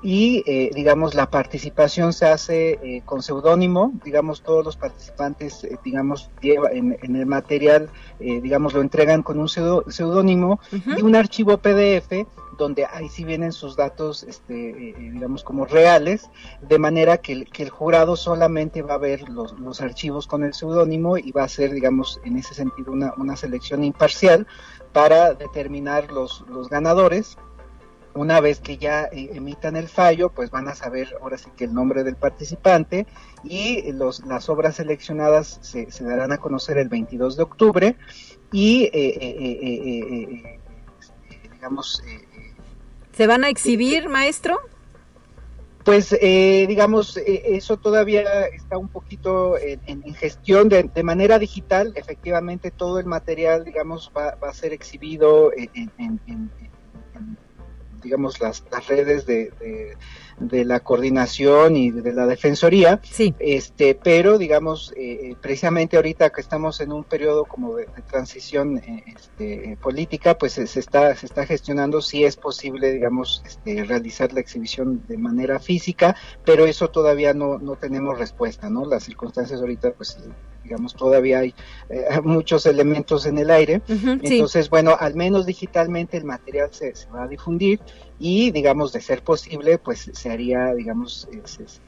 Y 0.00 0.44
digamos 0.76 1.16
la 1.16 1.28
participación 1.28 2.12
se 2.12 2.26
hace 2.26 3.02
con 3.04 3.20
seudónimo. 3.20 3.94
Digamos 4.04 4.44
todos 4.44 4.64
los 4.64 4.76
participantes 4.76 5.66
digamos 5.84 6.30
lleva 6.40 6.70
en, 6.70 6.96
el 7.02 7.26
material 7.26 7.90
digamos 8.20 8.74
lo 8.74 8.80
entregan 8.80 9.24
con 9.24 9.40
un 9.40 9.48
seudónimo 9.48 10.60
y 10.96 11.02
un 11.02 11.16
archivo 11.16 11.58
PDF 11.58 12.28
donde 12.58 12.84
ahí 12.84 13.08
sí 13.08 13.24
vienen 13.24 13.52
sus 13.52 13.76
datos, 13.76 14.24
este, 14.24 14.70
eh, 14.70 14.94
eh, 14.98 15.10
digamos, 15.12 15.44
como 15.44 15.64
reales, 15.64 16.28
de 16.60 16.78
manera 16.78 17.16
que 17.18 17.46
el, 17.56 17.70
jurado 17.70 18.16
solamente 18.16 18.82
va 18.82 18.94
a 18.94 18.98
ver 18.98 19.28
los, 19.30 19.80
archivos 19.80 20.26
con 20.26 20.44
el 20.44 20.52
seudónimo 20.52 21.16
y 21.16 21.30
va 21.30 21.44
a 21.44 21.48
ser, 21.48 21.70
digamos, 21.72 22.20
en 22.24 22.36
ese 22.36 22.54
sentido 22.54 22.92
una, 22.92 23.14
una 23.16 23.36
selección 23.36 23.84
imparcial 23.84 24.46
para 24.92 25.34
determinar 25.34 26.10
los, 26.10 26.44
los 26.48 26.68
ganadores. 26.68 27.38
Una 28.14 28.40
vez 28.40 28.58
que 28.58 28.78
ya 28.78 29.04
eh, 29.04 29.30
emitan 29.34 29.76
el 29.76 29.86
fallo, 29.86 30.30
pues 30.30 30.50
van 30.50 30.66
a 30.66 30.74
saber 30.74 31.16
ahora 31.22 31.38
sí 31.38 31.50
que 31.56 31.64
el 31.64 31.72
nombre 31.72 32.02
del 32.02 32.16
participante 32.16 33.06
y 33.44 33.92
los, 33.92 34.24
las 34.26 34.48
obras 34.48 34.74
seleccionadas 34.76 35.60
se, 35.62 35.86
darán 36.00 36.32
a 36.32 36.38
conocer 36.38 36.78
el 36.78 36.88
22 36.88 37.36
de 37.36 37.42
octubre 37.44 37.96
y, 38.50 38.90
digamos, 41.52 42.02
¿Se 43.18 43.26
van 43.26 43.42
a 43.42 43.48
exhibir, 43.48 44.08
maestro? 44.08 44.60
Pues 45.84 46.16
eh, 46.20 46.66
digamos, 46.68 47.16
eh, 47.16 47.56
eso 47.56 47.76
todavía 47.76 48.46
está 48.46 48.78
un 48.78 48.86
poquito 48.86 49.56
en, 49.58 50.14
gestión 50.14 50.68
de, 50.68 51.02
manera 51.02 51.40
digital. 51.40 51.92
Efectivamente, 51.96 52.70
todo 52.70 53.00
el 53.00 53.06
material, 53.06 53.64
digamos, 53.64 54.12
va, 54.16 54.38
a 54.40 54.54
ser 54.54 54.72
exhibido 54.72 55.50
en, 55.52 55.90
digamos, 58.04 58.40
las, 58.40 58.62
redes 58.86 59.26
de 59.26 59.50
de 59.58 59.96
la 60.40 60.80
coordinación 60.80 61.76
y 61.76 61.90
de 61.90 62.12
la 62.12 62.26
defensoría. 62.26 63.00
Sí. 63.02 63.34
Este, 63.38 63.94
pero 63.94 64.38
digamos, 64.38 64.92
eh, 64.96 65.34
precisamente 65.40 65.96
ahorita 65.96 66.30
que 66.30 66.40
estamos 66.40 66.80
en 66.80 66.92
un 66.92 67.04
periodo 67.04 67.44
como 67.44 67.76
de, 67.76 67.86
transición 68.08 68.78
eh, 68.78 69.04
este, 69.06 69.76
política, 69.80 70.38
pues 70.38 70.52
se, 70.52 70.62
está 70.62 71.14
se 71.14 71.26
está 71.26 71.46
gestionando 71.46 72.00
si 72.00 72.24
es 72.24 72.36
posible, 72.36 72.92
digamos, 72.92 73.42
este, 73.46 73.84
realizar 73.84 74.32
la 74.32 74.40
exhibición 74.40 75.02
de 75.08 75.18
manera 75.18 75.58
física, 75.58 76.16
pero 76.44 76.66
eso 76.66 76.88
todavía 76.88 77.34
no 77.34 77.58
no 77.58 77.76
tenemos 77.76 78.18
respuesta, 78.18 78.70
¿no? 78.70 78.84
Las 78.84 79.04
circunstancias 79.04 79.60
ahorita, 79.60 79.92
pues 79.92 80.18
digamos, 80.68 80.94
todavía 80.94 81.38
hay 81.38 81.54
eh, 81.88 82.04
muchos 82.22 82.66
elementos 82.66 83.24
en 83.24 83.38
el 83.38 83.50
aire. 83.50 83.80
Entonces, 83.88 84.68
bueno, 84.68 84.96
al 84.98 85.14
menos 85.14 85.46
digitalmente 85.46 86.18
el 86.18 86.24
material 86.24 86.68
se, 86.72 86.94
se 86.94 87.08
va 87.08 87.22
a 87.22 87.28
difundir 87.28 87.80
y 88.20 88.50
digamos 88.50 88.92
de 88.92 89.00
ser 89.00 89.22
posible 89.22 89.78
pues 89.78 90.10
se 90.12 90.30
haría 90.30 90.74
digamos 90.74 91.28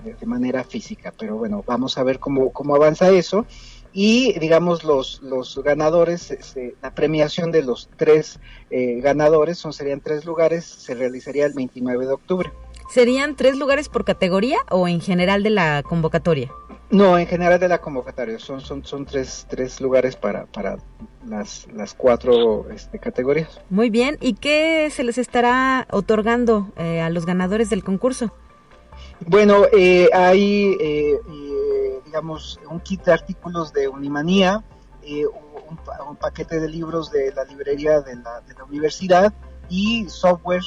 de 0.02 0.26
manera 0.26 0.64
física. 0.64 1.12
Pero 1.16 1.36
bueno 1.36 1.62
vamos 1.66 1.98
a 1.98 2.02
ver 2.02 2.18
cómo, 2.18 2.52
cómo 2.52 2.74
avanza 2.74 3.10
eso. 3.10 3.46
Y 3.92 4.38
digamos 4.38 4.84
los 4.84 5.20
los 5.22 5.58
ganadores 5.62 6.30
este, 6.30 6.76
la 6.80 6.94
premiación 6.94 7.50
de 7.50 7.62
los 7.62 7.90
tres 7.96 8.38
eh, 8.70 9.00
ganadores 9.00 9.58
son 9.58 9.72
serían 9.72 10.00
tres 10.00 10.24
lugares 10.24 10.64
se 10.64 10.94
realizaría 10.94 11.44
el 11.44 11.54
29 11.54 12.06
de 12.06 12.12
octubre 12.12 12.52
serían 12.90 13.36
tres 13.36 13.56
lugares 13.56 13.88
por 13.88 14.04
categoría 14.04 14.58
o 14.70 14.88
en 14.88 15.00
general 15.00 15.42
de 15.42 15.50
la 15.50 15.82
convocatoria 15.82 16.50
no, 16.90 17.16
en 17.16 17.26
general 17.28 17.60
de 17.60 17.68
la 17.68 17.80
convocatoria, 17.80 18.38
son, 18.40 18.60
son, 18.60 18.84
son 18.84 19.06
tres, 19.06 19.46
tres 19.48 19.80
lugares 19.80 20.16
para, 20.16 20.46
para 20.46 20.76
las, 21.24 21.68
las 21.72 21.94
cuatro 21.94 22.68
este, 22.70 22.98
categorías. 22.98 23.60
Muy 23.70 23.90
bien, 23.90 24.18
¿y 24.20 24.34
qué 24.34 24.90
se 24.90 25.04
les 25.04 25.16
estará 25.16 25.86
otorgando 25.92 26.72
eh, 26.76 27.00
a 27.00 27.08
los 27.08 27.26
ganadores 27.26 27.70
del 27.70 27.84
concurso? 27.84 28.32
Bueno, 29.24 29.66
eh, 29.72 30.08
hay, 30.12 30.76
eh, 30.80 31.20
digamos, 32.04 32.58
un 32.68 32.80
kit 32.80 33.04
de 33.04 33.12
artículos 33.12 33.72
de 33.72 33.86
Unimanía, 33.86 34.64
un, 36.08 36.16
paquete 36.16 36.58
de 36.58 36.68
libros 36.68 37.12
de 37.12 37.32
la 37.32 37.44
librería 37.44 38.00
de 38.00 38.16
la, 38.16 38.40
de 38.40 38.54
la 38.54 38.64
universidad 38.64 39.32
y 39.68 40.08
software, 40.08 40.62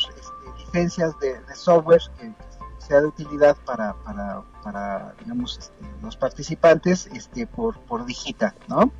licencias 0.73 1.17
de, 1.19 1.35
software 1.55 2.01
que, 2.19 2.31
sea 2.79 2.99
de 2.99 3.07
utilidad 3.07 3.55
para, 3.65 3.93
para, 4.03 4.41
para 4.63 5.13
digamos, 5.19 5.57
este, 5.57 5.85
los 6.01 6.17
participantes 6.17 7.07
este, 7.13 7.47
por, 7.47 7.79
por 7.81 8.05
digita, 8.05 8.55
¿no? 8.67 8.91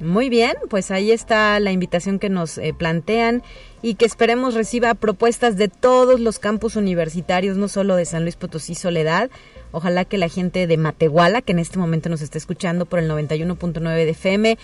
Muy 0.00 0.28
bien, 0.28 0.54
pues 0.70 0.92
ahí 0.92 1.10
está 1.10 1.58
la 1.58 1.72
invitación 1.72 2.20
que 2.20 2.28
nos 2.28 2.56
eh, 2.56 2.72
plantean 2.72 3.42
y 3.82 3.94
que 3.96 4.06
esperemos 4.06 4.54
reciba 4.54 4.94
propuestas 4.94 5.56
de 5.56 5.66
todos 5.66 6.20
los 6.20 6.38
campus 6.38 6.76
universitarios, 6.76 7.56
no 7.56 7.66
solo 7.66 7.96
de 7.96 8.04
San 8.04 8.22
Luis 8.22 8.36
Potosí 8.36 8.76
Soledad. 8.76 9.28
Ojalá 9.72 10.04
que 10.04 10.16
la 10.16 10.28
gente 10.28 10.68
de 10.68 10.76
Matehuala, 10.76 11.42
que 11.42 11.50
en 11.50 11.58
este 11.58 11.80
momento 11.80 12.08
nos 12.08 12.22
está 12.22 12.38
escuchando 12.38 12.86
por 12.86 13.00
el 13.00 13.10
91.9 13.10 13.82
de 13.82 14.10
FM, 14.10 14.58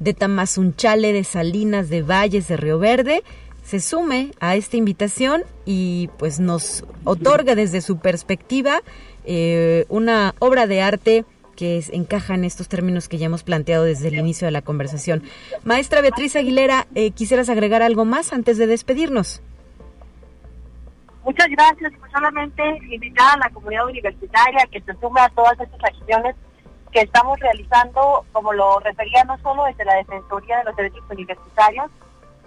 de 0.00 0.14
Tamazunchale, 0.14 1.12
de 1.12 1.22
Salinas, 1.22 1.88
de 1.88 2.02
Valles, 2.02 2.48
de 2.48 2.56
Río 2.56 2.80
Verde, 2.80 3.22
se 3.70 3.78
sume 3.78 4.32
a 4.40 4.56
esta 4.56 4.76
invitación 4.76 5.44
y 5.64 6.10
pues 6.18 6.40
nos 6.40 6.84
otorga 7.04 7.54
desde 7.54 7.80
su 7.82 8.00
perspectiva 8.00 8.80
eh, 9.24 9.86
una 9.88 10.34
obra 10.40 10.66
de 10.66 10.82
arte 10.82 11.24
que 11.54 11.80
encaja 11.92 12.34
en 12.34 12.42
estos 12.42 12.68
términos 12.68 13.08
que 13.08 13.16
ya 13.16 13.26
hemos 13.26 13.44
planteado 13.44 13.84
desde 13.84 14.08
el 14.08 14.16
inicio 14.16 14.46
de 14.46 14.50
la 14.50 14.62
conversación. 14.62 15.22
Maestra 15.62 16.00
Beatriz 16.00 16.34
Aguilera, 16.34 16.88
eh, 16.96 17.12
¿quisieras 17.12 17.48
agregar 17.48 17.80
algo 17.80 18.04
más 18.04 18.32
antes 18.32 18.58
de 18.58 18.66
despedirnos? 18.66 19.40
Muchas 21.22 21.46
gracias. 21.46 21.92
Pues 22.00 22.10
solamente 22.10 22.62
invitar 22.90 23.36
a 23.36 23.38
la 23.38 23.50
comunidad 23.50 23.86
universitaria 23.86 24.66
que 24.72 24.80
se 24.80 24.94
sume 24.94 25.20
a 25.20 25.28
todas 25.28 25.60
estas 25.60 25.84
acciones 25.84 26.34
que 26.90 27.02
estamos 27.02 27.38
realizando, 27.38 28.24
como 28.32 28.52
lo 28.52 28.80
refería 28.80 29.22
no 29.22 29.38
solo 29.38 29.62
desde 29.66 29.84
la 29.84 29.94
Defensoría 29.94 30.58
de 30.58 30.64
los 30.64 30.74
Derechos 30.74 31.04
Universitarios, 31.08 31.88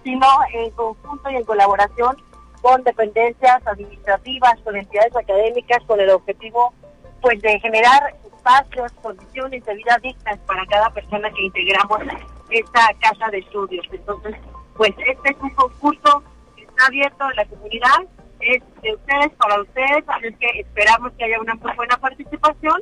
sino 0.04 0.28
en 0.54 0.72
conjunto 0.72 1.30
y 1.30 1.36
en 1.36 1.46
colaboración 1.46 2.16
con 2.62 2.84
dependencias 2.84 3.66
administrativas, 3.68 4.60
con 4.64 4.76
entidades 4.76 5.16
académicas, 5.16 5.84
con 5.86 6.00
el 6.00 6.10
objetivo 6.10 6.74
pues 7.22 7.42
de 7.42 7.60
generar 7.60 8.14
espacios, 8.26 8.92
condiciones 9.02 9.64
de 9.66 9.76
vida 9.76 9.98
dignas 10.02 10.38
para 10.46 10.66
cada 10.66 10.90
persona 10.90 11.32
que 11.32 11.44
integramos 11.44 12.00
esta 12.50 12.90
casa 13.00 13.30
de 13.32 13.40
estudios. 13.40 13.86
Entonces, 13.92 14.36
pues 14.76 14.92
este 15.08 15.30
es 15.30 15.38
un 15.42 15.50
concurso 15.52 16.24
que 16.56 16.64
está 16.64 16.86
abierto 16.88 17.24
a 17.24 17.34
la 17.34 17.46
comunidad, 17.46 18.00
es 18.42 18.62
de 18.82 18.94
ustedes 18.94 19.32
para 19.38 19.62
ustedes, 19.62 20.04
así 20.08 20.34
que 20.36 20.60
esperamos 20.60 21.14
que 21.18 21.24
haya 21.24 21.40
una 21.40 21.56
muy 21.56 21.72
buena 21.76 21.96
participación 21.98 22.82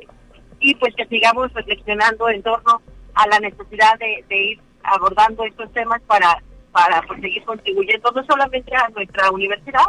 y 0.58 0.74
pues 0.74 0.94
que 0.96 1.06
sigamos 1.06 1.52
reflexionando 1.52 2.28
en 2.28 2.42
torno 2.42 2.82
a 3.14 3.26
la 3.28 3.38
necesidad 3.38 3.98
de, 3.98 4.24
de 4.28 4.36
ir 4.36 4.60
abordando 4.82 5.44
estos 5.44 5.72
temas 5.72 6.00
para 6.02 6.42
para 6.72 7.02
seguir 7.20 7.44
contribuyendo 7.44 8.10
no 8.12 8.24
solamente 8.24 8.74
a 8.74 8.88
nuestra 8.88 9.30
universidad, 9.30 9.84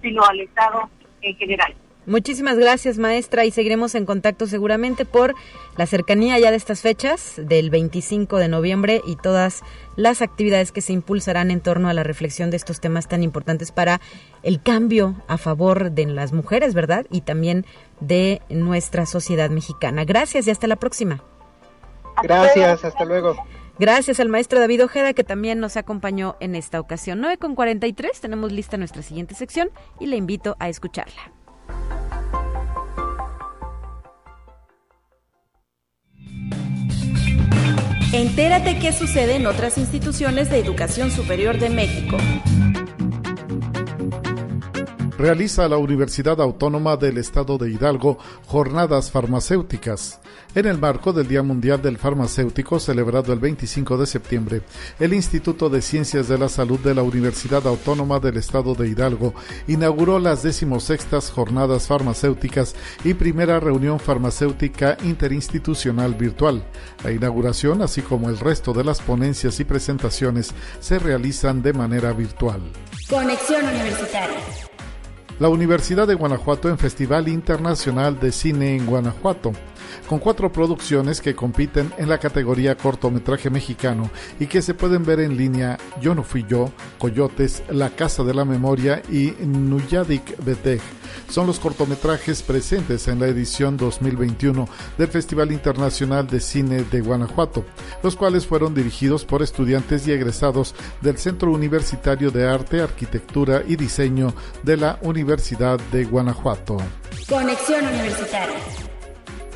sino 0.00 0.24
al 0.24 0.40
Estado 0.40 0.88
en 1.20 1.36
general. 1.36 1.74
Muchísimas 2.04 2.58
gracias, 2.58 2.98
maestra, 2.98 3.44
y 3.44 3.52
seguiremos 3.52 3.94
en 3.94 4.06
contacto 4.06 4.46
seguramente 4.46 5.04
por 5.04 5.36
la 5.76 5.86
cercanía 5.86 6.36
ya 6.40 6.50
de 6.50 6.56
estas 6.56 6.80
fechas 6.82 7.34
del 7.36 7.70
25 7.70 8.38
de 8.38 8.48
noviembre 8.48 9.00
y 9.06 9.14
todas 9.14 9.62
las 9.94 10.20
actividades 10.20 10.72
que 10.72 10.80
se 10.80 10.92
impulsarán 10.92 11.52
en 11.52 11.60
torno 11.60 11.88
a 11.88 11.94
la 11.94 12.02
reflexión 12.02 12.50
de 12.50 12.56
estos 12.56 12.80
temas 12.80 13.06
tan 13.06 13.22
importantes 13.22 13.70
para 13.70 14.00
el 14.42 14.60
cambio 14.60 15.14
a 15.28 15.38
favor 15.38 15.92
de 15.92 16.06
las 16.06 16.32
mujeres, 16.32 16.74
¿verdad? 16.74 17.06
Y 17.08 17.20
también 17.20 17.66
de 18.00 18.42
nuestra 18.48 19.06
sociedad 19.06 19.50
mexicana. 19.50 20.04
Gracias 20.04 20.48
y 20.48 20.50
hasta 20.50 20.66
la 20.66 20.76
próxima. 20.76 21.22
Gracias, 22.20 22.84
hasta 22.84 23.04
luego. 23.04 23.36
Gracias 23.78 24.20
al 24.20 24.28
maestro 24.28 24.60
David 24.60 24.84
Ojeda 24.84 25.12
que 25.14 25.24
también 25.24 25.58
nos 25.58 25.76
acompañó 25.76 26.36
en 26.40 26.54
esta 26.54 26.78
ocasión. 26.78 27.20
9 27.20 27.38
con 27.38 27.54
43, 27.54 28.20
tenemos 28.20 28.52
lista 28.52 28.76
nuestra 28.76 29.02
siguiente 29.02 29.34
sección 29.34 29.70
y 29.98 30.06
le 30.06 30.16
invito 30.16 30.56
a 30.58 30.68
escucharla. 30.68 31.32
Entérate 38.12 38.78
qué 38.78 38.92
sucede 38.92 39.36
en 39.36 39.46
otras 39.46 39.78
instituciones 39.78 40.50
de 40.50 40.58
educación 40.58 41.10
superior 41.10 41.58
de 41.58 41.70
México. 41.70 42.18
Realiza 45.18 45.68
la 45.68 45.76
Universidad 45.76 46.40
Autónoma 46.40 46.96
del 46.96 47.18
Estado 47.18 47.58
de 47.58 47.70
Hidalgo 47.70 48.18
jornadas 48.46 49.10
farmacéuticas. 49.10 50.20
En 50.54 50.66
el 50.66 50.78
marco 50.78 51.12
del 51.12 51.28
Día 51.28 51.42
Mundial 51.42 51.82
del 51.82 51.98
Farmacéutico, 51.98 52.80
celebrado 52.80 53.32
el 53.32 53.38
25 53.38 53.98
de 53.98 54.06
septiembre, 54.06 54.62
el 54.98 55.12
Instituto 55.12 55.68
de 55.68 55.82
Ciencias 55.82 56.28
de 56.28 56.38
la 56.38 56.48
Salud 56.48 56.78
de 56.80 56.94
la 56.94 57.02
Universidad 57.02 57.66
Autónoma 57.66 58.20
del 58.20 58.38
Estado 58.38 58.74
de 58.74 58.88
Hidalgo 58.88 59.34
inauguró 59.66 60.18
las 60.18 60.42
decimosextas 60.42 61.30
jornadas 61.30 61.86
farmacéuticas 61.86 62.74
y 63.04 63.14
primera 63.14 63.60
reunión 63.60 64.00
farmacéutica 64.00 64.96
interinstitucional 65.04 66.14
virtual. 66.14 66.64
La 67.04 67.12
inauguración, 67.12 67.82
así 67.82 68.00
como 68.00 68.30
el 68.30 68.38
resto 68.38 68.72
de 68.72 68.84
las 68.84 69.00
ponencias 69.00 69.60
y 69.60 69.64
presentaciones, 69.64 70.54
se 70.80 70.98
realizan 70.98 71.62
de 71.62 71.74
manera 71.74 72.12
virtual. 72.12 72.60
Conexión 73.08 73.62
Universitaria 73.64 74.61
la 75.42 75.48
Universidad 75.48 76.06
de 76.06 76.14
Guanajuato 76.14 76.68
en 76.68 76.78
Festival 76.78 77.26
Internacional 77.26 78.20
de 78.20 78.30
Cine 78.30 78.76
en 78.76 78.86
Guanajuato 78.86 79.50
con 80.08 80.18
cuatro 80.18 80.52
producciones 80.52 81.20
que 81.20 81.34
compiten 81.34 81.92
en 81.98 82.08
la 82.08 82.18
categoría 82.18 82.76
cortometraje 82.76 83.50
mexicano 83.50 84.10
y 84.38 84.46
que 84.46 84.62
se 84.62 84.74
pueden 84.74 85.04
ver 85.04 85.20
en 85.20 85.36
línea 85.36 85.78
Yo 86.00 86.14
no 86.14 86.22
fui 86.22 86.44
yo, 86.48 86.70
Coyotes, 86.98 87.62
La 87.70 87.90
Casa 87.90 88.24
de 88.24 88.34
la 88.34 88.44
Memoria 88.44 89.02
y 89.10 89.34
Nuyadik 89.40 90.42
Betej. 90.44 90.80
Son 91.28 91.46
los 91.46 91.58
cortometrajes 91.58 92.42
presentes 92.42 93.08
en 93.08 93.20
la 93.20 93.26
edición 93.26 93.76
2021 93.76 94.68
del 94.98 95.08
Festival 95.08 95.52
Internacional 95.52 96.26
de 96.26 96.40
Cine 96.40 96.84
de 96.84 97.00
Guanajuato, 97.00 97.64
los 98.02 98.16
cuales 98.16 98.46
fueron 98.46 98.74
dirigidos 98.74 99.24
por 99.24 99.42
estudiantes 99.42 100.06
y 100.06 100.12
egresados 100.12 100.74
del 101.00 101.18
Centro 101.18 101.52
Universitario 101.52 102.30
de 102.30 102.48
Arte, 102.48 102.80
Arquitectura 102.80 103.62
y 103.66 103.76
Diseño 103.76 104.34
de 104.62 104.76
la 104.76 104.98
Universidad 105.02 105.80
de 105.90 106.04
Guanajuato. 106.04 106.76
Conexión 107.28 107.86
Universitaria. 107.86 108.91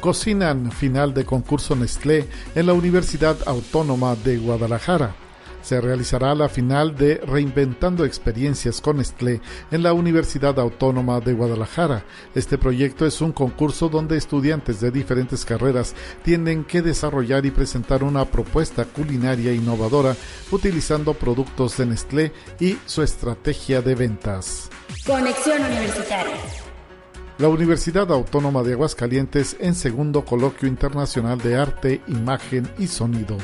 Cocinan 0.07 0.71
final 0.71 1.13
de 1.15 1.25
concurso 1.25 1.75
Nestlé 1.75 2.29
en 2.55 2.67
la 2.67 2.75
Universidad 2.75 3.37
Autónoma 3.45 4.15
de 4.15 4.39
Guadalajara. 4.39 5.17
Se 5.63 5.81
realizará 5.81 6.33
la 6.37 6.49
final 6.49 6.95
de 6.95 7.17
Reinventando 7.27 8.05
Experiencias 8.05 8.81
con 8.81 8.99
Nestlé 8.99 9.41
en 9.73 9.83
la 9.83 9.93
Universidad 9.95 10.61
Autónoma 10.61 11.19
de 11.19 11.33
Guadalajara. 11.33 12.05
Este 12.37 12.57
proyecto 12.57 13.05
es 13.05 13.21
un 13.21 13.33
concurso 13.33 13.89
donde 13.89 14.17
estudiantes 14.17 14.81
de 14.81 14.93
diferentes 14.93 15.45
carreras 15.45 15.97
tienen 16.23 16.63
que 16.63 16.83
desarrollar 16.83 17.45
y 17.45 17.51
presentar 17.51 18.05
una 18.05 18.27
propuesta 18.27 18.85
culinaria 18.85 19.53
innovadora 19.53 20.15
utilizando 20.53 21.15
productos 21.15 21.79
de 21.79 21.87
Nestlé 21.87 22.33
y 22.61 22.79
su 22.87 23.03
estrategia 23.03 23.83
de 23.83 23.97
ventas. 23.97 24.71
Conexión 25.05 25.65
Universitaria 25.65 26.66
la 27.39 27.49
Universidad 27.49 28.11
Autónoma 28.13 28.63
de 28.63 28.73
Aguascalientes 28.73 29.57
en 29.61 29.75
segundo 29.75 30.25
coloquio 30.25 30.69
internacional 30.69 31.39
de 31.39 31.57
arte, 31.57 32.01
imagen 32.07 32.69
y 32.79 32.87
sonido 32.87 33.37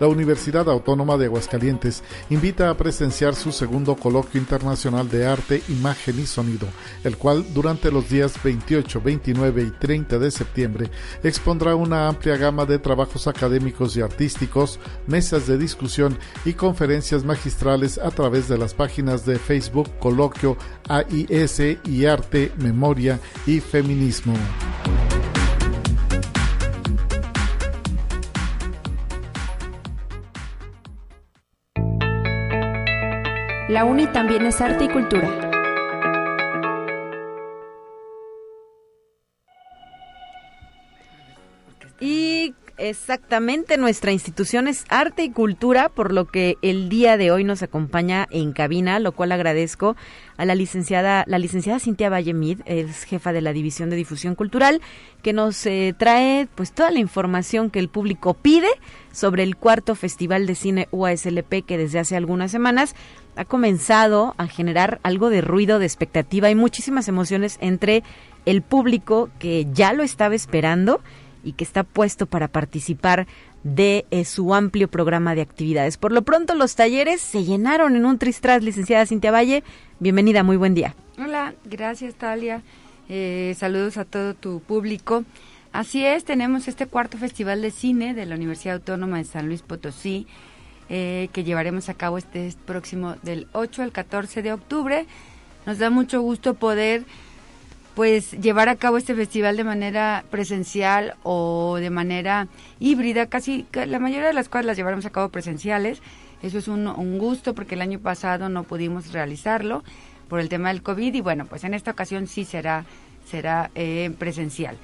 la 0.00 0.06
Universidad 0.06 0.68
Autónoma 0.68 1.16
de 1.16 1.26
Aguascalientes 1.26 2.02
invita 2.30 2.70
a 2.70 2.76
presenciar 2.76 3.34
su 3.34 3.52
segundo 3.52 3.96
coloquio 3.96 4.40
internacional 4.40 5.08
de 5.08 5.26
arte, 5.26 5.62
imagen 5.68 6.18
y 6.20 6.26
sonido, 6.26 6.66
el 7.04 7.16
cual 7.16 7.44
durante 7.54 7.90
los 7.90 8.08
días 8.08 8.34
28, 8.42 9.00
29 9.00 9.62
y 9.62 9.70
30 9.70 10.18
de 10.18 10.30
septiembre 10.30 10.90
expondrá 11.22 11.74
una 11.74 12.08
amplia 12.08 12.36
gama 12.36 12.66
de 12.66 12.78
trabajos 12.78 13.26
académicos 13.26 13.96
y 13.96 14.00
artísticos, 14.00 14.78
mesas 15.06 15.46
de 15.46 15.58
discusión 15.58 16.18
y 16.44 16.54
conferencias 16.54 17.24
magistrales 17.24 17.98
a 17.98 18.10
través 18.10 18.48
de 18.48 18.58
las 18.58 18.74
páginas 18.74 19.24
de 19.26 19.38
Facebook 19.38 19.90
Coloquio 19.98 20.56
AIS 20.88 21.60
y 21.84 22.06
Arte, 22.06 22.52
Memoria 22.58 23.18
y 23.46 23.60
Feminismo. 23.60 24.34
La 33.72 33.86
UNI 33.86 34.06
también 34.08 34.44
es 34.44 34.60
arte 34.60 34.84
y 34.84 34.88
cultura. 34.90 35.51
Exactamente 42.88 43.76
nuestra 43.76 44.10
institución 44.10 44.66
es 44.66 44.84
arte 44.88 45.22
y 45.22 45.30
cultura, 45.30 45.88
por 45.88 46.12
lo 46.12 46.26
que 46.26 46.58
el 46.62 46.88
día 46.88 47.16
de 47.16 47.30
hoy 47.30 47.44
nos 47.44 47.62
acompaña 47.62 48.26
en 48.30 48.52
cabina, 48.52 48.98
lo 48.98 49.12
cual 49.12 49.30
agradezco 49.30 49.94
a 50.36 50.44
la 50.44 50.56
licenciada, 50.56 51.24
la 51.28 51.38
licenciada 51.38 51.78
Cintia 51.78 52.10
Vallemid, 52.10 52.60
es 52.64 53.04
jefa 53.04 53.32
de 53.32 53.40
la 53.40 53.52
División 53.52 53.88
de 53.88 53.96
Difusión 53.96 54.34
Cultural, 54.34 54.80
que 55.22 55.32
nos 55.32 55.64
eh, 55.66 55.94
trae 55.96 56.48
pues 56.56 56.72
toda 56.72 56.90
la 56.90 56.98
información 56.98 57.70
que 57.70 57.78
el 57.78 57.88
público 57.88 58.34
pide 58.34 58.68
sobre 59.12 59.44
el 59.44 59.56
cuarto 59.56 59.94
Festival 59.94 60.46
de 60.46 60.56
Cine 60.56 60.88
UASLP 60.90 61.64
que 61.64 61.78
desde 61.78 62.00
hace 62.00 62.16
algunas 62.16 62.50
semanas 62.50 62.96
ha 63.36 63.44
comenzado 63.44 64.34
a 64.38 64.48
generar 64.48 64.98
algo 65.04 65.30
de 65.30 65.40
ruido, 65.40 65.78
de 65.78 65.86
expectativa 65.86 66.50
y 66.50 66.56
muchísimas 66.56 67.06
emociones 67.06 67.58
entre 67.60 68.02
el 68.44 68.62
público 68.62 69.30
que 69.38 69.68
ya 69.72 69.92
lo 69.92 70.02
estaba 70.02 70.34
esperando 70.34 71.00
y 71.42 71.52
que 71.52 71.64
está 71.64 71.84
puesto 71.84 72.26
para 72.26 72.48
participar 72.48 73.26
de 73.64 74.06
eh, 74.10 74.24
su 74.24 74.54
amplio 74.54 74.88
programa 74.88 75.34
de 75.34 75.42
actividades. 75.42 75.96
Por 75.96 76.12
lo 76.12 76.22
pronto 76.22 76.54
los 76.54 76.74
talleres 76.74 77.20
se 77.20 77.44
llenaron 77.44 77.96
en 77.96 78.04
un 78.04 78.18
tristras, 78.18 78.62
licenciada 78.62 79.06
Cintia 79.06 79.30
Valle. 79.30 79.62
Bienvenida, 80.00 80.42
muy 80.42 80.56
buen 80.56 80.74
día. 80.74 80.94
Hola, 81.18 81.54
gracias 81.64 82.14
Talia. 82.14 82.62
Eh, 83.08 83.54
saludos 83.58 83.96
a 83.96 84.04
todo 84.04 84.34
tu 84.34 84.60
público. 84.60 85.24
Así 85.72 86.04
es, 86.04 86.24
tenemos 86.24 86.68
este 86.68 86.86
cuarto 86.86 87.16
Festival 87.16 87.62
de 87.62 87.70
Cine 87.70 88.14
de 88.14 88.26
la 88.26 88.34
Universidad 88.34 88.76
Autónoma 88.76 89.18
de 89.18 89.24
San 89.24 89.46
Luis 89.46 89.62
Potosí, 89.62 90.26
eh, 90.90 91.30
que 91.32 91.44
llevaremos 91.44 91.88
a 91.88 91.94
cabo 91.94 92.18
este 92.18 92.52
próximo 92.66 93.16
del 93.22 93.48
8 93.52 93.82
al 93.82 93.92
14 93.92 94.42
de 94.42 94.52
octubre. 94.52 95.06
Nos 95.64 95.78
da 95.78 95.88
mucho 95.88 96.20
gusto 96.20 96.54
poder 96.54 97.04
pues 97.94 98.32
llevar 98.32 98.68
a 98.68 98.76
cabo 98.76 98.96
este 98.96 99.14
festival 99.14 99.56
de 99.56 99.64
manera 99.64 100.24
presencial 100.30 101.14
o 101.22 101.76
de 101.78 101.90
manera 101.90 102.48
híbrida, 102.80 103.26
casi 103.26 103.66
la 103.72 103.98
mayoría 103.98 104.28
de 104.28 104.34
las 104.34 104.48
cosas 104.48 104.66
las 104.66 104.76
llevaremos 104.76 105.06
a 105.06 105.10
cabo 105.10 105.28
presenciales. 105.28 106.00
Eso 106.42 106.58
es 106.58 106.68
un, 106.68 106.86
un 106.86 107.18
gusto 107.18 107.54
porque 107.54 107.74
el 107.74 107.82
año 107.82 108.00
pasado 108.00 108.48
no 108.48 108.64
pudimos 108.64 109.12
realizarlo 109.12 109.84
por 110.28 110.40
el 110.40 110.48
tema 110.48 110.68
del 110.68 110.82
COVID 110.82 111.12
y 111.14 111.20
bueno, 111.20 111.44
pues 111.44 111.62
en 111.64 111.74
esta 111.74 111.90
ocasión 111.90 112.26
sí 112.26 112.44
será, 112.44 112.86
será 113.26 113.70
eh, 113.74 114.10
presencial. 114.18 114.78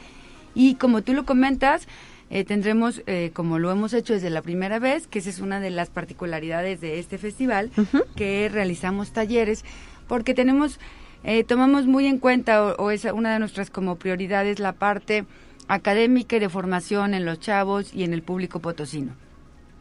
Y 0.55 0.75
como 0.75 1.03
tú 1.03 1.15
lo 1.15 1.25
comentas, 1.25 1.89
eh, 2.31 2.45
tendremos, 2.45 3.03
eh, 3.07 3.31
como 3.33 3.59
lo 3.59 3.71
hemos 3.71 3.95
hecho 3.95 4.13
desde 4.13 4.29
la 4.29 4.43
primera 4.43 4.79
vez, 4.79 5.07
que 5.07 5.21
esa 5.21 5.31
es 5.31 5.41
una 5.41 5.61
de 5.61 5.71
las 5.71 5.89
particularidades 5.89 6.81
de 6.83 6.99
este 6.99 7.17
festival, 7.17 7.71
que 8.17 8.51
realizamos 8.53 9.13
talleres, 9.13 9.65
porque 10.07 10.35
tenemos, 10.35 10.79
eh, 11.25 11.45
tomamos 11.45 11.87
muy 11.87 12.07
en 12.07 12.19
cuenta, 12.19 12.75
o, 12.75 12.91
es 12.91 13.05
una 13.05 13.33
de 13.33 13.39
nuestras 13.39 13.71
como 13.71 13.97
prioridades, 13.97 14.59
la 14.59 14.73
parte 14.73 15.25
académica 15.69 16.37
y 16.37 16.39
de 16.41 16.49
formación 16.49 17.15
en 17.15 17.25
los 17.25 17.41
chavos 17.41 17.93
y 17.95 18.05
en 18.05 18.13
el 18.13 18.23
público 18.23 18.61
potosino. 18.61 19.13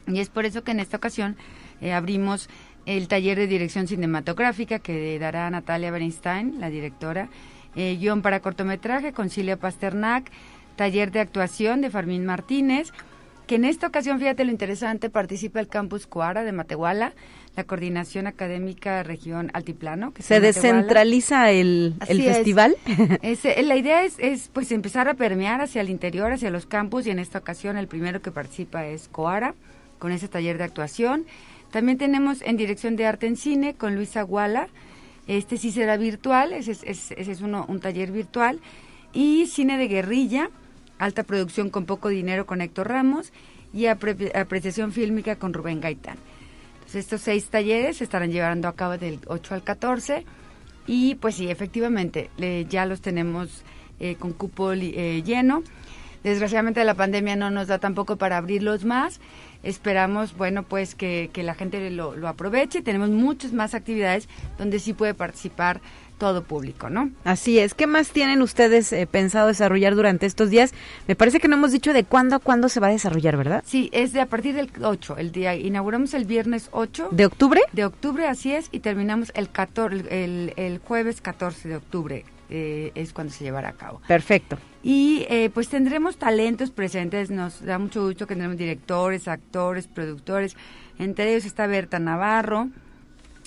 Y 0.08 0.20
es 0.20 0.30
por 0.30 0.46
eso 0.46 0.64
que 0.64 0.72
en 0.72 0.80
esta 0.80 0.98
ocasión 0.98 1.38
abrimos 1.94 2.50
el 2.86 3.08
taller 3.08 3.38
de 3.38 3.48
dirección 3.48 3.88
cinematográfica 3.88 4.80
que 4.80 5.20
dará 5.20 5.50
Natalia 5.50 5.92
Bernstein, 5.92 6.60
la 6.60 6.70
directora, 6.70 7.30
guion 7.76 8.22
para 8.22 8.40
cortometraje 8.40 9.14
con 9.14 9.30
Cilia 9.30 9.58
Pasternak, 9.58 10.32
taller 10.78 11.12
de 11.12 11.20
actuación 11.20 11.82
de 11.82 11.90
Fermín 11.90 12.26
Martínez, 12.26 12.94
que 13.48 13.56
en 13.56 13.66
esta 13.66 13.88
ocasión, 13.88 14.20
fíjate 14.20 14.46
lo 14.46 14.52
interesante, 14.52 15.10
participa 15.10 15.60
el 15.60 15.68
campus 15.68 16.06
Coara 16.06 16.44
de 16.44 16.52
Matehuala, 16.52 17.14
la 17.56 17.64
Coordinación 17.64 18.28
Académica 18.28 19.02
Región 19.02 19.50
Altiplano. 19.54 20.14
Que 20.14 20.22
¿Se 20.22 20.40
descentraliza 20.40 21.50
el, 21.52 21.96
el 22.08 22.22
festival? 22.22 22.78
La 23.64 23.76
idea 23.76 24.04
es, 24.04 24.20
es 24.20 24.50
pues 24.54 24.72
empezar 24.72 25.08
a 25.08 25.16
permear 25.16 25.62
hacia 25.62 25.82
el 25.82 25.90
interior, 25.90 26.32
hacia 26.32 26.52
los 26.52 26.66
campus, 26.66 27.08
y 27.08 27.10
en 27.10 27.20
esta 27.20 27.40
ocasión 27.40 27.78
el 27.78 27.88
primero 27.88 28.22
que 28.22 28.32
participa 28.32 28.86
es 28.86 29.08
Coara, 29.08 29.56
con 29.98 30.12
ese 30.12 30.28
taller 30.28 30.58
de 30.58 30.66
actuación. 30.66 31.26
También 31.72 31.98
tenemos 31.98 32.42
en 32.44 32.58
Dirección 32.58 32.96
de 32.96 33.06
Arte 33.08 33.28
en 33.28 33.38
Cine 33.38 33.74
con 33.74 33.96
Luisa 33.96 34.22
Guala, 34.22 34.68
este 35.28 35.58
sí 35.58 35.72
será 35.72 35.98
virtual, 35.98 36.54
ese 36.54 36.72
es, 36.72 36.84
ese 36.84 37.32
es 37.32 37.42
uno, 37.42 37.66
un 37.68 37.80
taller 37.80 38.12
virtual. 38.12 38.60
Y 39.14 39.48
Cine 39.48 39.78
de 39.78 39.88
Guerrilla, 39.88 40.50
alta 41.00 41.24
producción 41.24 41.70
con 41.70 41.86
poco 41.86 42.10
dinero 42.10 42.46
con 42.46 42.62
Héctor 42.62 42.90
Ramos 42.90 43.32
y 43.74 43.88
apreciación 43.88 44.92
fílmica 44.92 45.36
con 45.36 45.54
Rubén 45.54 45.82
Gaitán. 45.82 46.18
Entonces, 46.76 47.04
estos 47.04 47.22
seis 47.22 47.48
talleres 47.48 47.98
se 47.98 48.06
estarán 48.06 48.32
llevando 48.32 48.68
a 48.68 48.76
cabo 48.76 48.98
del 48.98 49.20
8 49.28 49.56
al 49.56 49.64
14 49.64 50.26
y 50.88 51.16
pues 51.16 51.36
sí, 51.36 51.50
efectivamente, 51.50 52.30
ya 52.70 52.86
los 52.86 53.02
tenemos 53.02 53.64
eh, 54.00 54.16
con 54.16 54.32
cupo 54.32 54.72
eh, 54.72 55.22
lleno. 55.24 55.64
Desgraciadamente 56.24 56.84
la 56.84 56.96
pandemia 56.96 57.36
no 57.36 57.52
nos 57.52 57.68
da 57.68 57.78
tampoco 57.78 58.16
para 58.16 58.38
abrirlos 58.38 58.86
más. 58.86 59.20
Esperamos, 59.64 60.36
bueno, 60.36 60.64
pues 60.64 60.96
que, 60.96 61.30
que 61.34 61.44
la 61.44 61.56
gente 61.56 61.90
lo, 61.92 62.16
lo 62.16 62.28
aproveche. 62.28 62.82
Tenemos 62.82 63.10
muchas 63.10 63.54
más 63.54 63.74
actividades 63.74 64.30
donde 64.58 64.80
sí 64.80 64.94
puede 64.94 65.14
participar 65.14 65.82
todo 66.18 66.44
público, 66.44 66.90
¿no? 66.90 67.12
Así 67.24 67.60
es. 67.60 67.74
¿Qué 67.74 67.88
más 67.88 68.10
tienen 68.10 68.42
ustedes 68.42 68.92
eh, 68.94 69.08
pensado 69.08 69.48
desarrollar 69.48 69.96
durante 69.96 70.26
estos 70.26 70.50
días? 70.50 70.74
Me 71.08 71.16
parece 71.16 71.40
que 71.40 71.48
no 71.48 71.56
hemos 71.56 71.72
dicho 71.72 71.94
de 71.94 72.04
cuándo 72.04 72.36
a 72.36 72.40
cuándo 72.40 72.70
se 72.70 72.80
va 72.80 72.88
a 72.88 72.92
desarrollar, 72.92 73.38
¿verdad? 73.38 73.64
Sí, 73.66 73.90
es 73.94 74.14
de 74.14 74.22
a 74.22 74.26
partir 74.26 74.56
del 74.56 74.72
8, 74.82 75.18
el 75.18 75.32
día 75.32 75.56
inauguramos 75.56 76.14
el 76.14 76.26
viernes 76.26 76.70
8 76.72 77.10
de 77.12 77.26
octubre. 77.26 77.62
De 77.74 77.86
octubre, 77.86 78.28
así 78.28 78.54
es, 78.54 78.70
y 78.72 78.80
terminamos 78.80 79.32
el 79.36 79.50
14 79.50 80.24
el, 80.24 80.54
el 80.56 80.80
jueves 80.80 81.22
14 81.22 81.70
de 81.70 81.76
octubre. 81.76 82.26
Eh, 82.50 82.94
es 82.96 83.12
cuando 83.12 83.34
se 83.34 83.44
llevará 83.44 83.70
a 83.70 83.74
cabo. 83.74 84.02
Perfecto. 84.08 84.58
Y 84.82 85.26
eh, 85.30 85.50
pues 85.54 85.68
tendremos 85.68 86.16
talentos 86.16 86.72
presentes, 86.72 87.30
nos 87.30 87.62
da 87.62 87.78
mucho 87.78 88.06
gusto 88.06 88.26
que 88.26 88.36
tendremos 88.36 88.58
directores, 88.58 89.28
actores, 89.28 89.88
productores. 89.88 90.56
Entre 90.98 91.30
ellos 91.30 91.44
está 91.44 91.68
Berta 91.68 92.00
Navarro, 92.00 92.70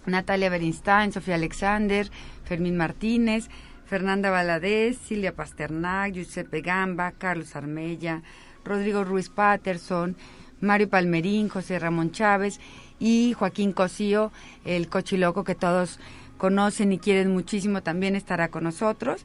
Natalia 0.05 0.51
Berinstein, 0.51 1.13
Sofía 1.13 1.37
Alexander, 1.37 2.11
Fermín 2.51 2.77
Martínez, 2.77 3.49
Fernanda 3.87 4.29
Valadez, 4.29 4.99
Silvia 4.99 5.37
Pasternak, 5.37 6.15
Giuseppe 6.15 6.63
Gamba, 6.63 7.13
Carlos 7.13 7.55
Armella, 7.55 8.23
Rodrigo 8.65 9.05
Ruiz 9.05 9.29
Patterson, 9.29 10.17
Mario 10.61 10.89
Palmerín, 10.89 11.49
José 11.49 11.79
Ramón 11.79 12.11
Chávez 12.11 12.59
y 12.99 13.35
Joaquín 13.35 13.71
Cosío, 13.71 14.33
el 14.65 14.89
cochiloco 14.89 15.45
que 15.45 15.55
todos 15.55 16.01
conocen 16.39 16.93
y 16.93 16.99
quieren 16.99 17.33
muchísimo, 17.33 17.85
también 17.85 18.17
estará 18.17 18.49
con 18.49 18.65
nosotros. 18.65 19.25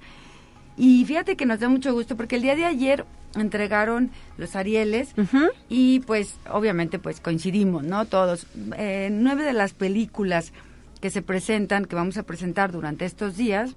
Y 0.77 1.03
fíjate 1.05 1.35
que 1.35 1.47
nos 1.47 1.59
da 1.59 1.67
mucho 1.67 1.93
gusto 1.93 2.15
porque 2.15 2.35
el 2.35 2.43
día 2.43 2.55
de 2.55 2.65
ayer 2.65 3.05
entregaron 3.33 4.11
los 4.37 4.55
Arieles 4.55 5.15
y 5.67 6.01
pues 6.01 6.35
obviamente 6.47 6.99
pues 6.99 7.21
coincidimos, 7.21 7.83
¿no? 7.83 8.05
Todos. 8.05 8.45
Eh, 8.77 9.09
nueve 9.11 9.43
de 9.43 9.53
las 9.53 9.73
películas 9.73 10.53
que 11.05 11.11
se 11.11 11.21
presentan, 11.21 11.85
que 11.85 11.95
vamos 11.95 12.17
a 12.17 12.23
presentar 12.23 12.71
durante 12.71 13.05
estos 13.05 13.37
días, 13.37 13.75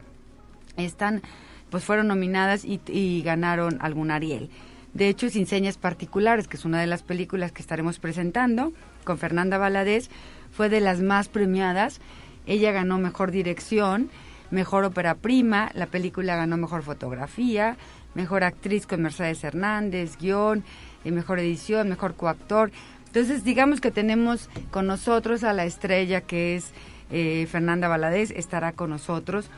están, 0.78 1.20
pues 1.68 1.84
fueron 1.84 2.08
nominadas 2.08 2.64
y, 2.64 3.20
ganaron 3.22 3.76
algún 3.82 4.10
Ariel. 4.10 4.48
De 4.94 5.10
hecho, 5.10 5.28
Sin 5.28 5.46
Señas 5.46 5.76
Particulares, 5.76 6.48
que 6.48 6.56
es 6.56 6.64
una 6.64 6.80
de 6.80 6.86
las 6.86 7.02
películas 7.02 7.52
que 7.52 7.60
estaremos 7.60 7.98
presentando, 7.98 8.72
con 9.04 9.18
Fernanda 9.18 9.58
Valadez, 9.58 10.08
fue 10.52 10.70
de 10.70 10.80
las 10.80 11.02
más 11.02 11.28
premiadas. 11.28 12.00
Ella 12.46 12.72
ganó 12.72 12.96
Mejor 12.96 13.30
Dirección, 13.30 14.08
Mejor 14.50 14.84
Ópera 14.84 15.14
Prima, 15.14 15.70
la 15.74 15.84
película 15.84 16.34
ganó 16.34 16.56
Mejor 16.56 16.82
Fotografía, 16.82 17.76
Mejor 18.14 18.42
Actriz 18.42 18.86
con 18.86 19.02
Mercedes 19.02 19.44
Hernández, 19.44 20.16
Guión, 20.18 20.64
eh, 21.04 21.10
Mejor 21.10 21.40
Edición, 21.40 21.90
Mejor 21.90 22.14
Coactor. 22.14 22.70
Entonces, 23.04 23.44
digamos 23.44 23.82
que 23.82 23.90
tenemos 23.90 24.48
con 24.70 24.86
nosotros 24.86 25.44
a 25.44 25.52
la 25.52 25.66
estrella 25.66 26.22
que 26.22 26.56
es 26.56 26.72
eh, 27.11 27.46
Fernanda 27.50 27.88
Valadez 27.88 28.30
estará 28.30 28.72
con 28.72 28.90
nosotros. 28.90 29.50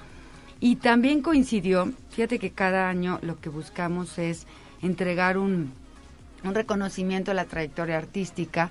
Y 0.61 0.77
también 0.77 1.23
coincidió, 1.23 1.93
fíjate 2.11 2.39
que 2.39 2.51
cada 2.51 2.89
año 2.89 3.19
lo 3.23 3.41
que 3.41 3.49
buscamos 3.49 4.19
es 4.19 4.47
entregar 4.83 5.39
un, 5.39 5.73
un 6.45 6.55
reconocimiento 6.55 7.31
a 7.31 7.35
la 7.35 7.47
trayectoria 7.47 7.97
artística. 7.97 8.71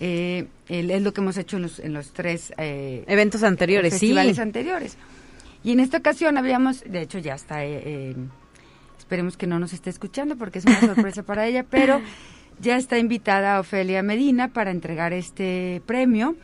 Eh, 0.00 0.46
es 0.68 1.02
lo 1.02 1.12
que 1.12 1.20
hemos 1.20 1.36
hecho 1.36 1.56
en 1.56 1.62
los, 1.62 1.78
en 1.78 1.92
los 1.92 2.12
tres 2.12 2.52
eh, 2.56 3.04
eventos 3.06 3.42
anteriores, 3.42 3.94
festivales 3.94 4.38
anteriores. 4.38 4.96
Y 5.62 5.72
en 5.72 5.80
esta 5.80 5.98
ocasión 5.98 6.36
habíamos, 6.36 6.84
de 6.84 7.02
hecho 7.02 7.18
ya 7.18 7.34
está, 7.34 7.64
esperemos 8.98 9.36
que 9.36 9.46
no 9.46 9.58
nos 9.58 9.72
esté 9.72 9.90
escuchando 9.90 10.36
porque 10.36 10.58
es 10.58 10.66
una 10.66 10.80
sorpresa 10.80 11.22
para 11.22 11.46
ella, 11.46 11.64
pero 11.68 12.00
ya 12.60 12.76
está 12.76 12.98
invitada 12.98 13.60
Ofelia 13.60 14.02
Medina 14.02 14.48
para 14.48 14.70
entregar 14.70 15.12
este 15.12 15.82
premio 15.86 16.36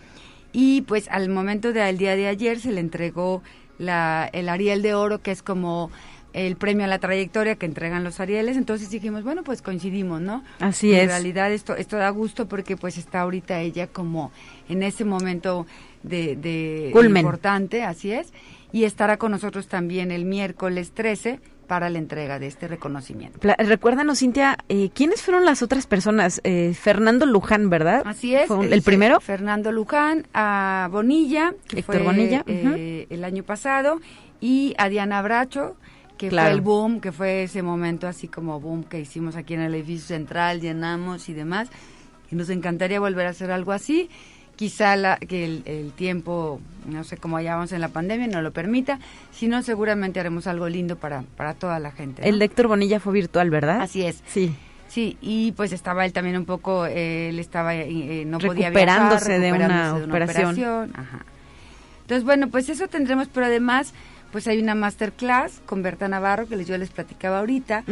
y 0.52 0.82
pues 0.82 1.08
al 1.08 1.28
momento 1.28 1.72
del 1.72 1.98
día 1.98 2.16
de 2.16 2.26
ayer 2.26 2.60
se 2.60 2.72
le 2.72 2.80
entregó 2.80 3.42
la, 3.78 4.28
el 4.32 4.48
Ariel 4.48 4.82
de 4.82 4.94
Oro, 4.94 5.22
que 5.22 5.30
es 5.30 5.42
como 5.42 5.90
el 6.32 6.56
premio 6.56 6.84
a 6.84 6.88
la 6.88 6.98
trayectoria 6.98 7.56
que 7.56 7.66
entregan 7.66 8.04
los 8.04 8.20
Arieles, 8.20 8.56
entonces 8.56 8.90
dijimos, 8.90 9.24
bueno, 9.24 9.42
pues 9.42 9.62
coincidimos, 9.62 10.20
¿no? 10.20 10.44
Así 10.60 10.92
es. 10.92 11.02
En 11.02 11.08
realidad 11.08 11.52
esto, 11.52 11.74
esto 11.74 11.96
da 11.96 12.08
gusto 12.10 12.46
porque 12.46 12.76
pues 12.76 12.98
está 12.98 13.22
ahorita 13.22 13.60
ella 13.60 13.88
como 13.88 14.30
en 14.68 14.82
ese 14.82 15.04
momento 15.04 15.66
de, 16.02 16.36
de 16.36 16.92
importante, 16.94 17.82
así 17.82 18.12
es, 18.12 18.32
y 18.72 18.84
estará 18.84 19.16
con 19.16 19.32
nosotros 19.32 19.66
también 19.66 20.10
el 20.12 20.24
miércoles 20.24 20.92
13 20.92 21.40
para 21.70 21.88
la 21.88 21.98
entrega 21.98 22.40
de 22.40 22.48
este 22.48 22.66
reconocimiento. 22.66 23.38
Recuérdanos, 23.58 24.18
Cintia, 24.18 24.58
eh, 24.68 24.90
¿quiénes 24.92 25.22
fueron 25.22 25.44
las 25.44 25.62
otras 25.62 25.86
personas? 25.86 26.40
Eh, 26.42 26.74
Fernando 26.74 27.26
Luján, 27.26 27.70
¿verdad? 27.70 28.02
Así 28.06 28.34
es. 28.34 28.50
¿El, 28.50 28.82
primero? 28.82 29.20
Fernando 29.20 29.70
Luján, 29.70 30.26
a 30.34 30.88
Bonilla, 30.90 31.54
que 31.68 31.84
fue 31.84 32.02
Bonilla. 32.02 32.42
Eh, 32.48 33.06
el 33.08 33.22
año 33.22 33.44
pasado, 33.44 34.00
y 34.40 34.74
a 34.78 34.88
Diana 34.88 35.22
Bracho, 35.22 35.76
que 36.18 36.30
fue 36.30 36.50
el 36.50 36.60
boom, 36.60 37.00
que 37.00 37.12
fue 37.12 37.44
ese 37.44 37.62
momento 37.62 38.08
así 38.08 38.26
como 38.26 38.58
boom 38.58 38.82
que 38.82 38.98
hicimos 38.98 39.36
aquí 39.36 39.54
en 39.54 39.60
el 39.60 39.72
edificio 39.76 40.08
central, 40.08 40.60
llenamos 40.60 41.28
y 41.28 41.34
demás. 41.34 41.68
Y 42.32 42.34
nos 42.34 42.50
encantaría 42.50 42.98
volver 42.98 43.28
a 43.28 43.30
hacer 43.30 43.52
algo 43.52 43.70
así 43.70 44.10
quizá 44.60 44.94
la, 44.94 45.16
que 45.16 45.46
el, 45.46 45.92
tiempo, 45.96 46.60
no 46.84 47.02
sé 47.02 47.16
cómo 47.16 47.42
vamos 47.42 47.72
en 47.72 47.80
la 47.80 47.88
pandemia, 47.88 48.26
no 48.26 48.42
lo 48.42 48.52
permita, 48.52 48.98
sino 49.32 49.62
seguramente 49.62 50.20
haremos 50.20 50.46
algo 50.46 50.68
lindo 50.68 50.96
para, 50.96 51.22
para 51.38 51.54
toda 51.54 51.78
la 51.78 51.92
gente. 51.92 52.28
El 52.28 52.38
lector 52.38 52.66
Bonilla 52.66 53.00
fue 53.00 53.14
virtual, 53.14 53.48
¿verdad? 53.48 53.80
Así 53.80 54.04
es. 54.04 54.22
Sí. 54.26 54.54
Sí, 54.86 55.16
y 55.22 55.52
pues 55.52 55.72
estaba 55.72 56.04
él 56.04 56.12
también 56.12 56.36
un 56.36 56.44
poco, 56.44 56.84
él 56.84 57.38
estaba, 57.38 57.74
eh, 57.74 58.24
no 58.26 58.38
podía 58.38 58.68
recuperándose, 58.68 59.38
de, 59.38 59.50
una 59.50 59.94
de 59.94 60.04
una 60.04 60.14
operación. 60.24 60.92
Ajá. 60.94 61.24
Entonces, 62.02 62.24
bueno, 62.24 62.48
pues 62.48 62.68
eso 62.68 62.86
tendremos, 62.86 63.28
pero 63.28 63.46
además, 63.46 63.94
pues 64.30 64.46
hay 64.46 64.60
una 64.60 64.74
masterclass 64.74 65.62
con 65.64 65.82
Berta 65.82 66.06
Navarro, 66.06 66.46
que 66.46 66.62
yo 66.66 66.76
les 66.76 66.90
platicaba 66.90 67.38
ahorita. 67.38 67.82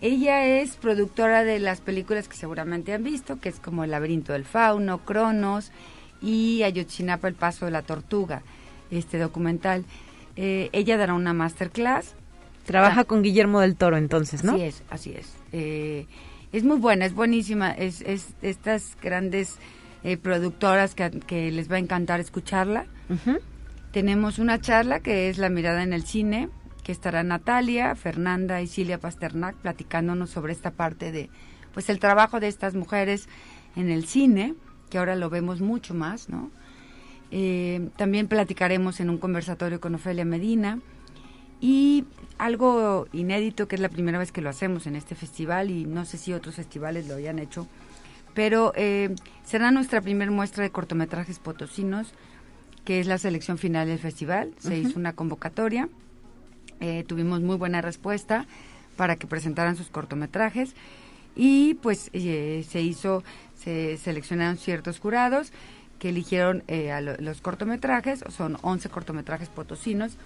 Ella 0.00 0.46
es 0.46 0.76
productora 0.76 1.44
de 1.44 1.58
las 1.58 1.80
películas 1.80 2.28
que 2.28 2.36
seguramente 2.36 2.92
han 2.92 3.02
visto, 3.02 3.40
que 3.40 3.48
es 3.48 3.58
como 3.58 3.84
El 3.84 3.90
laberinto 3.90 4.32
del 4.32 4.44
fauno, 4.44 4.98
Cronos 4.98 5.72
y 6.22 6.62
Ayotzinapa, 6.62 7.28
El 7.28 7.34
paso 7.34 7.64
de 7.64 7.72
la 7.72 7.82
tortuga, 7.82 8.42
este 8.90 9.18
documental. 9.18 9.84
Eh, 10.36 10.70
ella 10.72 10.96
dará 10.96 11.14
una 11.14 11.32
masterclass. 11.32 12.14
Trabaja 12.64 13.04
con 13.04 13.22
Guillermo 13.22 13.60
del 13.60 13.76
Toro 13.76 13.96
entonces, 13.96 14.44
¿no? 14.44 14.52
Así 14.52 14.62
es, 14.62 14.82
así 14.90 15.12
es. 15.12 15.36
Eh, 15.52 16.06
es 16.52 16.64
muy 16.64 16.78
buena, 16.78 17.06
es 17.06 17.14
buenísima. 17.14 17.72
Es, 17.72 18.02
es 18.02 18.34
estas 18.42 18.96
grandes 19.02 19.58
eh, 20.04 20.16
productoras 20.16 20.94
que, 20.94 21.50
les 21.50 21.70
va 21.70 21.76
a 21.76 21.78
encantar 21.80 22.20
escucharla. 22.20 22.86
Tenemos 23.90 24.38
una 24.38 24.60
charla 24.60 25.00
que 25.00 25.28
es 25.28 25.38
La 25.38 25.48
mirada 25.48 25.82
en 25.82 25.92
el 25.92 26.04
cine, 26.04 26.50
que 26.88 26.92
estará 26.92 27.22
Natalia, 27.22 27.94
Fernanda 27.94 28.62
y 28.62 28.66
Silvia 28.66 28.98
Pasternak 28.98 29.54
platicándonos 29.56 30.30
sobre 30.30 30.54
esta 30.54 30.70
parte 30.70 31.12
de 31.12 31.28
pues 31.74 31.90
el 31.90 31.98
trabajo 31.98 32.40
de 32.40 32.48
estas 32.48 32.74
mujeres 32.74 33.28
en 33.76 33.90
el 33.90 34.06
cine, 34.06 34.54
que 34.88 34.96
ahora 34.96 35.14
lo 35.14 35.28
vemos 35.28 35.60
mucho 35.60 35.92
más, 35.92 36.30
¿no? 36.30 36.50
Eh, 37.30 37.90
también 37.98 38.26
platicaremos 38.26 39.00
en 39.00 39.10
un 39.10 39.18
conversatorio 39.18 39.82
con 39.82 39.96
Ofelia 39.96 40.24
Medina 40.24 40.78
y 41.60 42.06
algo 42.38 43.06
inédito 43.12 43.68
que 43.68 43.74
es 43.74 43.82
la 43.82 43.90
primera 43.90 44.18
vez 44.18 44.32
que 44.32 44.40
lo 44.40 44.48
hacemos 44.48 44.86
en 44.86 44.96
este 44.96 45.14
festival 45.14 45.70
y 45.70 45.84
no 45.84 46.06
sé 46.06 46.16
si 46.16 46.32
otros 46.32 46.54
festivales 46.54 47.06
lo 47.06 47.16
hayan 47.16 47.38
hecho, 47.38 47.68
pero 48.32 48.72
eh, 48.76 49.14
será 49.44 49.70
nuestra 49.72 50.00
primera 50.00 50.30
muestra 50.30 50.62
de 50.62 50.70
cortometrajes 50.70 51.38
potosinos, 51.38 52.14
que 52.86 52.98
es 52.98 53.06
la 53.06 53.18
selección 53.18 53.58
final 53.58 53.88
del 53.88 53.98
festival. 53.98 54.54
Se 54.56 54.78
hizo 54.78 54.98
una 54.98 55.12
convocatoria 55.12 55.90
eh, 56.80 57.04
tuvimos 57.06 57.40
muy 57.40 57.56
buena 57.56 57.80
respuesta 57.80 58.46
para 58.96 59.16
que 59.16 59.26
presentaran 59.26 59.76
sus 59.76 59.88
cortometrajes 59.88 60.74
y 61.36 61.74
pues 61.74 62.10
eh, 62.12 62.66
se 62.68 62.80
hizo, 62.82 63.22
se 63.56 63.96
seleccionaron 63.96 64.58
ciertos 64.58 64.98
jurados 64.98 65.52
que 65.98 66.10
eligieron 66.10 66.62
eh, 66.68 67.16
los 67.20 67.40
cortometrajes, 67.40 68.24
son 68.28 68.56
11 68.62 68.88
cortometrajes 68.88 69.48
potosinos 69.48 70.16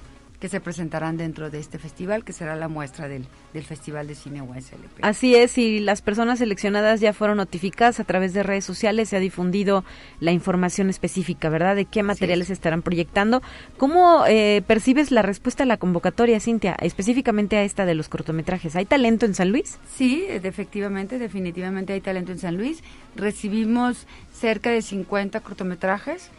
que 0.42 0.48
se 0.48 0.58
presentarán 0.58 1.16
dentro 1.16 1.50
de 1.50 1.60
este 1.60 1.78
festival, 1.78 2.24
que 2.24 2.32
será 2.32 2.56
la 2.56 2.66
muestra 2.66 3.06
del, 3.06 3.26
del 3.54 3.62
Festival 3.62 4.08
de 4.08 4.16
Cine 4.16 4.42
USLP. 4.42 4.98
Así 5.00 5.36
es, 5.36 5.56
y 5.56 5.78
las 5.78 6.02
personas 6.02 6.40
seleccionadas 6.40 6.98
ya 6.98 7.12
fueron 7.12 7.36
notificadas 7.36 8.00
a 8.00 8.04
través 8.04 8.34
de 8.34 8.42
redes 8.42 8.64
sociales, 8.64 9.10
se 9.10 9.16
ha 9.16 9.20
difundido 9.20 9.84
la 10.18 10.32
información 10.32 10.90
específica, 10.90 11.48
¿verdad? 11.48 11.76
De 11.76 11.84
qué 11.84 12.02
materiales 12.02 12.50
estarán 12.50 12.82
proyectando. 12.82 13.40
¿Cómo 13.76 14.24
eh, 14.26 14.64
percibes 14.66 15.12
la 15.12 15.22
respuesta 15.22 15.62
a 15.62 15.66
la 15.66 15.76
convocatoria, 15.76 16.40
Cintia, 16.40 16.74
específicamente 16.80 17.56
a 17.56 17.62
esta 17.62 17.86
de 17.86 17.94
los 17.94 18.08
cortometrajes? 18.08 18.74
¿Hay 18.74 18.84
talento 18.84 19.26
en 19.26 19.36
San 19.36 19.52
Luis? 19.52 19.78
Sí, 19.94 20.24
efectivamente, 20.28 21.20
definitivamente 21.20 21.92
hay 21.92 22.00
talento 22.00 22.32
en 22.32 22.40
San 22.40 22.56
Luis. 22.56 22.82
Recibimos 23.14 24.08
cerca 24.32 24.70
de 24.70 24.82
50 24.82 25.38
cortometrajes. 25.38 26.32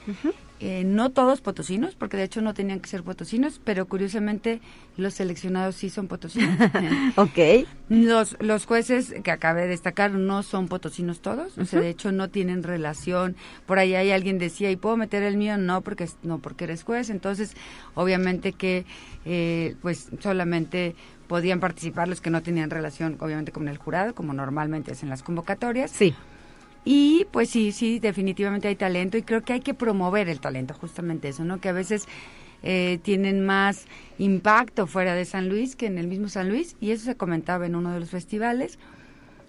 Eh, 0.66 0.86
no 0.86 1.10
todos 1.10 1.42
potosinos, 1.42 1.96
porque 1.96 2.16
de 2.16 2.24
hecho 2.24 2.40
no 2.40 2.54
tenían 2.54 2.80
que 2.80 2.88
ser 2.88 3.04
potosinos, 3.04 3.60
pero 3.62 3.86
curiosamente 3.86 4.62
los 4.96 5.14
seleccionados 5.14 5.76
sí 5.76 5.90
son 5.90 6.08
potosinos. 6.08 6.58
ok. 7.18 7.68
Los, 7.90 8.38
los 8.40 8.66
jueces 8.66 9.14
que 9.26 9.32
acabé 9.32 9.64
de 9.64 9.68
destacar 9.68 10.12
no 10.12 10.42
son 10.42 10.70
potosinos 10.70 11.20
todos, 11.20 11.58
o 11.58 11.66
sea, 11.66 11.82
de 11.82 11.90
hecho 11.90 12.14
no 12.14 12.30
tienen 12.30 12.64
relación. 12.64 13.36
Por 13.66 13.78
ahí 13.78 13.94
hay 13.94 14.12
alguien 14.12 14.40
decía, 14.40 14.72
¿y 14.72 14.78
puedo 14.78 14.96
meter 14.96 15.22
el 15.24 15.36
mío? 15.36 15.58
No, 15.58 15.82
porque 15.82 16.08
no 16.22 16.40
porque 16.40 16.64
eres 16.64 16.84
juez. 16.84 17.10
Entonces, 17.10 17.58
obviamente 17.94 18.54
que 18.54 18.86
eh, 19.26 19.76
pues 19.82 20.12
solamente 20.22 20.96
podían 21.28 21.60
participar 21.60 22.08
los 22.08 22.22
que 22.22 22.30
no 22.30 22.42
tenían 22.42 22.70
relación, 22.70 23.18
obviamente, 23.20 23.52
con 23.52 23.68
el 23.68 23.78
jurado, 23.78 24.16
como 24.16 24.32
normalmente 24.32 24.94
es 24.94 25.04
en 25.04 25.10
las 25.10 25.24
convocatorias. 25.24 25.92
Sí. 25.92 26.16
Y 26.86 27.28
pues 27.32 27.50
sí, 27.50 27.72
sí, 27.72 28.00
definitivamente 28.00 28.68
hay 28.68 28.76
talento 28.76 29.18
y 29.18 29.24
creo 29.24 29.42
que 29.42 29.54
hay 29.54 29.62
que 29.62 29.74
promover 29.74 30.28
el 30.28 30.40
talento, 30.40 30.74
justamente 30.74 31.30
eso, 31.30 31.46
¿no? 31.46 31.62
Que 31.62 31.70
a 31.70 31.74
veces 31.74 32.08
eh, 32.62 33.00
tienen 33.04 33.46
más 33.46 33.86
impacto 34.18 34.88
fuera 34.88 35.16
de 35.16 35.26
San 35.26 35.50
Luis 35.50 35.76
que 35.76 35.86
en 35.86 35.98
el 35.98 36.08
mismo 36.08 36.28
San 36.28 36.50
Luis 36.50 36.76
y 36.82 36.92
eso 36.92 37.06
se 37.06 37.16
comentaba 37.16 37.66
en 37.66 37.76
uno 37.76 37.92
de 37.92 38.00
los 38.00 38.10
festivales. 38.10 38.80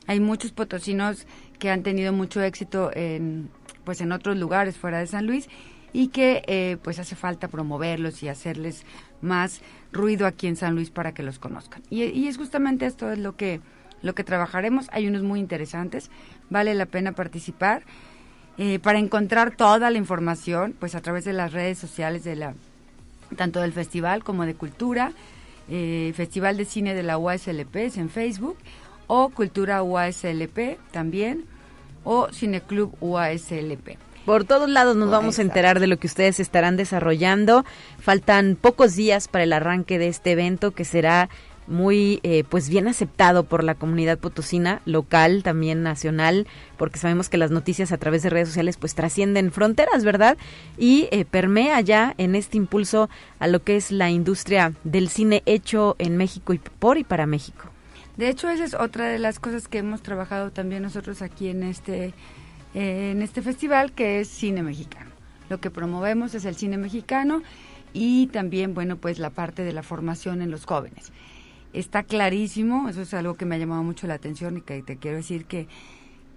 Hay 0.06 0.20
muchos 0.20 0.52
potosinos 0.52 1.26
que 1.58 1.70
han 1.70 1.82
tenido 1.82 2.12
mucho 2.12 2.42
éxito 2.42 2.90
en, 2.94 3.48
pues 3.84 4.00
en 4.00 4.12
otros 4.12 4.36
lugares 4.36 4.76
fuera 4.76 4.98
de 4.98 5.06
San 5.06 5.26
Luis 5.26 5.48
y 5.92 6.08
que 6.08 6.42
eh, 6.46 6.76
pues 6.82 6.98
hace 6.98 7.16
falta 7.16 7.48
promoverlos 7.48 8.22
y 8.22 8.28
hacerles 8.28 8.84
más 9.22 9.60
ruido 9.92 10.26
aquí 10.26 10.46
en 10.46 10.56
San 10.56 10.74
Luis 10.74 10.90
para 10.90 11.14
que 11.14 11.22
los 11.22 11.38
conozcan. 11.38 11.82
Y, 11.90 12.04
y 12.04 12.28
es 12.28 12.36
justamente 12.36 12.86
esto 12.86 13.10
es 13.10 13.18
lo 13.18 13.36
que 13.36 13.60
lo 14.04 14.14
que 14.14 14.22
trabajaremos. 14.22 14.86
Hay 14.92 15.08
unos 15.08 15.22
muy 15.22 15.40
interesantes, 15.40 16.10
vale 16.50 16.74
la 16.74 16.86
pena 16.86 17.12
participar. 17.12 17.82
Eh, 18.56 18.78
para 18.78 18.98
encontrar 18.98 19.56
toda 19.56 19.90
la 19.90 19.98
información, 19.98 20.74
pues 20.78 20.94
a 20.94 21.00
través 21.00 21.24
de 21.24 21.32
las 21.32 21.52
redes 21.52 21.78
sociales 21.78 22.22
de 22.22 22.36
la 22.36 22.54
tanto 23.36 23.60
del 23.60 23.72
festival 23.72 24.22
como 24.22 24.46
de 24.46 24.54
cultura, 24.54 25.12
eh, 25.68 26.12
Festival 26.14 26.56
de 26.56 26.64
Cine 26.64 26.94
de 26.94 27.02
la 27.02 27.18
UASLP 27.18 27.76
es 27.76 27.96
en 27.96 28.10
Facebook, 28.10 28.56
o 29.06 29.30
Cultura 29.30 29.82
UASLP 29.82 30.78
también, 30.92 31.44
o 32.04 32.28
Cineclub 32.32 32.94
UASLP. 33.00 33.98
Por 34.24 34.44
todos 34.44 34.70
lados 34.70 34.96
nos 34.96 35.10
vamos 35.10 35.38
a 35.38 35.42
enterar 35.42 35.80
de 35.80 35.86
lo 35.86 35.98
que 35.98 36.06
ustedes 36.06 36.40
estarán 36.40 36.76
desarrollando. 36.78 37.64
Faltan 37.98 38.56
pocos 38.58 38.96
días 38.96 39.28
para 39.28 39.44
el 39.44 39.52
arranque 39.52 39.98
de 39.98 40.08
este 40.08 40.32
evento 40.32 40.70
que 40.70 40.86
será 40.86 41.28
muy 41.66 42.20
eh, 42.22 42.44
pues 42.48 42.68
bien 42.68 42.88
aceptado 42.88 43.44
por 43.44 43.64
la 43.64 43.74
comunidad 43.74 44.18
potosina 44.18 44.82
local 44.84 45.42
también 45.42 45.82
nacional 45.82 46.46
porque 46.76 46.98
sabemos 46.98 47.28
que 47.28 47.38
las 47.38 47.50
noticias 47.50 47.92
a 47.92 47.98
través 47.98 48.22
de 48.22 48.30
redes 48.30 48.48
sociales 48.48 48.76
pues 48.76 48.94
trascienden 48.94 49.50
fronteras 49.50 50.04
verdad 50.04 50.36
y 50.76 51.08
eh, 51.10 51.24
permea 51.24 51.80
ya 51.80 52.14
en 52.18 52.34
este 52.34 52.56
impulso 52.58 53.08
a 53.38 53.46
lo 53.46 53.62
que 53.62 53.76
es 53.76 53.90
la 53.90 54.10
industria 54.10 54.72
del 54.84 55.08
cine 55.08 55.42
hecho 55.46 55.96
en 55.98 56.16
México 56.16 56.52
y 56.52 56.58
por 56.58 56.98
y 56.98 57.04
para 57.04 57.26
México. 57.26 57.64
De 58.16 58.28
hecho 58.28 58.48
esa 58.48 58.64
es 58.64 58.74
otra 58.74 59.06
de 59.06 59.18
las 59.18 59.40
cosas 59.40 59.66
que 59.66 59.78
hemos 59.78 60.02
trabajado 60.02 60.50
también 60.50 60.82
nosotros 60.82 61.22
aquí 61.22 61.48
en 61.48 61.62
este 61.62 62.12
eh, 62.74 63.10
en 63.12 63.22
este 63.22 63.40
festival 63.40 63.92
que 63.92 64.20
es 64.20 64.28
cine 64.28 64.62
mexicano. 64.62 65.10
Lo 65.48 65.60
que 65.60 65.70
promovemos 65.70 66.34
es 66.34 66.44
el 66.44 66.56
cine 66.56 66.76
mexicano 66.76 67.42
y 67.92 68.26
también 68.28 68.74
bueno 68.74 68.96
pues 68.96 69.18
la 69.18 69.30
parte 69.30 69.62
de 69.62 69.72
la 69.72 69.82
formación 69.82 70.42
en 70.42 70.50
los 70.50 70.66
jóvenes 70.66 71.12
está 71.74 72.02
clarísimo, 72.04 72.88
eso 72.88 73.02
es 73.02 73.12
algo 73.14 73.34
que 73.34 73.44
me 73.44 73.56
ha 73.56 73.58
llamado 73.58 73.82
mucho 73.82 74.06
la 74.06 74.14
atención 74.14 74.56
y 74.56 74.60
que 74.60 74.82
te 74.82 74.96
quiero 74.96 75.16
decir 75.18 75.44
que, 75.44 75.66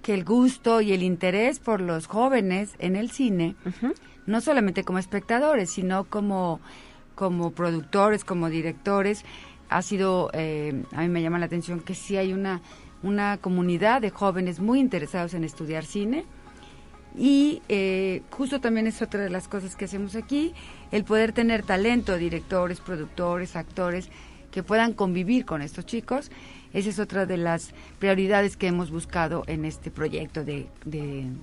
que 0.01 0.13
el 0.13 0.25
gusto 0.25 0.81
y 0.81 0.93
el 0.93 1.03
interés 1.03 1.59
por 1.59 1.79
los 1.79 2.07
jóvenes 2.07 2.75
en 2.79 2.95
el 2.95 3.11
cine, 3.11 3.55
no 4.25 4.41
solamente 4.41 4.83
como 4.83 4.99
espectadores, 4.99 5.69
sino 5.69 6.05
como, 6.05 6.59
como 7.15 7.51
productores, 7.51 8.23
como 8.23 8.49
directores, 8.49 9.23
ha 9.69 9.81
sido, 9.81 10.29
eh, 10.33 10.83
a 10.93 11.01
mí 11.01 11.09
me 11.09 11.21
llama 11.21 11.39
la 11.39 11.45
atención 11.45 11.81
que 11.81 11.93
sí 11.93 12.17
hay 12.17 12.33
una, 12.33 12.61
una 13.03 13.37
comunidad 13.37 14.01
de 14.01 14.09
jóvenes 14.09 14.59
muy 14.59 14.79
interesados 14.79 15.33
en 15.33 15.43
estudiar 15.43 15.85
cine. 15.85 16.25
Y 17.17 17.61
eh, 17.67 18.21
justo 18.29 18.61
también 18.61 18.85
es 18.85 19.01
otra 19.01 19.21
de 19.21 19.29
las 19.29 19.47
cosas 19.47 19.75
que 19.75 19.85
hacemos 19.85 20.15
aquí, 20.15 20.53
el 20.91 21.03
poder 21.03 21.33
tener 21.33 21.63
talento, 21.63 22.15
directores, 22.15 22.79
productores, 22.79 23.55
actores, 23.55 24.09
que 24.57 24.63
puedan 24.63 24.93
convivir 24.93 25.45
con 25.45 25.61
estos 25.61 25.85
chicos. 25.85 26.31
Esa 26.73 26.89
es 26.89 26.97
otra 26.97 27.27
de 27.27 27.37
las 27.37 27.75
prioridades 27.99 28.57
que 28.57 28.65
hemos 28.65 28.89
buscado 28.89 29.43
en 29.45 29.65
este 29.65 29.91
proyecto 29.91 30.43
de, 30.43 30.65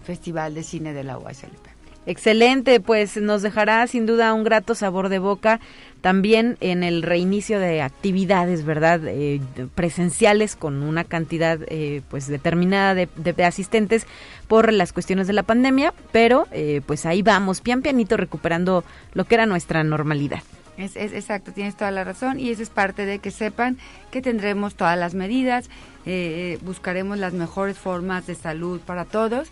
Festival 0.03 0.53
de 0.53 0.65
Cine 0.65 0.93
de 0.93 1.05
la 1.05 1.17
UASLP. 1.17 1.65
Excelente, 2.07 2.81
pues 2.81 3.17
nos 3.17 3.43
dejará 3.43 3.87
sin 3.87 4.05
duda 4.05 4.35
un 4.35 4.43
grato 4.43 4.75
sabor 4.75 5.11
de 5.11 5.21
boca 5.21 5.61
también 6.01 6.57
en 6.61 6.83
el 6.83 7.05
reinicio 7.05 7.61
de 7.61 7.83
actividades, 7.83 8.65
¿verdad? 8.65 9.01
Eh, 9.05 9.41
presenciales 9.77 10.57
con 10.57 10.83
una 10.83 11.05
cantidad 11.05 11.61
eh, 11.69 12.03
pues 12.11 12.27
determinada 12.27 12.97
de, 12.97 13.45
asistentes 13.45 14.09
por 14.49 14.73
las 14.73 14.93
cuestiones 14.93 15.29
de 15.29 15.35
la 15.35 15.45
pandemia, 15.45 15.95
pero 16.11 16.49
eh, 16.51 16.81
pues 16.85 17.07
ahí 17.07 17.23
vamos, 17.23 17.61
pian 17.61 17.81
pianito 17.81 18.17
recuperando 18.17 18.83
lo 19.12 19.25
que 19.25 19.37
era 19.37 19.47
nuestra 19.47 19.85
normalidad. 19.85 20.43
Es, 20.77 20.97
exacto, 20.97 21.53
tienes 21.53 21.77
toda 21.77 21.91
la 21.91 22.03
razón 22.03 22.41
y 22.41 22.51
eso 22.51 22.62
es 22.62 22.70
parte 22.70 23.07
de 23.07 23.20
que 23.20 23.31
sepan 23.31 23.79
que 24.11 24.20
tendremos 24.20 24.75
todas 24.75 24.99
las 24.99 25.14
medidas, 25.14 25.70
eh, 26.05 26.59
buscaremos 26.62 27.18
las 27.18 27.33
mejores 27.33 27.79
formas 27.79 28.27
de 28.27 28.35
salud 28.35 28.81
para 28.81 29.05
todos, 29.05 29.51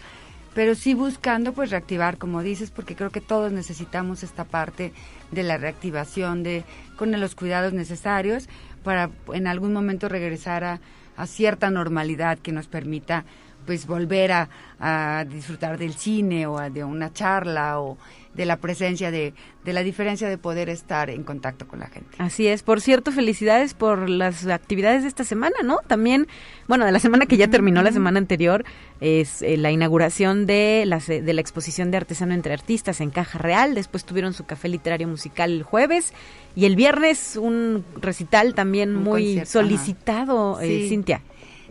pero 0.55 0.75
sí 0.75 0.95
buscando 0.95 1.53
pues 1.53 1.71
reactivar, 1.71 2.19
como 2.19 2.43
dices, 2.43 2.71
porque 2.71 2.97
creo 2.97 3.11
que 3.11 3.21
todos 3.21 3.53
necesitamos 3.53 4.23
esta 4.23 4.45
parte 4.45 4.93
de 5.31 5.43
la 5.43 5.57
reactivación, 5.59 6.43
de 6.43 6.65
con 6.97 7.19
los 7.19 7.35
cuidados 7.35 7.73
necesarios 7.73 8.49
para 8.83 9.11
en 9.33 9.47
algún 9.47 9.73
momento 9.73 10.09
regresar 10.09 10.65
a, 10.65 10.81
a 11.17 11.27
cierta 11.27 11.71
normalidad 11.71 12.39
que 12.39 12.53
nos 12.53 12.67
permita 12.67 13.25
pues 13.67 13.87
volver 13.87 14.33
a, 14.33 14.49
a 14.81 15.25
disfrutar 15.25 15.79
del 15.79 15.95
cine 15.95 16.47
o 16.47 16.59
de 16.71 16.85
una 16.85 17.13
charla 17.13 17.81
o 17.81 17.99
de 18.35 18.47
la 18.47 18.57
presencia 18.57 19.11
de, 19.11 19.35
de 19.63 19.73
la 19.75 19.83
diferencia 19.83 20.27
de 20.27 20.39
poder 20.39 20.71
estar 20.71 21.11
en 21.11 21.23
contacto 21.23 21.69
con 21.69 21.81
la 21.81 21.89
gente. 21.89 22.17
Así 22.17 22.47
es. 22.47 22.63
Por 22.63 22.81
cierto, 22.81 23.13
felicidades 23.13 23.75
por 23.75 24.09
las 24.09 24.47
actividades 24.47 25.03
de 25.03 25.09
esta 25.09 25.25
semana, 25.25 25.57
¿no? 25.63 25.81
También, 25.87 26.27
bueno, 26.67 26.87
de 26.87 26.93
la 26.93 26.99
semana 26.99 27.27
que 27.27 27.37
ya 27.37 27.49
terminó, 27.49 27.83
la 27.83 27.93
semana 27.93 28.19
anterior, 28.19 28.65
es 29.03 29.43
eh, 29.43 29.59
la 29.59 29.71
inauguración 29.71 30.47
de 30.47 30.85
la, 30.87 30.99
de 30.99 31.33
la 31.33 31.41
exposición 31.43 31.91
de 31.91 31.99
Artesano 31.99 32.33
entre 32.33 32.55
Artistas 32.55 33.03
en 33.03 33.11
Caja 33.11 33.39
Real. 33.39 33.75
Después 33.75 34.07
tuvieron 34.07 34.33
su 34.33 34.47
café 34.47 34.69
literario 34.71 35.09
musical 35.09 35.51
el 35.51 35.63
jueves. 35.63 36.15
Y 36.57 36.65
el 36.65 36.75
viernes 36.75 37.37
un 37.37 37.85
recital 38.01 38.55
también 38.55 38.95
muy 38.95 39.45
solicitado, 39.45 40.59
eh, 40.61 40.87
Cintia, 40.89 41.21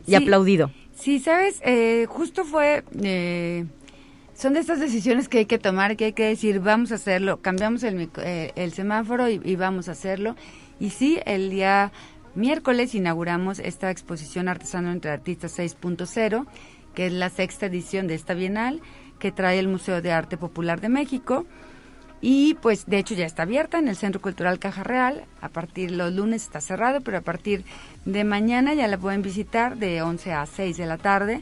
y 0.06 0.16
aplaudido. 0.16 0.72
Sí, 1.02 1.20
sabes, 1.20 1.60
eh, 1.66 2.06
justo 2.08 2.46
fue 2.46 2.84
son 4.36 4.54
de 4.54 4.60
estas 4.60 4.80
decisiones 4.80 5.28
que 5.28 5.40
hay 5.40 5.46
que 5.48 5.58
tomar, 5.58 5.98
que 5.98 6.06
hay 6.06 6.14
que 6.14 6.26
decir, 6.26 6.60
vamos 6.60 6.92
a 6.92 6.96
hacerlo, 6.96 7.42
cambiamos 7.42 7.82
el, 7.82 8.12
eh, 8.18 8.52
el 8.56 8.72
semáforo 8.72 9.28
y, 9.28 9.56
vamos 9.56 9.90
a 9.90 9.94
hacerlo. 9.94 10.36
Y 10.80 10.92
sí, 10.92 11.20
el 11.26 11.50
día 11.50 11.92
miércoles 12.36 12.94
inauguramos 12.94 13.58
esta 13.58 13.90
exposición 13.90 14.48
Artesano 14.48 14.92
entre 14.92 15.10
Artistas 15.10 15.58
6.0, 15.58 16.46
que 16.94 17.08
es 17.08 17.14
la 17.14 17.30
sexta 17.30 17.66
edición 17.66 18.06
de 18.06 18.14
esta 18.14 18.36
bienal 18.36 18.80
que 19.18 19.32
trae 19.32 19.58
el 19.58 19.70
Museo 19.70 20.04
de 20.04 20.12
Arte 20.12 20.38
Popular 20.38 20.82
de 20.82 20.90
México. 20.90 21.48
Y 22.22 22.54
pues 22.56 22.86
de 22.86 23.00
hecho 23.00 23.16
ya 23.16 23.26
está 23.26 23.44
abierta 23.44 23.80
en 23.80 23.88
el 23.88 23.96
Centro 23.96 24.22
Cultural 24.22 24.60
Caja 24.60 24.84
Real. 24.84 25.26
A 25.42 25.50
partir 25.50 25.92
los 25.92 26.14
lunes 26.14 26.44
está 26.44 26.62
cerrado, 26.62 27.02
pero 27.02 27.18
a 27.18 27.22
partir 27.22 27.66
de 28.06 28.24
mañana 28.24 28.76
ya 28.76 28.88
la 28.88 28.98
pueden 28.98 29.24
visitar 29.24 29.78
de 29.78 30.04
11 30.04 30.34
a 30.34 30.46
6 30.46 30.78
de 30.78 30.86
la 30.86 30.98
tarde. 30.98 31.42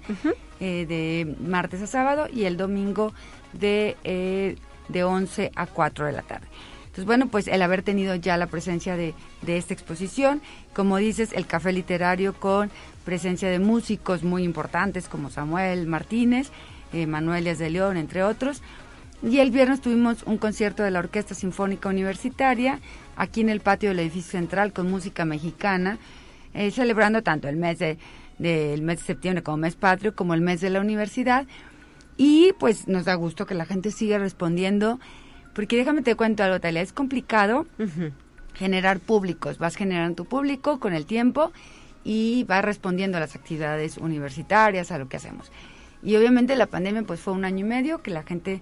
Eh, 0.61 0.85
de 0.85 1.37
martes 1.39 1.81
a 1.81 1.87
sábado 1.87 2.27
y 2.29 2.43
el 2.43 2.57
domingo 2.57 3.13
de, 3.53 3.95
eh, 4.03 4.57
de 4.89 5.03
11 5.05 5.51
a 5.55 5.65
4 5.65 6.07
de 6.07 6.11
la 6.11 6.21
tarde. 6.21 6.47
Entonces, 6.81 7.05
bueno, 7.05 7.27
pues 7.27 7.47
el 7.47 7.61
haber 7.61 7.81
tenido 7.81 8.13
ya 8.15 8.35
la 8.35 8.47
presencia 8.47 8.97
de, 8.97 9.13
de 9.41 9.55
esta 9.55 9.73
exposición, 9.73 10.41
como 10.73 10.97
dices, 10.97 11.31
el 11.31 11.45
café 11.45 11.71
literario 11.71 12.33
con 12.33 12.71
presencia 13.05 13.49
de 13.49 13.59
músicos 13.59 14.23
muy 14.23 14.43
importantes 14.43 15.07
como 15.07 15.29
Samuel 15.29 15.87
Martínez, 15.87 16.51
eh, 16.91 17.07
Manuel 17.07 17.45
Díaz 17.45 17.59
de 17.59 17.69
León, 17.69 17.95
entre 17.95 18.23
otros. 18.23 18.61
Y 19.21 19.39
el 19.39 19.51
viernes 19.51 19.81
tuvimos 19.81 20.23
un 20.23 20.37
concierto 20.37 20.83
de 20.83 20.91
la 20.91 20.99
Orquesta 20.99 21.35
Sinfónica 21.35 21.89
Universitaria 21.89 22.79
aquí 23.17 23.41
en 23.41 23.49
el 23.49 23.59
patio 23.59 23.89
del 23.89 23.99
edificio 23.99 24.31
central 24.31 24.71
con 24.71 24.89
música 24.89 25.25
mexicana, 25.25 25.97
eh, 26.53 26.71
celebrando 26.71 27.21
tanto 27.21 27.49
el 27.49 27.57
mes 27.57 27.79
de, 27.79 27.97
mes 28.39 28.99
de 28.99 29.05
septiembre 29.05 29.43
como 29.43 29.57
mes 29.57 29.75
patrio, 29.75 30.15
como 30.15 30.33
el 30.33 30.41
mes 30.41 30.61
de 30.61 30.69
la 30.69 30.79
universidad. 30.79 31.45
Y 32.15 32.53
pues 32.59 32.87
nos 32.87 33.05
da 33.05 33.15
gusto 33.15 33.45
que 33.45 33.55
la 33.55 33.65
gente 33.65 33.91
siga 33.91 34.19
respondiendo, 34.19 34.99
porque 35.53 35.75
déjame 35.75 36.01
te 36.01 36.15
cuento 36.15 36.43
algo, 36.43 36.59
Talia, 36.61 36.81
es 36.81 36.93
complicado 36.93 37.65
generar 38.53 38.99
públicos, 38.99 39.57
vas 39.57 39.75
generando 39.75 40.23
tu 40.23 40.25
público 40.25 40.79
con 40.79 40.93
el 40.93 41.05
tiempo 41.05 41.51
y 42.03 42.45
vas 42.45 42.63
respondiendo 42.63 43.17
a 43.17 43.21
las 43.21 43.35
actividades 43.35 43.97
universitarias, 43.97 44.91
a 44.91 44.97
lo 44.97 45.09
que 45.09 45.17
hacemos. 45.17 45.51
Y 46.01 46.15
obviamente 46.15 46.55
la 46.55 46.67
pandemia 46.67 47.03
pues 47.03 47.19
fue 47.19 47.33
un 47.33 47.45
año 47.45 47.65
y 47.65 47.69
medio 47.69 48.01
que 48.01 48.11
la 48.11 48.23
gente, 48.23 48.61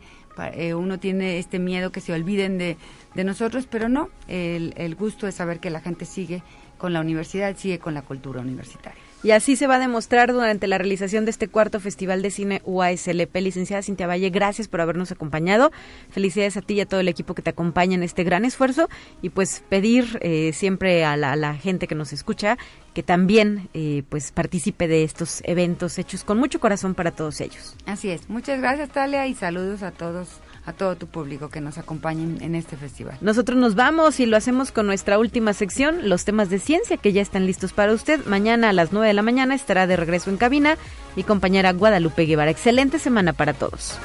eh, 0.54 0.74
uno 0.74 1.00
tiene 1.00 1.40
este 1.40 1.60
miedo 1.60 1.92
que 1.92 2.02
se 2.02 2.14
olviden 2.14 2.58
de, 2.58 2.78
de 3.14 3.24
nosotros, 3.24 3.68
pero 3.70 3.90
no, 3.90 4.10
el, 4.28 4.74
el 4.78 4.96
gusto 4.96 5.28
es 5.28 5.36
saber 5.36 5.60
que 5.60 5.70
la 5.70 5.82
gente 5.82 6.06
sigue 6.06 6.44
con 6.78 6.94
la 6.94 7.02
universidad, 7.02 7.56
sigue 7.56 7.80
con 7.80 7.94
la 7.94 8.02
cultura 8.02 8.42
universitaria. 8.42 9.07
Y 9.28 9.32
así 9.32 9.58
se 9.58 9.68
va 9.68 9.76
a 9.76 9.80
demostrar 9.80 10.32
durante 10.32 10.68
la 10.68 10.78
realización 10.78 11.26
de 11.26 11.32
este 11.32 11.50
cuarto 11.50 11.82
Festival 11.82 12.22
de 12.22 12.32
Cine 12.32 12.62
UASLP. 12.64 13.36
Licenciada 13.42 13.84
Cintia 13.84 14.08
Valle, 14.08 14.30
gracias 14.30 14.70
por 14.70 14.80
habernos 14.80 15.12
acompañado. 15.12 15.74
Felicidades 16.10 16.56
a 16.56 16.62
ti 16.62 16.76
y 16.76 16.80
a 16.80 16.86
todo 16.86 17.02
el 17.02 17.10
equipo 17.10 17.36
que 17.36 17.42
te 17.42 17.50
acompaña 17.50 17.96
en 17.96 18.04
este 18.04 18.24
gran 18.24 18.46
esfuerzo. 18.46 18.88
Y 19.22 19.28
pues 19.28 19.66
pedir 19.68 20.18
eh, 20.22 20.54
siempre 20.54 21.04
a 21.04 21.18
la, 21.18 21.56
gente 21.56 21.88
que 21.88 21.96
nos 21.96 22.14
escucha 22.14 22.58
que 22.94 23.04
también 23.04 23.68
eh, 23.74 24.04
pues 24.08 24.32
participe 24.32 24.88
de 24.88 25.04
estos 25.04 25.42
eventos 25.44 26.00
hechos 26.00 26.24
con 26.24 26.38
mucho 26.38 26.62
corazón 26.62 26.96
para 26.96 27.12
todos 27.12 27.42
ellos. 27.42 27.76
Así 27.86 28.10
es. 28.10 28.30
Muchas 28.30 28.62
gracias, 28.62 28.88
Talia, 28.92 29.28
y 29.28 29.36
saludos 29.36 29.84
a 29.84 29.92
todos 29.92 30.40
a 30.68 30.74
todo 30.74 30.98
tu 30.98 31.08
público 31.08 31.50
que 31.50 31.62
nos 31.62 31.78
acompañen 31.78 32.38
en 32.42 32.54
este 32.54 32.76
festival. 32.76 33.18
Nosotros 33.22 33.58
nos 33.58 33.74
vamos 33.74 34.20
y 34.20 34.26
lo 34.26 34.36
hacemos 34.36 34.72
con 34.72 34.86
nuestra 34.86 35.18
última 35.18 35.54
sección, 35.54 36.10
los 36.10 36.26
temas 36.26 36.50
de 36.50 36.60
ciencia 36.60 36.98
que 36.98 37.14
ya 37.14 37.22
están 37.22 37.48
listos 37.48 37.72
para 37.72 37.94
usted. 37.94 38.24
Mañana 38.26 38.70
a 38.70 38.74
las 38.74 38.92
9 38.92 39.08
de 39.08 39.14
la 39.14 39.22
mañana 39.22 39.56
estará 39.56 39.88
de 39.88 39.96
regreso 39.96 40.30
en 40.30 40.36
cabina 40.38 40.78
mi 41.16 41.24
compañera 41.24 41.72
Guadalupe 41.72 42.26
Guevara. 42.26 42.52
Excelente 42.52 43.00
semana 43.00 43.32
para 43.32 43.54
todos. 43.54 43.98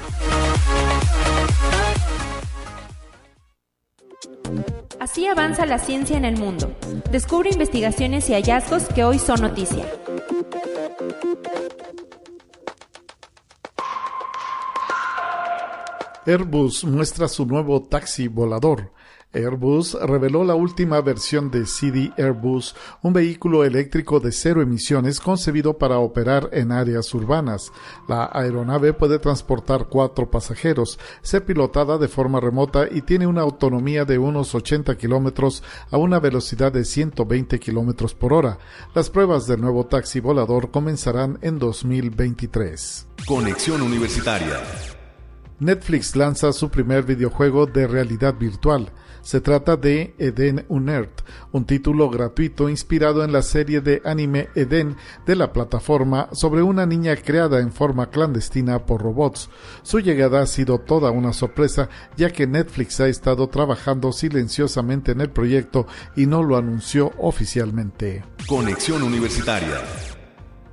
Así 5.01 5.27
avanza 5.27 5.67
la 5.67 5.81
ciencia 5.81 6.17
en 6.17 6.25
el 6.25 6.37
mundo. 6.37 6.73
Descubre 7.11 7.51
investigaciones 7.51 8.31
y 8.31 8.35
hallazgos 8.35 8.85
que 8.85 9.03
hoy 9.03 9.19
son 9.19 9.41
noticia. 9.41 9.85
Airbus 16.25 16.85
muestra 16.85 17.27
su 17.27 17.47
nuevo 17.47 17.83
taxi 17.83 18.29
volador. 18.29 18.93
Airbus 19.35 19.95
reveló 19.95 20.45
la 20.45 20.55
última 20.55 21.01
versión 21.01 21.51
de 21.51 21.67
CD 21.67 22.13
Airbus, 22.17 22.77
un 23.03 23.13
vehículo 23.13 23.65
eléctrico 23.65 24.21
de 24.21 24.31
cero 24.31 24.63
emisiones 24.63 25.19
concebido 25.19 25.79
para 25.79 25.99
operar 25.99 26.49
en 26.53 26.71
áreas 26.71 27.13
urbanas. 27.15 27.73
La 28.09 28.31
aeronave 28.33 28.93
puede 28.93 29.19
transportar 29.19 29.89
cuatro 29.89 30.31
pasajeros, 30.31 31.01
ser 31.23 31.45
pilotada 31.45 31.99
de 31.99 32.07
forma 32.07 32.39
remota 32.39 32.87
y 32.89 33.03
tiene 33.03 33.27
una 33.27 33.41
autonomía 33.41 34.05
de 34.05 34.19
unos 34.19 34.55
80 34.55 34.97
kilómetros 34.97 35.65
a 35.91 35.97
una 35.97 36.21
velocidad 36.21 36.71
de 36.71 36.85
120 36.85 37.59
kilómetros 37.59 38.15
por 38.15 38.33
hora. 38.33 38.59
Las 38.95 39.11
pruebas 39.11 39.49
del 39.49 39.61
nuevo 39.61 39.87
taxi 39.87 40.21
volador 40.21 40.71
comenzarán 40.71 41.39
en 41.43 41.59
2023. 41.59 43.09
Conexión 43.27 43.83
Universitaria 43.83 44.61
Netflix 45.63 46.17
lanza 46.17 46.53
su 46.53 46.71
primer 46.71 47.05
videojuego 47.05 47.67
de 47.67 47.87
realidad 47.87 48.35
virtual. 48.35 48.91
Se 49.23 49.41
trata 49.41 49.77
de 49.77 50.13
Eden 50.19 50.67
Unert, 50.69 51.23
un 51.53 51.65
título 51.65 52.11
gratuito 52.11 52.69
inspirado 52.69 53.23
en 53.23 53.33
la 53.33 53.43
serie 53.43 53.81
de 53.81 54.03
anime 54.05 54.49
Eden 54.57 54.97
de 55.25 55.37
la 55.37 55.53
plataforma 55.53 56.29
sobre 56.33 56.63
una 56.63 56.85
niña 56.85 57.15
creada 57.15 57.61
en 57.61 57.73
forma 57.73 58.11
clandestina 58.11 58.85
por 58.85 59.03
robots. 59.03 59.51
Su 59.85 60.01
llegada 60.01 60.43
ha 60.43 60.47
sido 60.47 60.81
toda 60.81 61.13
una 61.13 61.33
sorpresa 61.33 61.89
ya 62.17 62.31
que 62.31 62.49
Netflix 62.49 62.99
ha 62.99 63.07
estado 63.07 63.49
trabajando 63.49 64.11
silenciosamente 64.11 65.13
en 65.13 65.21
el 65.21 65.31
proyecto 65.31 65.87
y 66.17 66.27
no 66.27 66.43
lo 66.43 66.57
anunció 66.57 67.13
oficialmente. 67.19 68.25
Conexión 68.49 69.05
Universitaria 69.05 69.81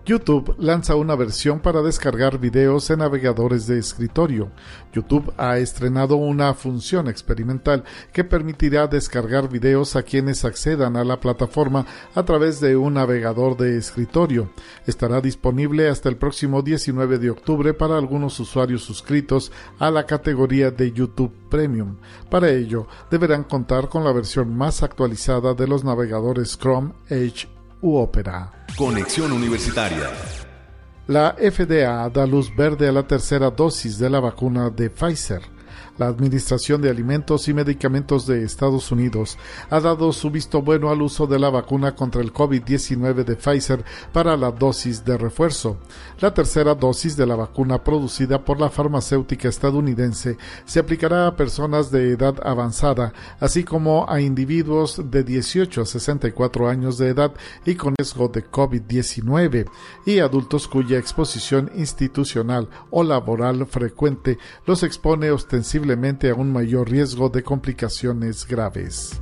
YouTube 0.10 0.56
lanza 0.58 0.96
una 0.96 1.16
versión 1.16 1.60
para 1.60 1.84
descargar 1.84 2.40
videos 2.40 2.90
en 2.90 2.98
navegadores 2.98 3.68
de 3.68 3.78
escritorio. 3.78 4.50
YouTube 4.92 5.32
ha 5.38 5.60
estrenado 5.60 6.16
una 6.16 6.56
función 6.56 7.08
experimental 7.08 7.84
que 8.12 8.24
permitirá 8.24 8.88
descargar 8.88 9.50
videos 9.50 9.96
a 9.96 10.02
quienes 10.02 10.46
accedan 10.46 10.98
a 10.98 11.04
la 11.04 11.20
plataforma 11.20 11.86
a 12.16 12.24
través 12.26 12.60
de 12.60 12.76
un 12.76 12.96
navegador 12.96 13.56
de 13.56 13.78
escritorio. 13.78 14.50
Estará 14.88 15.22
disponible 15.22 15.90
hasta 15.90 16.10
el 16.10 16.18
próximo 16.18 16.64
19 16.64 17.20
de 17.20 17.30
octubre 17.30 17.76
para 17.76 17.96
algunos 17.96 18.40
usuarios 18.40 18.82
suscritos 18.82 19.52
a 19.78 19.92
la 19.92 20.08
categoría 20.08 20.72
de 20.72 20.92
YouTube 20.92 21.36
Premium. 21.52 21.98
Para 22.32 22.50
ello, 22.50 22.88
deberán 23.12 23.44
contar 23.44 23.90
con 23.90 24.04
la 24.04 24.12
versión 24.12 24.58
más 24.58 24.82
actualizada 24.82 25.54
de 25.54 25.68
los 25.68 25.84
navegadores 25.84 26.58
Chrome, 26.58 26.94
Edge 27.10 27.59
u 27.82 27.98
Opera. 27.98 28.52
Conexión 28.78 29.32
Universitaria. 29.32 30.10
La 31.08 31.36
FDA 31.38 32.10
da 32.10 32.26
luz 32.26 32.56
verde 32.56 32.88
a 32.88 32.92
la 32.92 33.04
tercera 33.04 33.50
dosis 33.50 33.98
de 33.98 34.10
la 34.10 34.20
vacuna 34.20 34.70
de 34.70 34.90
Pfizer 34.90 35.59
la 36.00 36.08
Administración 36.08 36.82
de 36.82 36.90
Alimentos 36.90 37.50
y 37.50 37.54
Medicamentos 37.54 38.26
de 38.26 38.44
Estados 38.44 38.90
Unidos 38.92 39.38
ha 39.70 39.82
dado 39.82 40.14
su 40.14 40.32
visto 40.32 40.62
bueno 40.62 40.90
al 40.90 41.02
uso 41.02 41.28
de 41.28 41.38
la 41.38 41.50
vacuna 41.50 41.94
contra 41.94 42.22
el 42.22 42.34
COVID-19 42.34 43.26
de 43.26 43.36
Pfizer 43.36 43.84
para 44.14 44.38
la 44.38 44.52
dosis 44.52 45.04
de 45.04 45.18
refuerzo. 45.18 45.78
La 46.22 46.34
tercera 46.34 46.74
dosis 46.74 47.18
de 47.18 47.28
la 47.28 47.36
vacuna 47.36 47.84
producida 47.84 48.44
por 48.44 48.62
la 48.62 48.70
farmacéutica 48.70 49.50
estadounidense 49.50 50.38
se 50.66 50.80
aplicará 50.80 51.28
a 51.28 51.36
personas 51.36 51.92
de 51.92 52.12
edad 52.12 52.36
avanzada, 52.44 53.12
así 53.42 53.66
como 53.66 54.10
a 54.10 54.22
individuos 54.22 55.02
de 55.12 55.24
18 55.26 55.82
a 55.82 55.86
64 55.86 56.70
años 56.70 56.98
de 56.98 57.10
edad 57.10 57.34
y 57.66 57.76
con 57.76 57.94
riesgo 57.98 58.30
de 58.30 58.50
COVID-19 58.50 59.70
y 60.06 60.20
adultos 60.20 60.70
cuya 60.70 60.98
exposición 60.98 61.70
institucional 61.76 62.70
o 62.90 63.04
laboral 63.04 63.66
frecuente 63.66 64.38
los 64.66 64.84
expone 64.84 65.32
ostensiblemente 65.32 65.89
a 66.30 66.36
un 66.36 66.52
mayor 66.52 66.90
riesgo 66.90 67.30
de 67.30 67.44
complicaciones 67.44 68.46
graves. 68.48 69.22